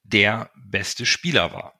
der 0.04 0.50
beste 0.56 1.06
Spieler 1.06 1.54
war. 1.54 1.74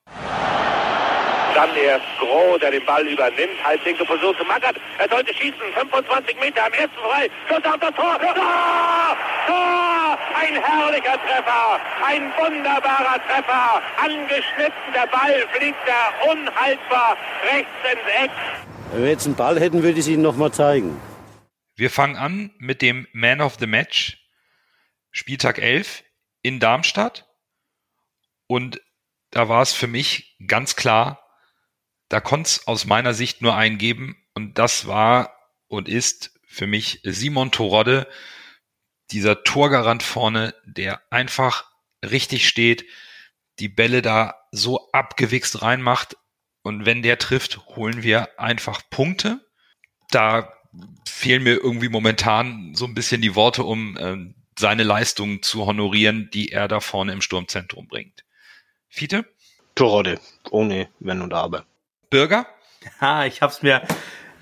Dann 1.54 1.76
erst 1.76 2.06
Groh, 2.18 2.58
der 2.58 2.72
den 2.72 2.86
Ball 2.86 3.06
übernimmt, 3.06 3.62
halblinke 3.64 4.06
Position 4.06 4.36
zu 4.38 4.46
Magath. 4.46 4.78
Er 4.98 5.10
sollte 5.10 5.34
schießen, 5.34 5.60
25 5.76 6.40
Meter 6.40 6.66
am 6.66 6.74
ersten 6.74 6.96
frei. 6.96 7.30
Schuss 7.48 7.66
auf 7.66 7.80
das 7.80 7.94
Tor. 7.94 8.18
Tor! 8.20 9.18
Tor! 9.48 10.18
Ein 10.34 10.56
herrlicher 10.56 11.20
Treffer, 11.22 11.80
ein 12.06 12.32
wunderbarer 12.38 13.20
Treffer. 13.28 13.82
Angeschnitten, 13.98 14.94
der 14.94 15.08
Ball 15.08 15.46
fliegt 15.54 15.78
da 15.86 16.32
unhaltbar 16.32 17.18
rechts 17.44 17.70
ins 17.92 18.24
Eck. 18.24 18.32
Wenn 18.92 19.04
wir 19.04 19.10
jetzt 19.10 19.26
einen 19.26 19.36
Ball 19.36 19.58
hätten, 19.58 19.84
würde 19.84 19.94
ich 19.94 20.00
es 20.00 20.08
Ihnen 20.10 20.22
nochmal 20.22 20.52
zeigen. 20.52 21.00
Wir 21.76 21.90
fangen 21.90 22.18
an 22.18 22.52
mit 22.58 22.82
dem 22.82 23.08
Man 23.14 23.40
of 23.40 23.56
the 23.58 23.66
Match, 23.66 24.18
Spieltag 25.12 25.60
11 25.60 26.04
in 26.42 26.60
Darmstadt. 26.60 27.26
Und 28.48 28.82
da 29.30 29.48
war 29.48 29.62
es 29.62 29.72
für 29.72 29.88
mich 29.88 30.36
ganz 30.46 30.76
klar, 30.76 31.24
da 32.10 32.20
konnte 32.20 32.50
es 32.50 32.68
aus 32.68 32.86
meiner 32.86 33.14
Sicht 33.14 33.42
nur 33.42 33.56
einen 33.56 33.78
geben. 33.78 34.18
Und 34.34 34.58
das 34.58 34.88
war 34.88 35.38
und 35.70 35.88
ist 35.88 36.38
für 36.46 36.68
mich 36.68 37.00
Simon 37.04 37.52
Torodde, 37.52 38.10
dieser 39.12 39.46
Torgarant 39.46 40.04
vorne, 40.04 40.54
der 40.66 41.02
einfach 41.10 41.72
richtig 42.04 42.46
steht, 42.46 42.86
die 43.60 43.70
Bälle 43.70 44.02
da 44.02 44.36
so 44.52 44.92
abgewichst 44.92 45.62
reinmacht, 45.62 46.18
und 46.64 46.86
wenn 46.86 47.02
der 47.02 47.18
trifft, 47.18 47.66
holen 47.76 48.04
wir 48.04 48.40
einfach 48.40 48.82
Punkte. 48.90 49.40
Da 50.10 50.52
fehlen 51.08 51.44
mir 51.44 51.56
irgendwie 51.56 51.90
momentan 51.90 52.74
so 52.76 52.86
ein 52.86 52.94
bisschen 52.94 53.22
die 53.22 53.36
Worte, 53.36 53.64
um 53.64 53.98
äh, 53.98 54.34
seine 54.58 54.84
Leistungen 54.84 55.42
zu 55.42 55.66
honorieren, 55.66 56.30
die 56.34 56.52
er 56.52 56.68
da 56.68 56.80
vorne 56.80 57.14
im 57.14 57.22
Sturmzentrum 57.22 57.88
bringt. 57.88 58.24
Fiete? 58.88 59.26
Torode, 59.76 60.20
ohne 60.50 60.90
Wenn 61.00 61.22
und 61.22 61.34
Aber. 61.34 61.66
Bürger? 62.10 62.46
Ja, 63.00 63.26
ich 63.26 63.42
hab's 63.42 63.62
mir 63.62 63.82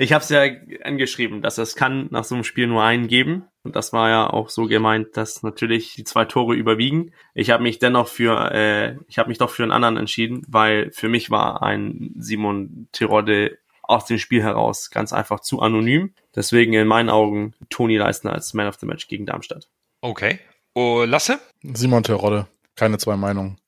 ich 0.02 0.14
habe 0.14 0.24
es 0.24 0.30
ja 0.30 0.43
angeschrieben, 0.86 1.41
dass 1.41 1.58
es 1.58 1.76
kann 1.76 2.08
nach 2.12 2.24
so 2.24 2.34
einem 2.34 2.45
Spiel 2.45 2.68
nur 2.68 2.82
einen 2.82 3.08
geben. 3.10 3.43
Und 3.64 3.76
das 3.76 3.91
war 3.91 4.10
ja 4.10 4.30
auch 4.30 4.47
so 4.47 4.66
gemeint, 4.66 5.18
dass 5.18 5.43
natürlich 5.43 5.93
die 5.95 6.06
zwei 6.06 6.24
Tore 6.24 6.56
überwiegen. 6.56 7.12
Ich 7.34 7.50
habe 7.50 7.64
mich 7.64 7.80
dennoch 7.80 8.08
für, 8.08 8.50
äh, 8.54 8.95
ich 9.10 9.20
habe 9.20 9.28
mich 9.28 9.39
doch 9.39 9.50
für 9.50 9.64
einen 9.64 9.74
anderen 9.74 9.97
entschieden, 9.97 10.45
weil 10.47 10.89
für 10.93 11.10
mich 11.10 11.32
war 11.32 11.62
ein 11.64 12.12
Simon 12.18 12.88
Tirode 12.93 13.58
aus 13.84 14.06
dem 14.06 14.20
Spiel 14.20 14.41
heraus 14.41 14.89
ganz 14.89 15.12
einfach 15.12 15.41
zu 15.41 15.60
anonym. 15.60 16.14
Deswegen 16.34 16.72
in 16.72 16.88
meinen 16.88 17.10
Augen 17.10 17.54
Toni 17.70 17.97
Leistner 17.97 18.32
als 18.32 18.54
Man 18.54 18.68
of 18.70 18.78
the 18.80 18.86
Match 18.86 19.10
gegen 19.10 19.26
Darmstadt. 19.26 19.68
Okay. 20.00 20.39
Oh, 20.76 21.04
Lasse? 21.06 21.41
Simon 21.62 22.04
Terodde. 22.04 22.47
Keine 22.78 23.00
zwei 23.00 23.18
Meinungen. 23.18 23.60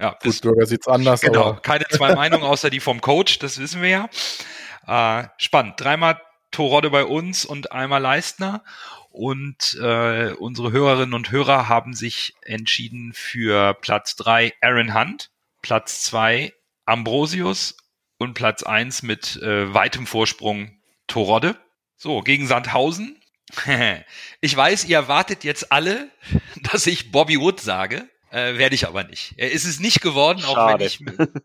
Ja, 0.00 0.16
Gut, 0.22 0.40
Bürger 0.40 0.64
sieht's 0.64 0.88
anders. 0.88 1.20
Genau, 1.20 1.58
keine 1.60 1.84
zwei 1.88 2.14
Meinungen 2.16 2.42
außer 2.42 2.70
die 2.70 2.80
vom 2.80 3.02
Coach, 3.02 3.38
das 3.38 3.60
wissen 3.60 3.82
wir 3.82 3.88
ja. 3.88 4.08
Äh, 4.86 5.24
spannend. 5.36 5.74
Dreimal 5.78 6.20
Torodde 6.50 6.90
bei 6.90 7.04
uns 7.04 7.44
und 7.44 7.72
einmal 7.72 8.00
Leistner. 8.00 8.62
Und 9.10 9.76
äh, 9.80 10.32
unsere 10.32 10.72
Hörerinnen 10.72 11.14
und 11.14 11.30
Hörer 11.30 11.68
haben 11.68 11.94
sich 11.94 12.34
entschieden 12.42 13.12
für 13.12 13.74
Platz 13.74 14.16
drei 14.16 14.54
Aaron 14.62 14.94
Hunt, 14.94 15.30
Platz 15.60 16.02
zwei 16.02 16.54
Ambrosius 16.86 17.76
und 18.18 18.34
Platz 18.34 18.62
eins 18.62 19.02
mit 19.02 19.36
äh, 19.42 19.72
weitem 19.74 20.06
Vorsprung 20.06 20.80
Torodde. 21.08 21.56
So, 21.96 22.20
gegen 22.20 22.46
Sandhausen. 22.46 23.20
ich 24.40 24.56
weiß, 24.56 24.84
ihr 24.86 24.96
erwartet 24.96 25.44
jetzt 25.44 25.72
alle, 25.72 26.10
dass 26.72 26.86
ich 26.86 27.12
Bobby 27.12 27.38
Wood 27.38 27.60
sage. 27.60 28.08
Äh, 28.32 28.56
Werde 28.56 28.74
ich 28.74 28.88
aber 28.88 29.04
nicht. 29.04 29.34
Er 29.36 29.52
ist 29.52 29.66
es 29.66 29.78
nicht 29.78 30.00
geworden, 30.00 30.38
Schade. 30.38 30.50
auch 30.56 30.78
wenn 30.78 30.86
ich 30.86 31.00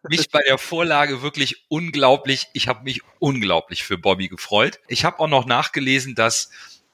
mich 0.10 0.30
bei 0.32 0.40
der 0.48 0.58
Vorlage 0.58 1.22
wirklich 1.22 1.66
unglaublich, 1.68 2.48
ich 2.54 2.70
habe 2.70 2.86
mich 2.86 3.02
unglaublich 3.20 3.84
für 3.84 3.98
Bobby 3.98 4.30
gefreut. 4.30 4.80
Ich 4.88 5.04
habe 5.04 5.20
auch 5.20 5.28
noch 5.28 5.46
nachgelesen, 5.46 6.16
dass 6.16 6.50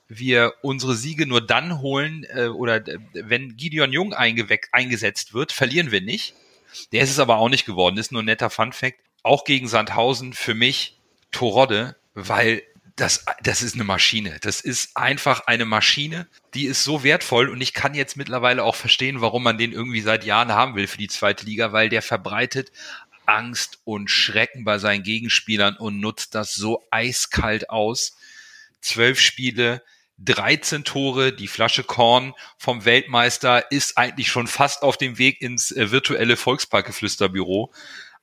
wir 0.08 0.54
unsere 0.64 0.96
Siege 0.96 1.28
nur 1.28 1.46
dann 1.46 1.80
holen 1.80 2.26
äh, 2.34 2.48
oder 2.48 2.78
äh, 2.88 2.98
wenn 3.14 3.56
Gideon 3.56 3.94
Jung 3.94 4.14
eingesetzt 4.14 5.36
wird, 5.36 5.52
verlieren 5.52 5.92
wir 5.92 6.02
nicht. 6.02 6.34
Der 6.92 7.04
ist 7.04 7.12
es 7.12 7.20
aber 7.20 7.38
auch 7.38 7.50
nicht 7.50 7.66
geworden, 7.66 7.98
ist 7.98 8.12
nur 8.12 8.24
ein 8.24 8.26
netter 8.26 8.50
Fun 8.50 8.74
Fact. 8.74 8.98
Auch 9.22 9.44
gegen 9.44 9.68
Sandhausen 9.68 10.34
für 10.34 10.56
mich 10.56 10.98
Torodde, 11.32 11.96
weil 12.16 12.64
das, 12.96 13.26
das 13.42 13.62
ist 13.62 13.74
eine 13.76 13.84
Maschine. 13.84 14.38
Das 14.42 14.62
ist 14.62 14.96
einfach 14.96 15.48
eine 15.48 15.66
Maschine, 15.66 16.28
die 16.54 16.66
ist 16.66 16.84
so 16.84 17.04
wertvoll 17.04 17.50
und 17.50 17.62
ich 17.62 17.74
kann 17.74 17.96
jetzt 17.96 18.18
mittlerweile 18.18 18.64
auch 18.64 18.76
verstehen, 18.76 19.22
warum 19.22 19.44
man 19.44 19.58
den 19.58 19.72
irgendwie 19.72 20.02
seit 20.02 20.24
Jahren 20.26 20.52
haben 20.52 20.76
will 20.76 20.88
für 20.88 21.00
die 21.00 21.08
zweite 21.08 21.46
Liga, 21.46 21.72
weil 21.72 21.90
der 21.90 22.02
verbreitet 22.02 22.72
Angst 23.26 23.80
und 23.84 24.12
Schrecken 24.12 24.64
bei 24.64 24.78
seinen 24.78 25.04
Gegenspielern 25.04 25.78
und 25.78 26.00
nutzt 26.00 26.36
das 26.36 26.54
so 26.54 26.84
eiskalt 26.92 27.70
aus. 27.70 28.18
Zwölf 28.82 29.20
Spiele, 29.20 29.82
13 30.20 30.84
Tore, 30.84 31.34
die 31.34 31.48
Flasche 31.48 31.84
Korn 31.84 32.34
vom 32.58 32.86
Weltmeister 32.86 33.72
ist 33.72 33.98
eigentlich 33.98 34.28
schon 34.28 34.48
fast 34.48 34.84
auf 34.84 34.98
dem 34.98 35.18
Weg 35.18 35.42
ins 35.42 35.72
äh, 35.72 35.90
virtuelle 35.92 36.38
Volksparkgeflüsterbüro. 36.38 37.74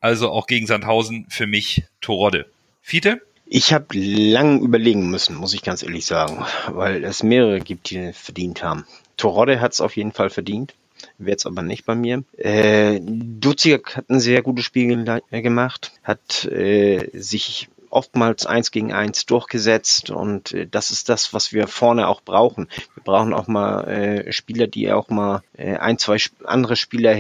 Also 0.00 0.30
auch 0.30 0.46
gegen 0.46 0.66
Sandhausen 0.66 1.26
für 1.28 1.46
mich 1.46 1.84
Torodde. 2.00 2.50
Fiete? 2.80 3.20
Ich 3.52 3.72
habe 3.72 3.98
lang 3.98 4.60
überlegen 4.60 5.10
müssen, 5.10 5.34
muss 5.34 5.54
ich 5.54 5.62
ganz 5.62 5.82
ehrlich 5.82 6.06
sagen, 6.06 6.44
weil 6.68 7.02
es 7.02 7.24
mehrere 7.24 7.58
gibt, 7.58 7.90
die 7.90 8.12
verdient 8.12 8.62
haben. 8.62 8.86
Torodde 9.16 9.60
hat 9.60 9.72
es 9.72 9.80
auf 9.80 9.96
jeden 9.96 10.12
Fall 10.12 10.30
verdient, 10.30 10.72
wäre 11.18 11.36
es 11.36 11.46
aber 11.46 11.62
nicht 11.62 11.84
bei 11.84 11.96
mir. 11.96 12.22
Äh, 12.38 13.00
Duziak 13.02 13.96
hat 13.96 14.08
ein 14.08 14.20
sehr 14.20 14.42
gutes 14.42 14.64
Spiel 14.64 15.20
äh, 15.32 15.42
gemacht, 15.42 15.90
hat 16.04 16.44
äh, 16.44 17.10
sich 17.12 17.68
oftmals 17.88 18.46
eins 18.46 18.70
gegen 18.70 18.92
eins 18.92 19.26
durchgesetzt 19.26 20.10
und 20.10 20.52
äh, 20.52 20.68
das 20.70 20.92
ist 20.92 21.08
das, 21.08 21.34
was 21.34 21.52
wir 21.52 21.66
vorne 21.66 22.06
auch 22.06 22.20
brauchen. 22.20 22.68
Wir 22.94 23.02
brauchen 23.02 23.34
auch 23.34 23.48
mal 23.48 23.82
äh, 23.88 24.32
Spieler, 24.32 24.68
die 24.68 24.92
auch 24.92 25.08
mal 25.08 25.42
äh, 25.56 25.74
ein, 25.74 25.98
zwei 25.98 26.18
andere 26.44 26.76
Spieler 26.76 27.16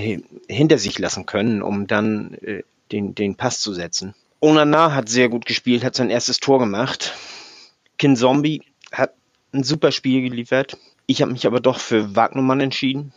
hinter 0.46 0.78
sich 0.78 0.96
lassen 1.00 1.26
können, 1.26 1.60
um 1.60 1.88
dann 1.88 2.34
äh, 2.34 2.62
den, 2.92 3.16
den 3.16 3.34
Pass 3.34 3.58
zu 3.58 3.74
setzen. 3.74 4.14
Onana 4.40 4.94
hat 4.94 5.08
sehr 5.08 5.28
gut 5.28 5.44
gespielt, 5.44 5.84
hat 5.84 5.94
sein 5.94 6.10
erstes 6.10 6.40
Tor 6.40 6.58
gemacht. 6.58 7.14
Kin 7.98 8.16
Zombie 8.16 8.62
hat 8.90 9.12
ein 9.52 9.64
super 9.64 9.92
Spiel 9.92 10.22
geliefert. 10.22 10.78
Ich 11.06 11.20
habe 11.20 11.32
mich 11.32 11.46
aber 11.46 11.60
doch 11.60 11.78
für 11.78 12.16
Wagnermann 12.16 12.60
entschieden, 12.60 13.12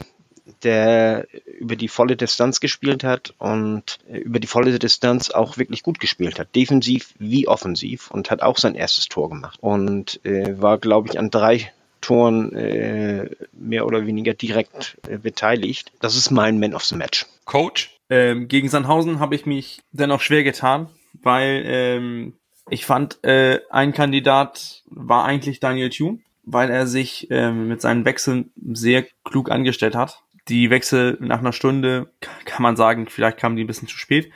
der 0.63 1.27
über 1.59 1.77
die 1.77 1.87
volle 1.87 2.17
Distanz 2.17 2.59
gespielt 2.59 3.03
hat 3.05 3.33
und 3.37 3.99
über 4.09 4.39
die 4.39 4.47
volle 4.47 4.77
Distanz 4.77 5.29
auch 5.29 5.57
wirklich 5.57 5.83
gut 5.83 5.99
gespielt 5.99 6.39
hat. 6.39 6.53
Defensiv 6.55 7.13
wie 7.19 7.47
offensiv 7.47 8.11
und 8.11 8.29
hat 8.29 8.41
auch 8.41 8.57
sein 8.57 8.75
erstes 8.75 9.07
Tor 9.07 9.29
gemacht. 9.29 9.59
Und 9.61 10.19
äh, 10.25 10.61
war, 10.61 10.77
glaube 10.77 11.07
ich, 11.09 11.17
an 11.17 11.29
drei 11.29 11.71
Toren 12.01 12.53
äh, 12.53 13.29
mehr 13.53 13.85
oder 13.85 14.05
weniger 14.05 14.33
direkt 14.33 14.97
äh, 15.07 15.17
beteiligt. 15.17 15.93
Das 16.01 16.17
ist 16.17 16.31
mein 16.31 16.59
Man 16.59 16.73
of 16.73 16.83
the 16.83 16.95
Match. 16.95 17.25
Coach? 17.45 17.91
Ähm, 18.09 18.49
gegen 18.49 18.67
Sandhausen 18.67 19.19
habe 19.19 19.35
ich 19.35 19.45
mich 19.45 19.81
dennoch 19.93 20.19
schwer 20.19 20.43
getan 20.43 20.89
weil 21.23 21.63
ähm, 21.65 22.33
ich 22.69 22.85
fand, 22.85 23.23
äh, 23.23 23.59
ein 23.69 23.93
Kandidat 23.93 24.83
war 24.85 25.25
eigentlich 25.25 25.59
Daniel 25.59 25.89
Thune, 25.89 26.19
weil 26.43 26.69
er 26.69 26.87
sich 26.87 27.27
ähm, 27.31 27.67
mit 27.67 27.81
seinen 27.81 28.05
Wechseln 28.05 28.51
sehr 28.73 29.05
klug 29.23 29.49
angestellt 29.49 29.95
hat. 29.95 30.23
Die 30.49 30.69
Wechsel 30.69 31.17
nach 31.19 31.39
einer 31.39 31.53
Stunde 31.53 32.11
kann 32.45 32.63
man 32.63 32.75
sagen, 32.75 33.07
vielleicht 33.09 33.37
kamen 33.37 33.55
die 33.55 33.63
ein 33.63 33.67
bisschen 33.67 33.87
zu 33.87 33.97
spät. 33.97 34.31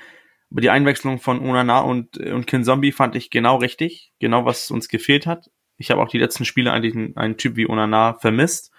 Aber 0.49 0.61
die 0.61 0.69
Einwechslung 0.69 1.19
von 1.19 1.41
Onana 1.41 1.81
und, 1.81 2.17
und 2.17 2.47
Kin 2.47 2.63
Zombie 2.63 2.93
fand 2.93 3.15
ich 3.15 3.29
genau 3.29 3.57
richtig, 3.57 4.13
genau 4.19 4.45
was 4.45 4.71
uns 4.71 4.87
gefehlt 4.87 5.27
hat. 5.27 5.51
Ich 5.77 5.91
habe 5.91 6.01
auch 6.01 6.07
die 6.07 6.17
letzten 6.17 6.45
Spiele 6.45 6.71
eigentlich 6.71 6.95
einen, 6.95 7.17
einen 7.17 7.37
Typ 7.37 7.57
wie 7.57 7.67
Onana 7.67 8.13
vermisst, 8.13 8.71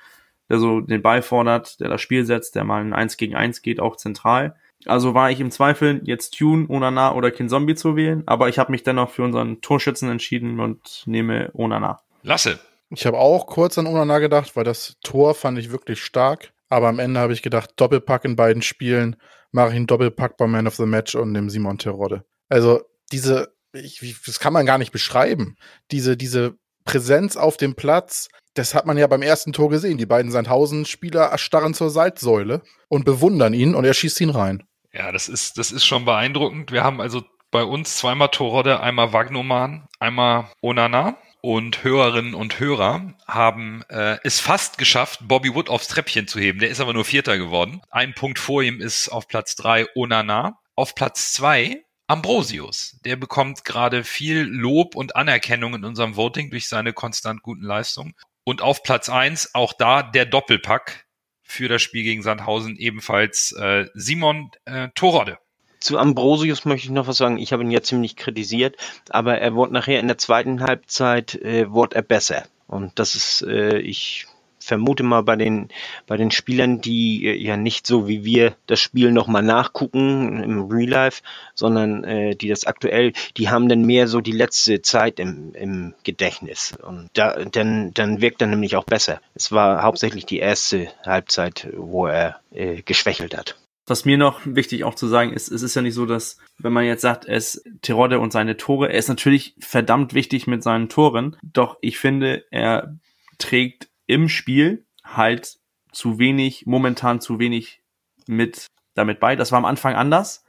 der 0.48 0.59
so 0.59 0.80
den 0.80 1.02
Ball 1.02 1.20
fordert, 1.20 1.78
der 1.80 1.90
das 1.90 2.00
Spiel 2.00 2.24
setzt, 2.24 2.54
der 2.54 2.64
mal 2.64 2.80
ein 2.80 2.94
1 2.94 3.18
gegen 3.18 3.36
1 3.36 3.61
geht, 3.61 3.80
auch 3.80 3.96
zentral. 3.96 4.56
Also 4.87 5.14
war 5.14 5.31
ich 5.31 5.41
im 5.41 5.51
Zweifel, 5.51 6.01
jetzt 6.05 6.39
Tune, 6.39 6.66
Onana 6.68 7.14
oder 7.14 7.31
Kinzombie 7.31 7.74
zu 7.74 7.97
wählen, 7.97 8.22
aber 8.26 8.49
ich 8.49 8.59
habe 8.59 8.70
mich 8.70 8.85
dennoch 8.85 9.11
für 9.11 9.22
unseren 9.24 9.61
Torschützen 9.61 10.09
entschieden 10.09 10.61
und 10.61 11.03
nehme 11.07 11.51
Onana. 11.55 12.01
Lasse. 12.22 12.59
Ich 12.91 13.05
habe 13.05 13.18
auch 13.18 13.47
kurz 13.47 13.76
an 13.76 13.87
Onana 13.87 14.18
gedacht, 14.18 14.57
weil 14.57 14.64
das 14.64 14.97
Tor 15.03 15.35
fand 15.35 15.59
ich 15.59 15.70
wirklich 15.70 16.03
stark. 16.03 16.53
Aber 16.70 16.89
am 16.89 16.99
Ende 16.99 17.20
habe 17.20 17.33
ich 17.33 17.43
gedacht, 17.43 17.70
Doppelpack 17.76 18.24
in 18.24 18.37
beiden 18.37 18.62
Spielen, 18.62 19.16
mache 19.51 19.70
ich 19.70 19.76
einen 19.76 19.87
Doppelpack 19.87 20.37
beim 20.37 20.51
Man 20.51 20.66
of 20.66 20.76
the 20.76 20.87
Match 20.87 21.14
und 21.14 21.35
dem 21.35 21.51
Simon 21.51 21.79
Terodde. 21.79 22.24
Also 22.49 22.83
diese, 23.12 23.55
ich, 23.72 24.16
das 24.26 24.41
kann 24.41 24.53
man 24.53 24.66
gar 24.66 24.79
nicht 24.79 24.93
beschreiben. 24.93 25.57
Diese, 25.91 26.16
diese 26.16 26.59
Präsenz 26.85 27.37
auf 27.37 27.57
dem 27.57 27.74
Platz, 27.74 28.29
das 28.55 28.74
hat 28.74 28.87
man 28.87 28.99
ja 28.99 29.07
beim 29.07 29.22
ersten 29.22 29.53
Tor 29.53 29.70
gesehen. 29.70 29.99
Die 29.99 30.07
beiden 30.07 30.31
Sandhausen-Spieler 30.31 31.24
erstarren 31.24 31.74
zur 31.74 31.91
Seitsäule 31.91 32.62
und 32.89 33.05
bewundern 33.05 33.55
ihn 33.55 33.74
und 33.74 33.85
er 33.85 33.95
schießt 33.95 34.20
ihn 34.20 34.31
rein. 34.31 34.64
Ja, 34.93 35.12
das 35.12 35.28
ist, 35.28 35.59
das 35.59 35.70
ist 35.70 35.84
schon 35.84 36.05
beeindruckend. 36.05 36.72
Wir 36.72 36.82
haben 36.82 37.01
also 37.01 37.24
bei 37.51 37.62
uns 37.62 37.97
zweimal 37.97 38.28
Torodde, 38.28 38.80
einmal 38.80 39.12
Wagnoman, 39.12 39.89
einmal 39.99 40.51
Onana. 40.62 41.16
Und 41.41 41.84
Hörerinnen 41.84 42.34
und 42.34 42.59
Hörer 42.59 43.14
haben 43.28 43.84
äh, 43.91 44.18
es 44.24 44.41
fast 44.41 44.76
geschafft, 44.76 45.20
Bobby 45.22 45.55
Wood 45.55 45.68
aufs 45.68 45.86
Treppchen 45.86 46.26
zu 46.26 46.41
heben. 46.41 46.59
Der 46.59 46.68
ist 46.68 46.80
aber 46.80 46.93
nur 46.93 47.05
Vierter 47.05 47.39
geworden. 47.39 47.80
Ein 47.91 48.12
Punkt 48.12 48.41
vor 48.41 48.61
ihm 48.62 48.80
ist 48.80 49.09
auf 49.09 49.28
Platz 49.28 49.55
drei 49.55 49.86
Onana. 49.95 50.59
Auf 50.74 50.97
Platz 50.97 51.32
zwei 51.32 51.84
Ambrosius. 52.09 52.99
Der 53.05 53.14
bekommt 53.14 53.64
gerade 53.64 54.03
viel 54.03 54.41
Lob 54.41 54.97
und 54.97 55.14
Anerkennung 55.14 55.74
in 55.74 55.84
unserem 55.84 56.16
Voting 56.16 56.51
durch 56.51 56.66
seine 56.66 56.93
konstant 56.93 57.43
guten 57.43 57.62
Leistungen. 57.64 58.14
Und 58.43 58.61
auf 58.61 58.82
Platz 58.82 59.09
eins 59.09 59.55
auch 59.55 59.72
da 59.72 60.03
der 60.03 60.26
Doppelpack 60.26 61.07
für 61.49 61.68
das 61.68 61.82
Spiel 61.82 62.05
gegen 62.05 62.22
Sandhausen 62.22 62.76
ebenfalls 62.76 63.53
äh, 63.53 63.86
Simon 63.94 64.51
äh, 64.66 64.88
Torode. 64.94 65.38
Zu 65.80 65.99
Ambrosius 65.99 66.64
möchte 66.66 66.86
ich 66.86 66.92
noch 66.92 67.07
was 67.07 67.16
sagen. 67.16 67.38
Ich 67.38 67.53
habe 67.53 67.62
ihn 67.62 67.70
ja 67.70 67.82
ziemlich 67.82 68.16
kritisiert, 68.16 68.76
aber 69.09 69.38
er 69.38 69.55
wurde 69.55 69.72
nachher 69.72 69.99
in 69.99 70.09
der 70.09 70.18
zweiten 70.18 70.62
Halbzeit 70.62 71.36
äh, 71.36 71.70
wurde 71.70 71.96
er 71.96 72.03
besser. 72.03 72.44
Und 72.66 72.99
das 72.99 73.14
ist, 73.14 73.42
äh, 73.42 73.78
ich 73.78 74.26
vermute 74.69 75.03
mal 75.03 75.23
bei 75.23 75.35
den 75.35 75.69
bei 76.07 76.16
den 76.16 76.31
Spielern, 76.31 76.81
die 76.81 77.27
äh, 77.27 77.35
ja 77.37 77.57
nicht 77.57 77.87
so 77.87 78.07
wie 78.07 78.25
wir 78.25 78.55
das 78.66 78.79
Spiel 78.79 79.11
nochmal 79.11 79.43
nachgucken 79.43 80.43
im 80.43 80.71
Real 80.71 80.89
Life, 80.89 81.23
sondern 81.55 82.05
äh, 82.05 82.37
die 82.37 82.49
das 82.49 82.66
aktuell, 82.66 83.12
die 83.37 83.49
haben 83.49 83.69
dann 83.69 83.83
mehr 83.83 84.07
so 84.07 84.21
die 84.21 84.33
letzte 84.33 84.83
Zeit 84.83 85.19
im, 85.19 85.55
im 85.55 85.95
Gedächtnis 86.05 86.75
und 86.87 87.09
da 87.14 87.45
dann 87.45 87.93
dann 87.95 88.21
wirkt 88.21 88.43
er 88.43 88.49
nämlich 88.49 88.77
auch 88.77 88.85
besser. 88.85 89.21
Es 89.35 89.51
war 89.51 89.83
hauptsächlich 89.83 90.27
die 90.27 90.39
erste 90.39 90.89
Halbzeit, 91.05 91.69
wo 91.77 92.07
er 92.07 92.41
äh, 92.53 92.83
geschwächelt 92.83 93.37
hat. 93.37 93.57
Was 93.87 94.05
mir 94.05 94.19
noch 94.19 94.41
wichtig 94.45 94.85
auch 94.85 94.95
zu 94.95 95.07
sagen 95.07 95.33
ist, 95.33 95.51
es 95.51 95.62
ist 95.62 95.75
ja 95.75 95.81
nicht 95.81 95.95
so, 95.95 96.05
dass, 96.05 96.37
wenn 96.59 96.75
man 96.75 96.85
jetzt 96.85 97.01
sagt, 97.01 97.25
ist 97.25 97.64
Terodde 97.81 98.21
und 98.21 98.35
seine 98.35 98.59
Tore, 98.59 98.93
er 98.93 98.99
ist 98.99 99.09
natürlich 99.09 99.55
verdammt 99.61 100.12
wichtig 100.12 100.47
mit 100.47 100.62
seinen 100.62 100.91
Toren, 100.91 101.37
doch 101.43 101.79
ich 101.81 101.99
finde, 101.99 102.45
er 102.51 102.99
trägt 103.39 103.89
im 104.09 104.28
Spiel 104.28 104.84
halt 105.04 105.59
zu 105.92 106.18
wenig, 106.18 106.66
momentan 106.66 107.20
zu 107.20 107.38
wenig 107.38 107.80
mit 108.26 108.66
damit 108.94 109.20
bei. 109.20 109.36
Das 109.36 109.52
war 109.52 109.59
am 109.59 109.64
Anfang 109.64 109.94
anders, 109.94 110.44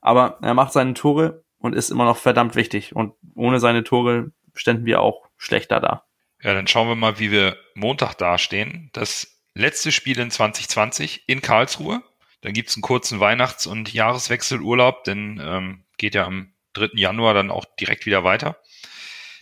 aber 0.00 0.38
er 0.40 0.54
macht 0.54 0.72
seine 0.72 0.94
Tore 0.94 1.42
und 1.58 1.74
ist 1.74 1.90
immer 1.90 2.04
noch 2.04 2.16
verdammt 2.16 2.54
wichtig 2.54 2.94
und 2.94 3.14
ohne 3.34 3.58
seine 3.58 3.82
Tore 3.82 4.30
ständen 4.54 4.86
wir 4.86 5.00
auch 5.00 5.26
schlechter 5.36 5.80
da. 5.80 6.04
Ja, 6.40 6.54
dann 6.54 6.68
schauen 6.68 6.86
wir 6.86 6.94
mal, 6.94 7.18
wie 7.18 7.32
wir 7.32 7.56
Montag 7.74 8.14
dastehen. 8.14 8.90
Das 8.92 9.42
letzte 9.54 9.90
Spiel 9.90 10.20
in 10.20 10.30
2020 10.30 11.24
in 11.26 11.42
Karlsruhe 11.42 12.02
dann 12.40 12.52
gibt's 12.52 12.74
einen 12.74 12.82
kurzen 12.82 13.20
Weihnachts- 13.20 13.66
und 13.66 13.92
Jahreswechselurlaub, 13.92 15.04
denn 15.04 15.40
ähm, 15.42 15.84
geht 15.98 16.14
ja 16.14 16.24
am 16.24 16.54
3. 16.72 16.90
Januar 16.94 17.34
dann 17.34 17.50
auch 17.50 17.66
direkt 17.78 18.06
wieder 18.06 18.24
weiter. 18.24 18.56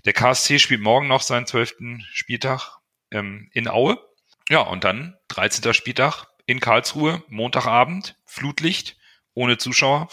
Der 0.05 0.13
KSC 0.13 0.59
spielt 0.59 0.81
morgen 0.81 1.07
noch 1.07 1.23
seinen 1.23 1.47
zwölften 1.47 2.05
Spieltag 2.13 2.78
ähm, 3.11 3.51
in 3.53 3.69
Aue. 3.69 3.99
Ja, 4.49 4.61
und 4.61 4.85
dann 4.85 5.17
13. 5.29 5.75
Spieltag 5.75 6.27
in 6.47 6.61
Karlsruhe, 6.61 7.23
Montagabend, 7.29 8.17
Flutlicht, 8.25 8.97
ohne 9.35 9.59
Zuschauer. 9.59 10.09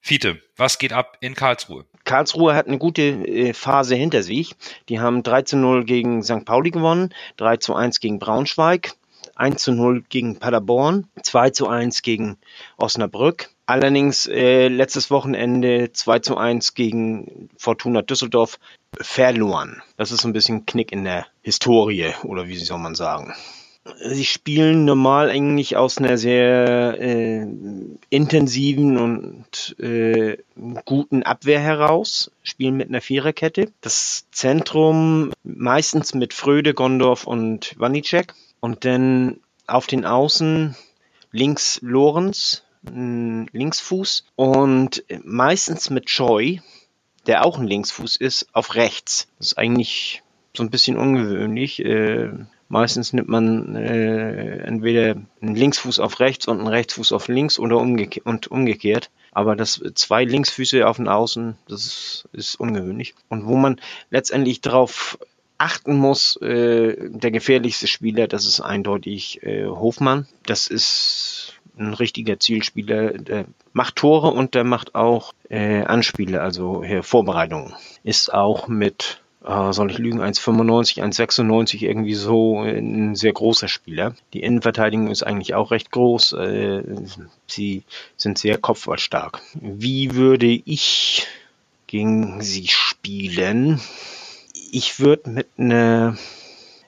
Fiete, 0.00 0.42
was 0.56 0.78
geht 0.78 0.92
ab 0.92 1.16
in 1.20 1.34
Karlsruhe? 1.34 1.86
Karlsruhe 2.04 2.54
hat 2.54 2.66
eine 2.66 2.78
gute 2.78 3.02
äh, 3.02 3.54
Phase 3.54 3.94
hinter 3.94 4.22
sich. 4.22 4.54
Die 4.88 5.00
haben 5.00 5.22
3 5.22 5.42
zu 5.42 5.56
0 5.56 5.84
gegen 5.84 6.22
St. 6.22 6.44
Pauli 6.44 6.70
gewonnen, 6.70 7.14
3 7.36 7.58
zu 7.58 7.74
1 7.74 8.00
gegen 8.00 8.18
Braunschweig, 8.18 8.94
1 9.36 9.62
zu 9.62 9.72
0 9.72 10.02
gegen 10.08 10.38
Paderborn, 10.38 11.06
2 11.22 11.50
zu 11.50 11.68
1 11.68 12.02
gegen 12.02 12.38
Osnabrück. 12.76 13.50
Allerdings 13.66 14.26
äh, 14.26 14.68
letztes 14.68 15.10
Wochenende 15.10 15.92
2 15.92 16.18
zu 16.18 16.36
1 16.36 16.74
gegen 16.74 17.48
Fortuna 17.56 18.02
Düsseldorf 18.02 18.58
verloren. 19.00 19.82
Das 19.96 20.10
ist 20.10 20.24
ein 20.24 20.32
bisschen 20.32 20.66
Knick 20.66 20.92
in 20.92 21.04
der 21.04 21.26
Historie 21.42 22.12
oder 22.24 22.48
wie 22.48 22.56
soll 22.56 22.78
man 22.78 22.94
sagen. 22.94 23.34
Sie 24.00 24.24
spielen 24.24 24.84
normal 24.84 25.28
eigentlich 25.28 25.76
aus 25.76 25.98
einer 25.98 26.16
sehr 26.16 26.96
äh, 27.00 27.46
intensiven 28.10 28.96
und 28.96 29.76
äh, 29.80 30.36
guten 30.84 31.24
Abwehr 31.24 31.58
heraus, 31.58 32.30
spielen 32.44 32.76
mit 32.76 32.88
einer 32.88 33.00
Viererkette. 33.00 33.72
Das 33.80 34.26
Zentrum 34.30 35.32
meistens 35.42 36.14
mit 36.14 36.32
Fröde, 36.32 36.74
Gondorf 36.74 37.26
und 37.26 37.74
Wanicek. 37.76 38.34
Und 38.60 38.84
dann 38.84 39.40
auf 39.66 39.88
den 39.88 40.04
Außen 40.04 40.76
links 41.32 41.80
Lorenz, 41.82 42.62
Linksfuß 42.82 44.24
und 44.34 45.04
meistens 45.24 45.90
mit 45.90 46.06
Choi, 46.06 46.60
der 47.26 47.44
auch 47.44 47.58
ein 47.58 47.66
Linksfuß 47.66 48.16
ist, 48.16 48.48
auf 48.52 48.74
rechts. 48.74 49.28
Das 49.38 49.48
ist 49.48 49.58
eigentlich 49.58 50.22
so 50.56 50.62
ein 50.62 50.70
bisschen 50.70 50.96
ungewöhnlich. 50.96 51.84
Äh, 51.84 52.30
meistens 52.68 53.12
nimmt 53.12 53.28
man 53.28 53.76
äh, 53.76 54.58
entweder 54.58 55.16
einen 55.40 55.54
Linksfuß 55.54 56.00
auf 56.00 56.20
rechts 56.20 56.48
und 56.48 56.58
einen 56.58 56.68
Rechtsfuß 56.68 57.12
auf 57.12 57.28
links 57.28 57.58
oder 57.58 57.78
umgeke 57.78 58.22
und 58.24 58.48
umgekehrt. 58.48 59.10
Aber 59.30 59.56
das 59.56 59.82
zwei 59.94 60.24
Linksfüße 60.24 60.86
auf 60.86 60.96
den 60.96 61.08
Außen, 61.08 61.56
das 61.68 61.86
ist, 61.86 62.28
ist 62.32 62.54
ungewöhnlich. 62.56 63.14
Und 63.28 63.46
wo 63.46 63.56
man 63.56 63.80
letztendlich 64.10 64.60
darauf 64.60 65.18
achten 65.56 65.96
muss, 65.96 66.36
äh, 66.42 67.08
der 67.08 67.30
gefährlichste 67.30 67.86
Spieler, 67.86 68.26
das 68.26 68.46
ist 68.46 68.60
eindeutig 68.60 69.42
äh, 69.42 69.66
Hofmann. 69.66 70.26
Das 70.44 70.66
ist 70.66 71.54
ein 71.82 71.94
richtiger 71.94 72.38
Zielspieler, 72.38 73.12
der 73.18 73.46
macht 73.72 73.96
Tore 73.96 74.28
und 74.28 74.54
der 74.54 74.64
macht 74.64 74.94
auch 74.94 75.32
äh, 75.48 75.82
Anspiele, 75.82 76.40
also 76.40 76.82
äh, 76.82 77.02
Vorbereitungen. 77.02 77.74
Ist 78.04 78.32
auch 78.32 78.68
mit, 78.68 79.22
äh, 79.44 79.72
soll 79.72 79.90
ich 79.90 79.98
lügen, 79.98 80.20
1,95, 80.20 81.02
1,96 81.02 81.82
irgendwie 81.82 82.14
so 82.14 82.60
ein 82.60 83.14
sehr 83.14 83.32
großer 83.32 83.68
Spieler. 83.68 84.14
Die 84.32 84.42
Innenverteidigung 84.42 85.08
ist 85.08 85.22
eigentlich 85.22 85.54
auch 85.54 85.70
recht 85.70 85.90
groß. 85.90 86.32
Äh, 86.32 86.82
sie 87.46 87.82
sind 88.16 88.38
sehr 88.38 88.58
kopfballstark. 88.58 89.40
Wie 89.54 90.14
würde 90.14 90.46
ich 90.46 91.26
gegen 91.86 92.40
sie 92.40 92.68
spielen? 92.68 93.80
ich 94.72 94.98
würde 94.98 95.30
mit 95.30 95.48
einer, 95.58 96.16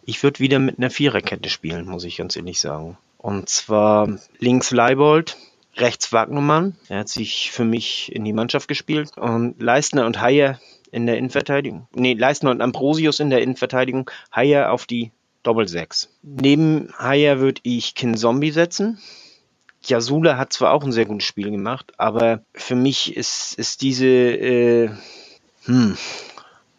ich 0.04 0.22
würde 0.22 0.40
wieder 0.40 0.58
mit 0.58 0.78
einer 0.78 0.90
Viererkette 0.90 1.50
spielen, 1.50 1.86
muss 1.86 2.04
ich 2.04 2.16
ganz 2.16 2.34
ehrlich 2.34 2.58
sagen. 2.58 2.96
Und 3.24 3.48
zwar 3.48 4.18
links 4.38 4.70
Leibold, 4.70 5.38
rechts 5.76 6.12
Wagnumann. 6.12 6.76
Er 6.90 6.98
hat 6.98 7.08
sich 7.08 7.50
für 7.52 7.64
mich 7.64 8.14
in 8.14 8.22
die 8.22 8.34
Mannschaft 8.34 8.68
gespielt. 8.68 9.16
Und 9.16 9.62
Leistner 9.62 10.04
und 10.04 10.20
Heyer 10.20 10.60
in 10.90 11.06
der 11.06 11.16
Innenverteidigung. 11.16 11.88
Nee, 11.94 12.12
Leistner 12.12 12.50
und 12.50 12.60
Ambrosius 12.60 13.20
in 13.20 13.30
der 13.30 13.40
Innenverteidigung. 13.40 14.10
Heyer 14.36 14.70
auf 14.70 14.84
die 14.84 15.10
Doppel-6. 15.42 16.08
Neben 16.22 16.92
Heyer 16.98 17.40
würde 17.40 17.62
ich 17.64 17.94
Kin 17.94 18.14
Zombie 18.14 18.50
setzen. 18.50 18.98
Jasula 19.82 20.36
hat 20.36 20.52
zwar 20.52 20.74
auch 20.74 20.84
ein 20.84 20.92
sehr 20.92 21.06
gutes 21.06 21.26
Spiel 21.26 21.50
gemacht, 21.50 21.94
aber 21.96 22.42
für 22.52 22.74
mich 22.74 23.16
ist, 23.16 23.54
ist 23.58 23.80
diese, 23.80 24.06
äh, 24.06 24.90
hm, 25.64 25.96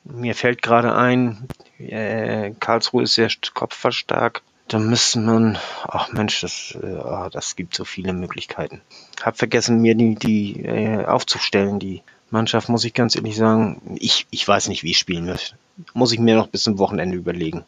mir 0.03 0.35
fällt 0.35 0.61
gerade 0.61 0.93
ein, 0.93 1.47
äh, 1.79 2.51
Karlsruhe 2.59 3.01
ist 3.01 3.15
sehr 3.15 3.31
kopfverstark. 3.55 4.43
Da 4.67 4.79
müsste 4.79 5.19
man, 5.19 5.59
ach 5.83 6.11
Mensch, 6.11 6.41
das, 6.41 6.75
äh, 6.81 6.95
ah, 6.95 7.29
das 7.29 7.55
gibt 7.55 7.75
so 7.75 7.85
viele 7.85 8.13
Möglichkeiten. 8.13 8.81
Hab 9.21 9.37
vergessen, 9.37 9.79
mir 9.79 9.95
die, 9.95 10.15
die 10.15 10.63
äh, 10.63 11.05
aufzustellen. 11.05 11.79
Die 11.79 12.01
Mannschaft, 12.31 12.69
muss 12.69 12.83
ich 12.83 12.93
ganz 12.93 13.15
ehrlich 13.15 13.35
sagen, 13.35 13.97
ich, 13.99 14.25
ich 14.31 14.47
weiß 14.47 14.67
nicht, 14.67 14.83
wie 14.83 14.91
ich 14.91 14.97
spielen 14.97 15.25
möchte. 15.25 15.55
Muss 15.93 16.11
ich 16.11 16.19
mir 16.19 16.35
noch 16.35 16.47
bis 16.47 16.63
zum 16.63 16.79
Wochenende 16.79 17.15
überlegen. 17.15 17.63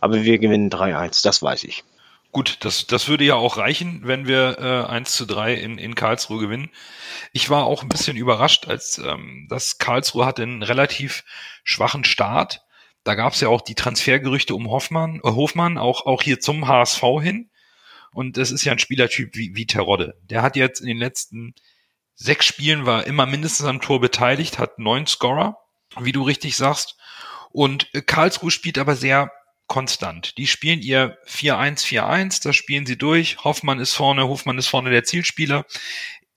Aber 0.00 0.24
wir 0.24 0.38
gewinnen 0.38 0.70
3-1, 0.70 1.22
das 1.22 1.42
weiß 1.42 1.64
ich. 1.64 1.84
Gut, 2.32 2.56
das, 2.60 2.88
das 2.88 3.06
würde 3.06 3.22
ja 3.22 3.36
auch 3.36 3.58
reichen, 3.58 4.00
wenn 4.02 4.26
wir 4.26 4.58
äh, 4.58 4.90
1 4.90 5.14
zu 5.14 5.24
3 5.24 5.54
in, 5.54 5.78
in 5.78 5.94
Karlsruhe 5.94 6.40
gewinnen. 6.40 6.68
Ich 7.32 7.48
war 7.48 7.64
auch 7.64 7.84
ein 7.84 7.88
bisschen 7.88 8.16
überrascht, 8.16 8.66
als 8.66 8.98
ähm, 8.98 9.46
das 9.48 9.78
Karlsruhe 9.78 10.26
hatte 10.26 10.42
einen 10.42 10.64
relativ 10.64 11.22
schwachen 11.62 12.02
Start. 12.02 12.63
Da 13.04 13.14
gab 13.14 13.34
es 13.34 13.40
ja 13.40 13.48
auch 13.48 13.60
die 13.60 13.74
Transfergerüchte 13.74 14.54
um 14.54 14.70
Hoffmann, 14.70 15.20
äh, 15.22 15.30
Hofmann, 15.30 15.78
auch, 15.78 16.06
auch 16.06 16.22
hier 16.22 16.40
zum 16.40 16.66
HSV 16.66 17.02
hin. 17.22 17.50
Und 18.12 18.36
das 18.36 18.50
ist 18.50 18.64
ja 18.64 18.72
ein 18.72 18.78
Spielertyp 18.78 19.34
wie, 19.34 19.54
wie 19.54 19.66
Terodde. 19.66 20.16
Der 20.22 20.42
hat 20.42 20.56
jetzt 20.56 20.80
in 20.80 20.86
den 20.86 20.98
letzten 20.98 21.54
sechs 22.14 22.46
Spielen 22.46 22.86
war 22.86 23.06
immer 23.06 23.26
mindestens 23.26 23.66
am 23.66 23.80
Tor 23.80 24.00
beteiligt, 24.00 24.58
hat 24.58 24.78
neun 24.78 25.06
Scorer, 25.06 25.58
wie 25.98 26.12
du 26.12 26.22
richtig 26.22 26.56
sagst. 26.56 26.96
Und 27.50 27.88
äh, 27.92 28.02
Karlsruhe 28.02 28.50
spielt 28.50 28.78
aber 28.78 28.96
sehr 28.96 29.30
konstant. 29.66 30.36
Die 30.38 30.46
spielen 30.46 30.80
ihr 30.80 31.18
4-1, 31.26 31.84
4-1, 31.84 32.42
da 32.42 32.52
spielen 32.52 32.86
sie 32.86 32.98
durch. 32.98 33.44
Hoffmann 33.44 33.80
ist 33.80 33.94
vorne, 33.94 34.28
Hofmann 34.28 34.58
ist 34.58 34.68
vorne 34.68 34.90
der 34.90 35.04
Zielspieler. 35.04 35.64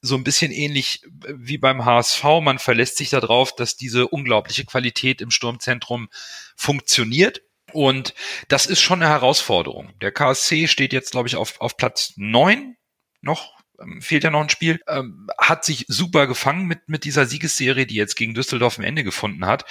So 0.02 0.16
ein 0.16 0.24
bisschen 0.24 0.52
ähnlich 0.52 1.04
äh, 1.26 1.34
wie 1.36 1.58
beim 1.58 1.86
HSV. 1.86 2.24
Man 2.42 2.60
verlässt 2.60 2.98
sich 2.98 3.10
darauf, 3.10 3.56
dass 3.56 3.76
diese 3.76 4.08
unglaubliche 4.08 4.66
Qualität 4.66 5.22
im 5.22 5.32
Sturmzentrum 5.32 6.10
funktioniert. 6.56 7.42
Und 7.74 8.14
das 8.48 8.66
ist 8.66 8.82
schon 8.82 9.02
eine 9.02 9.12
Herausforderung. 9.12 9.94
Der 10.00 10.12
KSC 10.12 10.68
steht 10.68 10.94
jetzt, 10.94 11.12
glaube 11.12 11.28
ich, 11.28 11.36
auf, 11.36 11.60
auf 11.60 11.78
Platz 11.78 12.14
neun 12.16 12.78
noch. 13.22 13.58
Ähm, 13.80 14.02
fehlt 14.02 14.24
ja 14.24 14.32
noch 14.32 14.42
ein 14.42 14.50
Spiel. 14.50 14.80
Ähm, 14.88 15.28
hat 15.38 15.66
sich 15.66 15.86
super 15.88 16.28
gefangen 16.28 16.66
mit, 16.66 16.88
mit 16.88 17.04
dieser 17.04 17.26
Siegesserie, 17.26 17.86
die 17.86 17.96
jetzt 17.96 18.16
gegen 18.16 18.34
Düsseldorf 18.34 18.78
ein 18.78 18.84
Ende 18.84 19.04
gefunden 19.04 19.46
hat. 19.46 19.66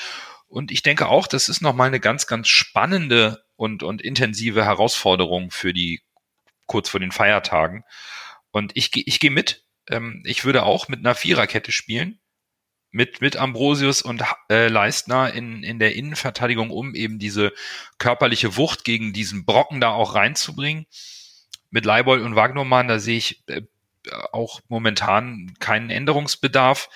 Und 0.48 0.70
ich 0.70 0.82
denke 0.82 1.08
auch, 1.08 1.26
das 1.26 1.48
ist 1.48 1.60
nochmal 1.60 1.88
eine 1.88 2.00
ganz, 2.00 2.26
ganz 2.26 2.48
spannende 2.48 3.44
und, 3.56 3.82
und 3.82 4.02
intensive 4.02 4.64
Herausforderung 4.64 5.50
für 5.50 5.72
die 5.72 6.02
kurz 6.66 6.88
vor 6.88 7.00
den 7.00 7.12
Feiertagen. 7.12 7.84
Und 8.50 8.72
ich, 8.74 8.90
ich 8.94 9.20
gehe 9.20 9.30
mit. 9.30 9.65
Ähm, 9.88 10.22
ich 10.24 10.44
würde 10.44 10.64
auch 10.64 10.88
mit 10.88 11.00
einer 11.00 11.14
Viererkette 11.14 11.72
spielen. 11.72 12.18
Mit, 12.92 13.20
mit 13.20 13.36
Ambrosius 13.36 14.00
und 14.00 14.22
äh, 14.48 14.68
Leistner 14.68 15.34
in, 15.34 15.62
in 15.62 15.78
der 15.78 15.96
Innenverteidigung, 15.96 16.70
um 16.70 16.94
eben 16.94 17.18
diese 17.18 17.52
körperliche 17.98 18.56
Wucht 18.56 18.84
gegen 18.84 19.12
diesen 19.12 19.44
Brocken 19.44 19.80
da 19.80 19.90
auch 19.90 20.14
reinzubringen. 20.14 20.86
Mit 21.68 21.84
Leibold 21.84 22.22
und 22.22 22.36
Wagnermann, 22.36 22.88
da 22.88 22.98
sehe 22.98 23.18
ich 23.18 23.42
äh, 23.48 23.62
auch 24.32 24.60
momentan 24.68 25.54
keinen 25.58 25.90
Änderungsbedarf. 25.90 26.88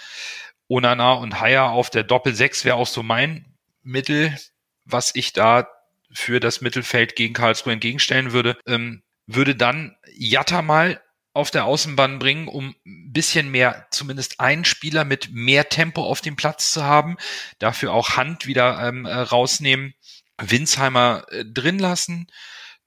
Onana 0.68 1.14
und 1.14 1.41
Haya 1.41 1.68
auf 1.68 1.91
der 1.91 2.05
Doppel 2.05 2.34
6 2.34 2.64
wäre 2.64 2.76
auch 2.76 2.86
so 2.86 3.03
mein 3.03 3.45
Mittel, 3.82 4.38
was 4.84 5.14
ich 5.14 5.32
da 5.32 5.68
für 6.12 6.41
das 6.41 6.61
Mittelfeld 6.61 7.16
gegen 7.16 7.34
Karlsruhe 7.34 7.72
entgegenstellen 7.72 8.32
würde. 8.32 8.57
Ähm, 8.66 9.03
würde 9.26 9.55
dann 9.55 9.97
Jatta 10.14 10.62
mal 10.62 11.01
auf 11.32 11.50
der 11.50 11.64
Außenbahn 11.64 12.18
bringen, 12.18 12.48
um 12.48 12.74
ein 12.84 13.12
bisschen 13.12 13.50
mehr, 13.50 13.86
zumindest 13.90 14.40
einen 14.40 14.64
Spieler 14.64 15.04
mit 15.04 15.30
mehr 15.32 15.68
Tempo 15.68 16.02
auf 16.02 16.20
dem 16.20 16.36
Platz 16.36 16.72
zu 16.72 16.84
haben. 16.84 17.16
Dafür 17.58 17.92
auch 17.92 18.16
Hand 18.16 18.46
wieder 18.46 18.80
ähm, 18.82 19.06
äh, 19.06 19.14
rausnehmen. 19.14 19.94
Winsheimer 20.40 21.24
äh, 21.30 21.44
drin 21.44 21.78
lassen. 21.78 22.26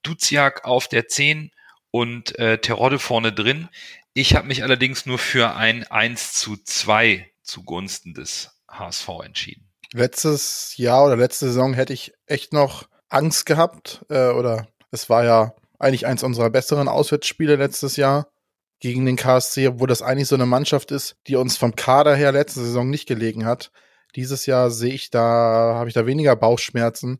Duziak 0.01 0.65
auf 0.65 0.87
der 0.87 1.07
10 1.07 1.51
und 1.91 2.37
äh, 2.37 2.57
Terodde 2.57 2.99
vorne 2.99 3.31
drin. 3.31 3.69
Ich 4.13 4.35
habe 4.35 4.47
mich 4.47 4.63
allerdings 4.63 5.05
nur 5.05 5.19
für 5.19 5.55
ein 5.55 5.85
1 5.85 6.33
zu 6.33 6.57
2 6.57 7.31
zugunsten 7.41 8.13
des 8.13 8.51
HSV 8.69 9.07
entschieden. 9.23 9.69
Letztes 9.93 10.75
Jahr 10.77 11.05
oder 11.05 11.15
letzte 11.15 11.47
Saison 11.47 11.73
hätte 11.73 11.93
ich 11.93 12.13
echt 12.25 12.51
noch 12.51 12.87
Angst 13.09 13.45
gehabt. 13.45 14.05
Äh, 14.09 14.29
oder 14.29 14.67
es 14.91 15.09
war 15.09 15.23
ja 15.23 15.55
eigentlich 15.79 16.05
eins 16.05 16.23
unserer 16.23 16.49
besseren 16.49 16.87
Auswärtsspiele 16.87 17.55
letztes 17.55 17.95
Jahr 17.95 18.27
gegen 18.83 19.05
den 19.05 19.15
KSC, 19.15 19.79
wo 19.79 19.85
das 19.85 20.01
eigentlich 20.01 20.27
so 20.27 20.35
eine 20.35 20.45
Mannschaft 20.45 20.91
ist, 20.91 21.15
die 21.27 21.37
uns 21.37 21.55
vom 21.55 21.73
Kader 21.73 22.15
her 22.15 22.33
letzte 22.33 22.59
Saison 22.59 22.89
nicht 22.89 23.07
gelegen 23.07 23.45
hat. 23.45 23.71
Dieses 24.17 24.45
Jahr 24.45 24.71
sehe 24.71 24.93
ich 24.93 25.09
da, 25.09 25.75
habe 25.75 25.87
ich 25.87 25.93
da 25.93 26.05
weniger 26.05 26.35
Bauchschmerzen, 26.35 27.19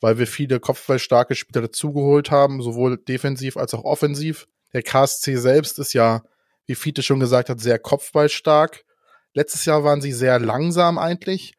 weil 0.00 0.16
wir 0.16 0.26
viele 0.26 0.58
kopfballstarke 0.58 1.34
Spieler 1.34 1.60
dazugeholt 1.60 2.30
haben, 2.30 2.62
sowohl 2.62 2.96
defensiv 2.96 3.58
als 3.58 3.74
auch 3.74 3.84
offensiv. 3.84 4.48
Der 4.72 4.82
KSC 4.82 5.36
selbst 5.36 5.78
ist 5.78 5.92
ja, 5.92 6.22
wie 6.64 6.74
Fiete 6.74 7.02
schon 7.02 7.20
gesagt 7.20 7.50
hat, 7.50 7.60
sehr 7.60 7.78
kopfballstark. 7.78 8.82
Letztes 9.34 9.66
Jahr 9.66 9.84
waren 9.84 10.00
sie 10.00 10.12
sehr 10.12 10.38
langsam 10.38 10.96
eigentlich, 10.96 11.52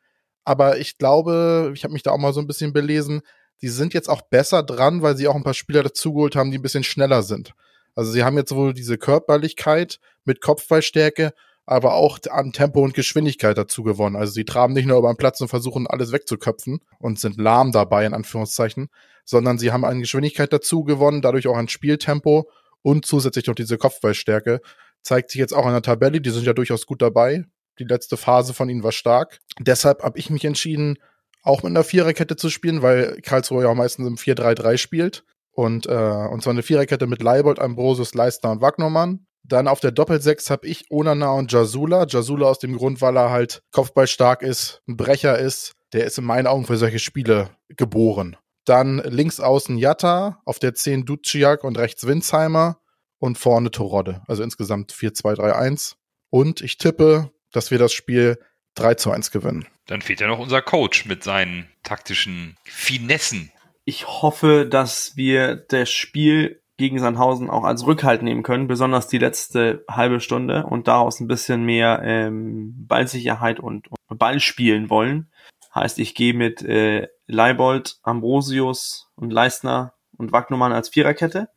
aber 0.44 0.80
ich 0.80 0.98
glaube, 0.98 1.74
ich 1.76 1.84
habe 1.84 1.94
mich 1.94 2.02
da 2.02 2.10
auch 2.10 2.18
mal 2.18 2.34
so 2.34 2.40
ein 2.40 2.48
bisschen 2.48 2.74
belesen, 2.74 3.22
die 3.62 3.70
sind 3.70 3.94
jetzt 3.94 4.10
auch 4.10 4.24
besser 4.24 4.64
dran, 4.64 5.04
weil 5.04 5.16
sie 5.16 5.28
auch 5.28 5.36
ein 5.36 5.44
paar 5.44 5.54
Spieler 5.54 5.84
dazugeholt 5.84 6.36
haben, 6.36 6.50
die 6.50 6.58
ein 6.58 6.64
bisschen 6.64 6.84
schneller 6.84 7.22
sind. 7.22 7.54
Also 7.96 8.12
sie 8.12 8.24
haben 8.24 8.38
jetzt 8.38 8.54
wohl 8.54 8.74
diese 8.74 8.98
Körperlichkeit 8.98 10.00
mit 10.26 10.42
Kopfballstärke, 10.42 11.34
aber 11.66 11.94
auch 11.94 12.20
an 12.30 12.52
Tempo 12.52 12.82
und 12.82 12.94
Geschwindigkeit 12.94 13.58
dazu 13.58 13.84
gewonnen. 13.84 14.16
Also 14.16 14.34
sie 14.34 14.46
traben 14.46 14.74
nicht 14.74 14.86
nur 14.86 14.98
über 14.98 15.12
den 15.12 15.18
Platz 15.18 15.40
und 15.42 15.48
versuchen 15.48 15.88
alles 15.88 16.12
wegzuköpfen 16.12 16.80
und 17.00 17.20
sind 17.20 17.38
lahm 17.38 17.72
dabei, 17.72 18.06
in 18.06 18.14
Anführungszeichen, 18.14 18.90
sondern 19.26 19.58
sie 19.58 19.72
haben 19.72 19.86
an 19.86 20.02
Geschwindigkeit 20.02 20.52
dazu 20.52 20.84
gewonnen, 20.84 21.22
dadurch 21.22 21.48
auch 21.48 21.56
an 21.58 21.70
Spieltempo 21.70 22.50
und 22.82 23.06
zusätzlich 23.06 23.48
noch 23.48 23.56
diese 23.56 23.78
Kopfballstärke. 23.78 24.62
Zeigt 25.02 25.32
sich 25.32 25.40
jetzt 25.40 25.54
auch 25.54 25.66
in 25.66 25.72
der 25.72 25.82
Tabelle, 25.82 26.22
die 26.22 26.30
sind 26.30 26.46
ja 26.46 26.54
durchaus 26.54 26.86
gut 26.86 27.02
dabei. 27.02 27.46
Die 27.80 27.86
letzte 27.86 28.18
Phase 28.18 28.54
von 28.54 28.70
ihnen 28.70 28.84
war 28.84 28.92
stark. 28.92 29.40
Deshalb 29.60 30.04
habe 30.04 30.20
ich 30.20 30.30
mich 30.30 30.46
entschieden, 30.46 31.00
auch 31.42 31.64
mit 31.64 31.72
einer 31.72 31.84
Viererkette 31.84 32.36
zu 32.36 32.50
spielen, 32.50 32.82
weil 32.82 33.20
Karlsruhe 33.22 33.64
ja 33.64 33.70
auch 33.70 33.76
meistens 33.76 34.08
im 34.08 34.16
4-3-3 34.16 34.78
spielt. 34.78 35.24
Und, 35.54 35.86
äh, 35.86 35.92
und 35.92 36.42
zwar 36.42 36.52
eine 36.52 36.64
Viererkette 36.64 37.08
mit 37.08 37.22
Leibold, 37.22 37.60
Ambrosius, 37.60 38.14
Leistner 38.14 38.52
und 38.52 38.62
Wagnermann. 38.62 39.26
Dann 39.44 39.68
auf 39.68 39.80
der 39.80 39.92
Doppelsechs 39.92 40.50
habe 40.50 40.66
ich 40.68 40.90
Onana 40.90 41.32
und 41.32 41.52
Jasula. 41.52 42.06
Jasula 42.08 42.48
aus 42.48 42.60
dem 42.60 42.78
Grund, 42.78 43.02
weil 43.02 43.18
er 43.18 43.30
halt 43.30 43.62
kopfballstark 43.72 44.42
ist, 44.42 44.82
ein 44.88 44.98
Brecher 44.98 45.38
ist. 45.38 45.74
Der 45.92 46.06
ist 46.06 46.18
in 46.18 46.24
meinen 46.24 46.48
Augen 46.48 46.66
für 46.66 46.78
solche 46.78 47.00
Spiele 47.00 47.50
geboren. 47.70 48.36
Dann 48.66 49.00
links 49.00 49.40
außen 49.40 49.78
Jatta, 49.78 50.42
auf 50.46 50.58
der 50.60 50.74
10 50.74 51.06
Duciak 51.06 51.64
und 51.64 51.78
rechts 51.78 52.08
Winsheimer 52.08 52.80
und 53.20 53.38
vorne 53.38 53.70
Torodde. 53.70 54.22
Also 54.28 54.44
insgesamt 54.44 54.94
4-2-3-1. 54.94 55.96
Und 56.30 56.62
ich 56.62 56.78
tippe, 56.78 57.32
dass 57.52 57.70
wir 57.70 57.78
das 57.78 57.94
Spiel 57.94 58.40
3 58.76 58.96
zu 58.96 59.12
1 59.12 59.32
gewinnen. 59.32 59.68
Dann 59.88 60.02
fehlt 60.02 60.22
ja 60.22 60.28
noch 60.28 60.40
unser 60.40 60.62
Coach 60.62 61.06
mit 61.06 61.24
seinen 61.24 61.70
taktischen 61.84 62.56
Finessen. 62.64 63.52
Ich 63.86 64.08
hoffe, 64.08 64.66
dass 64.66 65.16
wir 65.16 65.56
das 65.56 65.90
Spiel 65.90 66.62
gegen 66.78 67.00
Sandhausen 67.00 67.50
auch 67.50 67.64
als 67.64 67.86
Rückhalt 67.86 68.24
nehmen 68.24 68.44
können, 68.44 68.68
besonders 68.68 69.08
die 69.08 69.18
letzte 69.18 69.86
halbe 69.90 70.20
Stunde 70.20 70.66
und 70.66 70.88
daraus 70.88 71.20
ein 71.20 71.28
bisschen 71.28 71.64
mehr 71.64 72.02
ähm, 72.04 72.74
Ballsicherheit 72.88 73.60
und, 73.60 73.88
und 74.08 74.18
Ball 74.18 74.40
spielen 74.40 74.90
wollen. 74.90 75.32
Heißt, 75.76 76.00
ich 76.00 76.16
gehe 76.16 76.34
mit 76.34 76.62
äh, 76.64 77.08
Leibold, 77.28 78.00
Ambrosius 78.04 79.12
und 79.16 79.32
Leistner 79.32 79.94
und 80.18 80.32
Wagnumann 80.32 80.74
als 80.74 80.90
Viererkette. 80.90 81.50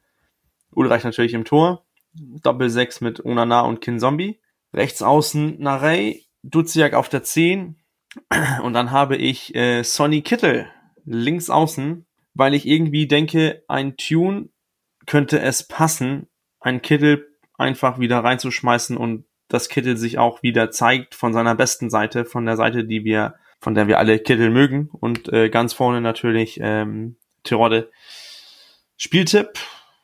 Ulreich 0.70 1.04
natürlich 1.04 1.34
im 1.34 1.44
Tor. 1.44 1.84
Doppel 2.12 2.70
6 2.70 3.02
mit 3.02 3.24
Onana 3.24 3.60
und 3.60 3.80
Kinzombie. 3.80 4.40
Rechts 4.72 5.02
außen 5.02 5.60
Narey, 5.60 6.26
Duziak 6.42 6.94
auf 6.94 7.08
der 7.08 7.22
10 7.22 7.76
und 8.62 8.72
dann 8.72 8.90
habe 8.90 9.16
ich 9.16 9.54
äh, 9.54 9.82
Sonny 9.82 10.22
Kittel 10.22 10.66
links 11.04 11.50
außen, 11.50 12.05
weil 12.36 12.54
ich 12.54 12.66
irgendwie 12.66 13.06
denke, 13.06 13.62
ein 13.66 13.96
Tune 13.96 14.48
könnte 15.06 15.40
es 15.40 15.66
passen, 15.66 16.28
einen 16.60 16.82
Kittel 16.82 17.26
einfach 17.56 17.98
wieder 17.98 18.18
reinzuschmeißen 18.18 18.96
und 18.96 19.24
dass 19.48 19.68
Kittel 19.68 19.96
sich 19.96 20.18
auch 20.18 20.42
wieder 20.42 20.70
zeigt 20.70 21.14
von 21.14 21.32
seiner 21.32 21.54
besten 21.54 21.88
Seite, 21.88 22.24
von 22.24 22.44
der 22.44 22.56
Seite, 22.56 22.84
die 22.84 23.04
wir, 23.04 23.36
von 23.60 23.74
der 23.74 23.86
wir 23.86 23.98
alle 23.98 24.18
Kittel 24.18 24.50
mögen 24.50 24.90
und 24.92 25.32
äh, 25.32 25.48
ganz 25.48 25.72
vorne 25.72 26.00
natürlich 26.00 26.58
ähm, 26.60 27.16
Tirode. 27.44 27.90
Spieltipp, 28.96 29.58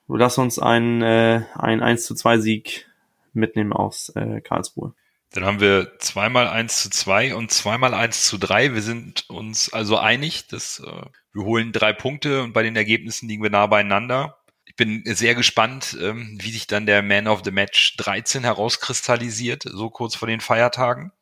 lass 0.08 0.38
uns 0.38 0.58
ein, 0.58 1.02
äh, 1.02 1.42
ein 1.54 1.82
1 1.82 2.06
zu 2.06 2.14
2 2.14 2.38
Sieg 2.38 2.86
mitnehmen 3.32 3.72
aus 3.72 4.10
äh, 4.10 4.40
Karlsruhe. 4.40 4.94
Dann 5.32 5.44
haben 5.44 5.60
wir 5.60 5.98
zweimal 5.98 6.46
eins 6.46 6.82
zu 6.82 6.90
zwei 6.90 7.34
und 7.34 7.50
zweimal 7.50 7.94
eins 7.94 8.26
zu 8.26 8.36
drei. 8.36 8.74
Wir 8.74 8.82
sind 8.82 9.30
uns 9.30 9.72
also 9.72 9.96
einig, 9.96 10.46
dass 10.48 10.80
äh, 10.80 11.06
wir 11.32 11.44
holen 11.44 11.72
drei 11.72 11.92
Punkte 11.92 12.42
und 12.42 12.52
bei 12.52 12.62
den 12.62 12.76
Ergebnissen 12.76 13.28
liegen 13.28 13.42
wir 13.42 13.50
nah 13.50 13.66
beieinander. 13.66 14.38
Ich 14.64 14.76
bin 14.76 15.02
sehr 15.04 15.34
gespannt, 15.34 15.96
ähm, 16.00 16.38
wie 16.40 16.50
sich 16.50 16.66
dann 16.66 16.86
der 16.86 17.02
Man 17.02 17.26
of 17.26 17.42
the 17.44 17.50
Match 17.50 17.96
13 17.96 18.44
herauskristallisiert, 18.44 19.64
so 19.64 19.90
kurz 19.90 20.14
vor 20.14 20.28
den 20.28 20.40
Feiertagen. 20.40 21.12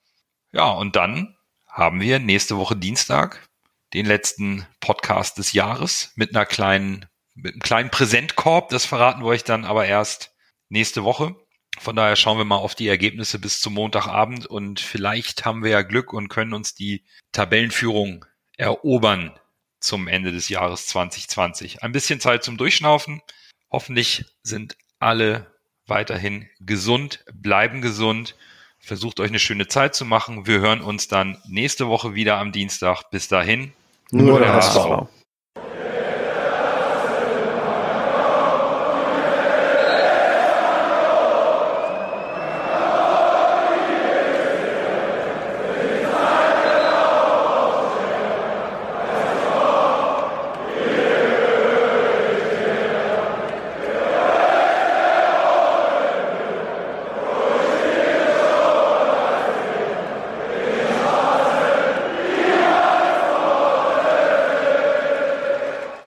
Ja, 0.53 0.71
und 0.71 0.97
dann 0.97 1.37
haben 1.67 2.01
wir 2.01 2.19
nächste 2.19 2.57
Woche 2.57 2.77
Dienstag 2.77 3.49
den 3.95 4.07
letzten 4.07 4.67
Podcast 4.81 5.39
des 5.39 5.53
Jahres 5.53 6.13
mit 6.17 6.35
einer 6.35 6.47
kleinen, 6.47 7.07
mit 7.35 7.53
einem 7.55 7.63
kleinen 7.63 7.91
Präsentkorb. 7.91 8.69
Das 8.69 8.85
verraten 8.85 9.23
wir 9.23 9.29
euch 9.29 9.45
dann 9.45 9.65
aber 9.65 9.87
erst 9.87 10.35
nächste 10.69 11.05
Woche. 11.05 11.37
Von 11.79 11.97
daher 11.97 12.17
schauen 12.17 12.39
wir 12.39 12.45
mal 12.45 12.57
auf 12.57 12.75
die 12.75 12.89
Ergebnisse 12.89 13.39
bis 13.39 13.61
zum 13.61 13.75
Montagabend 13.75 14.47
und 14.47 14.81
vielleicht 14.81 15.45
haben 15.45 15.63
wir 15.63 15.71
ja 15.71 15.83
Glück 15.83 16.13
und 16.13 16.29
können 16.29 16.53
uns 16.53 16.75
die 16.75 17.05
Tabellenführung 17.33 18.25
erobern 18.57 19.33
zum 19.81 20.09
Ende 20.09 20.33
des 20.33 20.49
Jahres 20.49 20.87
2020. 20.87 21.83
Ein 21.83 21.93
bisschen 21.93 22.21
Zeit 22.21 22.45
zum 22.45 22.57
Durchschnaufen. 22.57 23.23
Hoffentlich 23.71 24.25
sind 24.43 24.77
alle 24.99 25.47
weiterhin 25.87 26.49
gesund, 26.61 27.25
bleiben 27.33 27.81
gesund. 27.83 28.37
Versucht 28.79 29.21
euch 29.21 29.29
eine 29.29 29.39
schöne 29.39 29.69
Zeit 29.69 29.95
zu 29.95 30.05
machen. 30.05 30.47
Wir 30.47 30.61
hören 30.61 30.81
uns 30.81 31.09
dann 31.09 31.39
nächste 31.47 31.89
Woche 31.89 32.15
wieder 32.15 32.39
am 32.39 32.53
Dienstag. 32.53 33.11
Bis 33.11 33.29
dahin. 33.29 33.73
Nur, 34.11 34.31
Nur 34.31 34.41
der 34.41 34.55
HSV. 34.55 35.09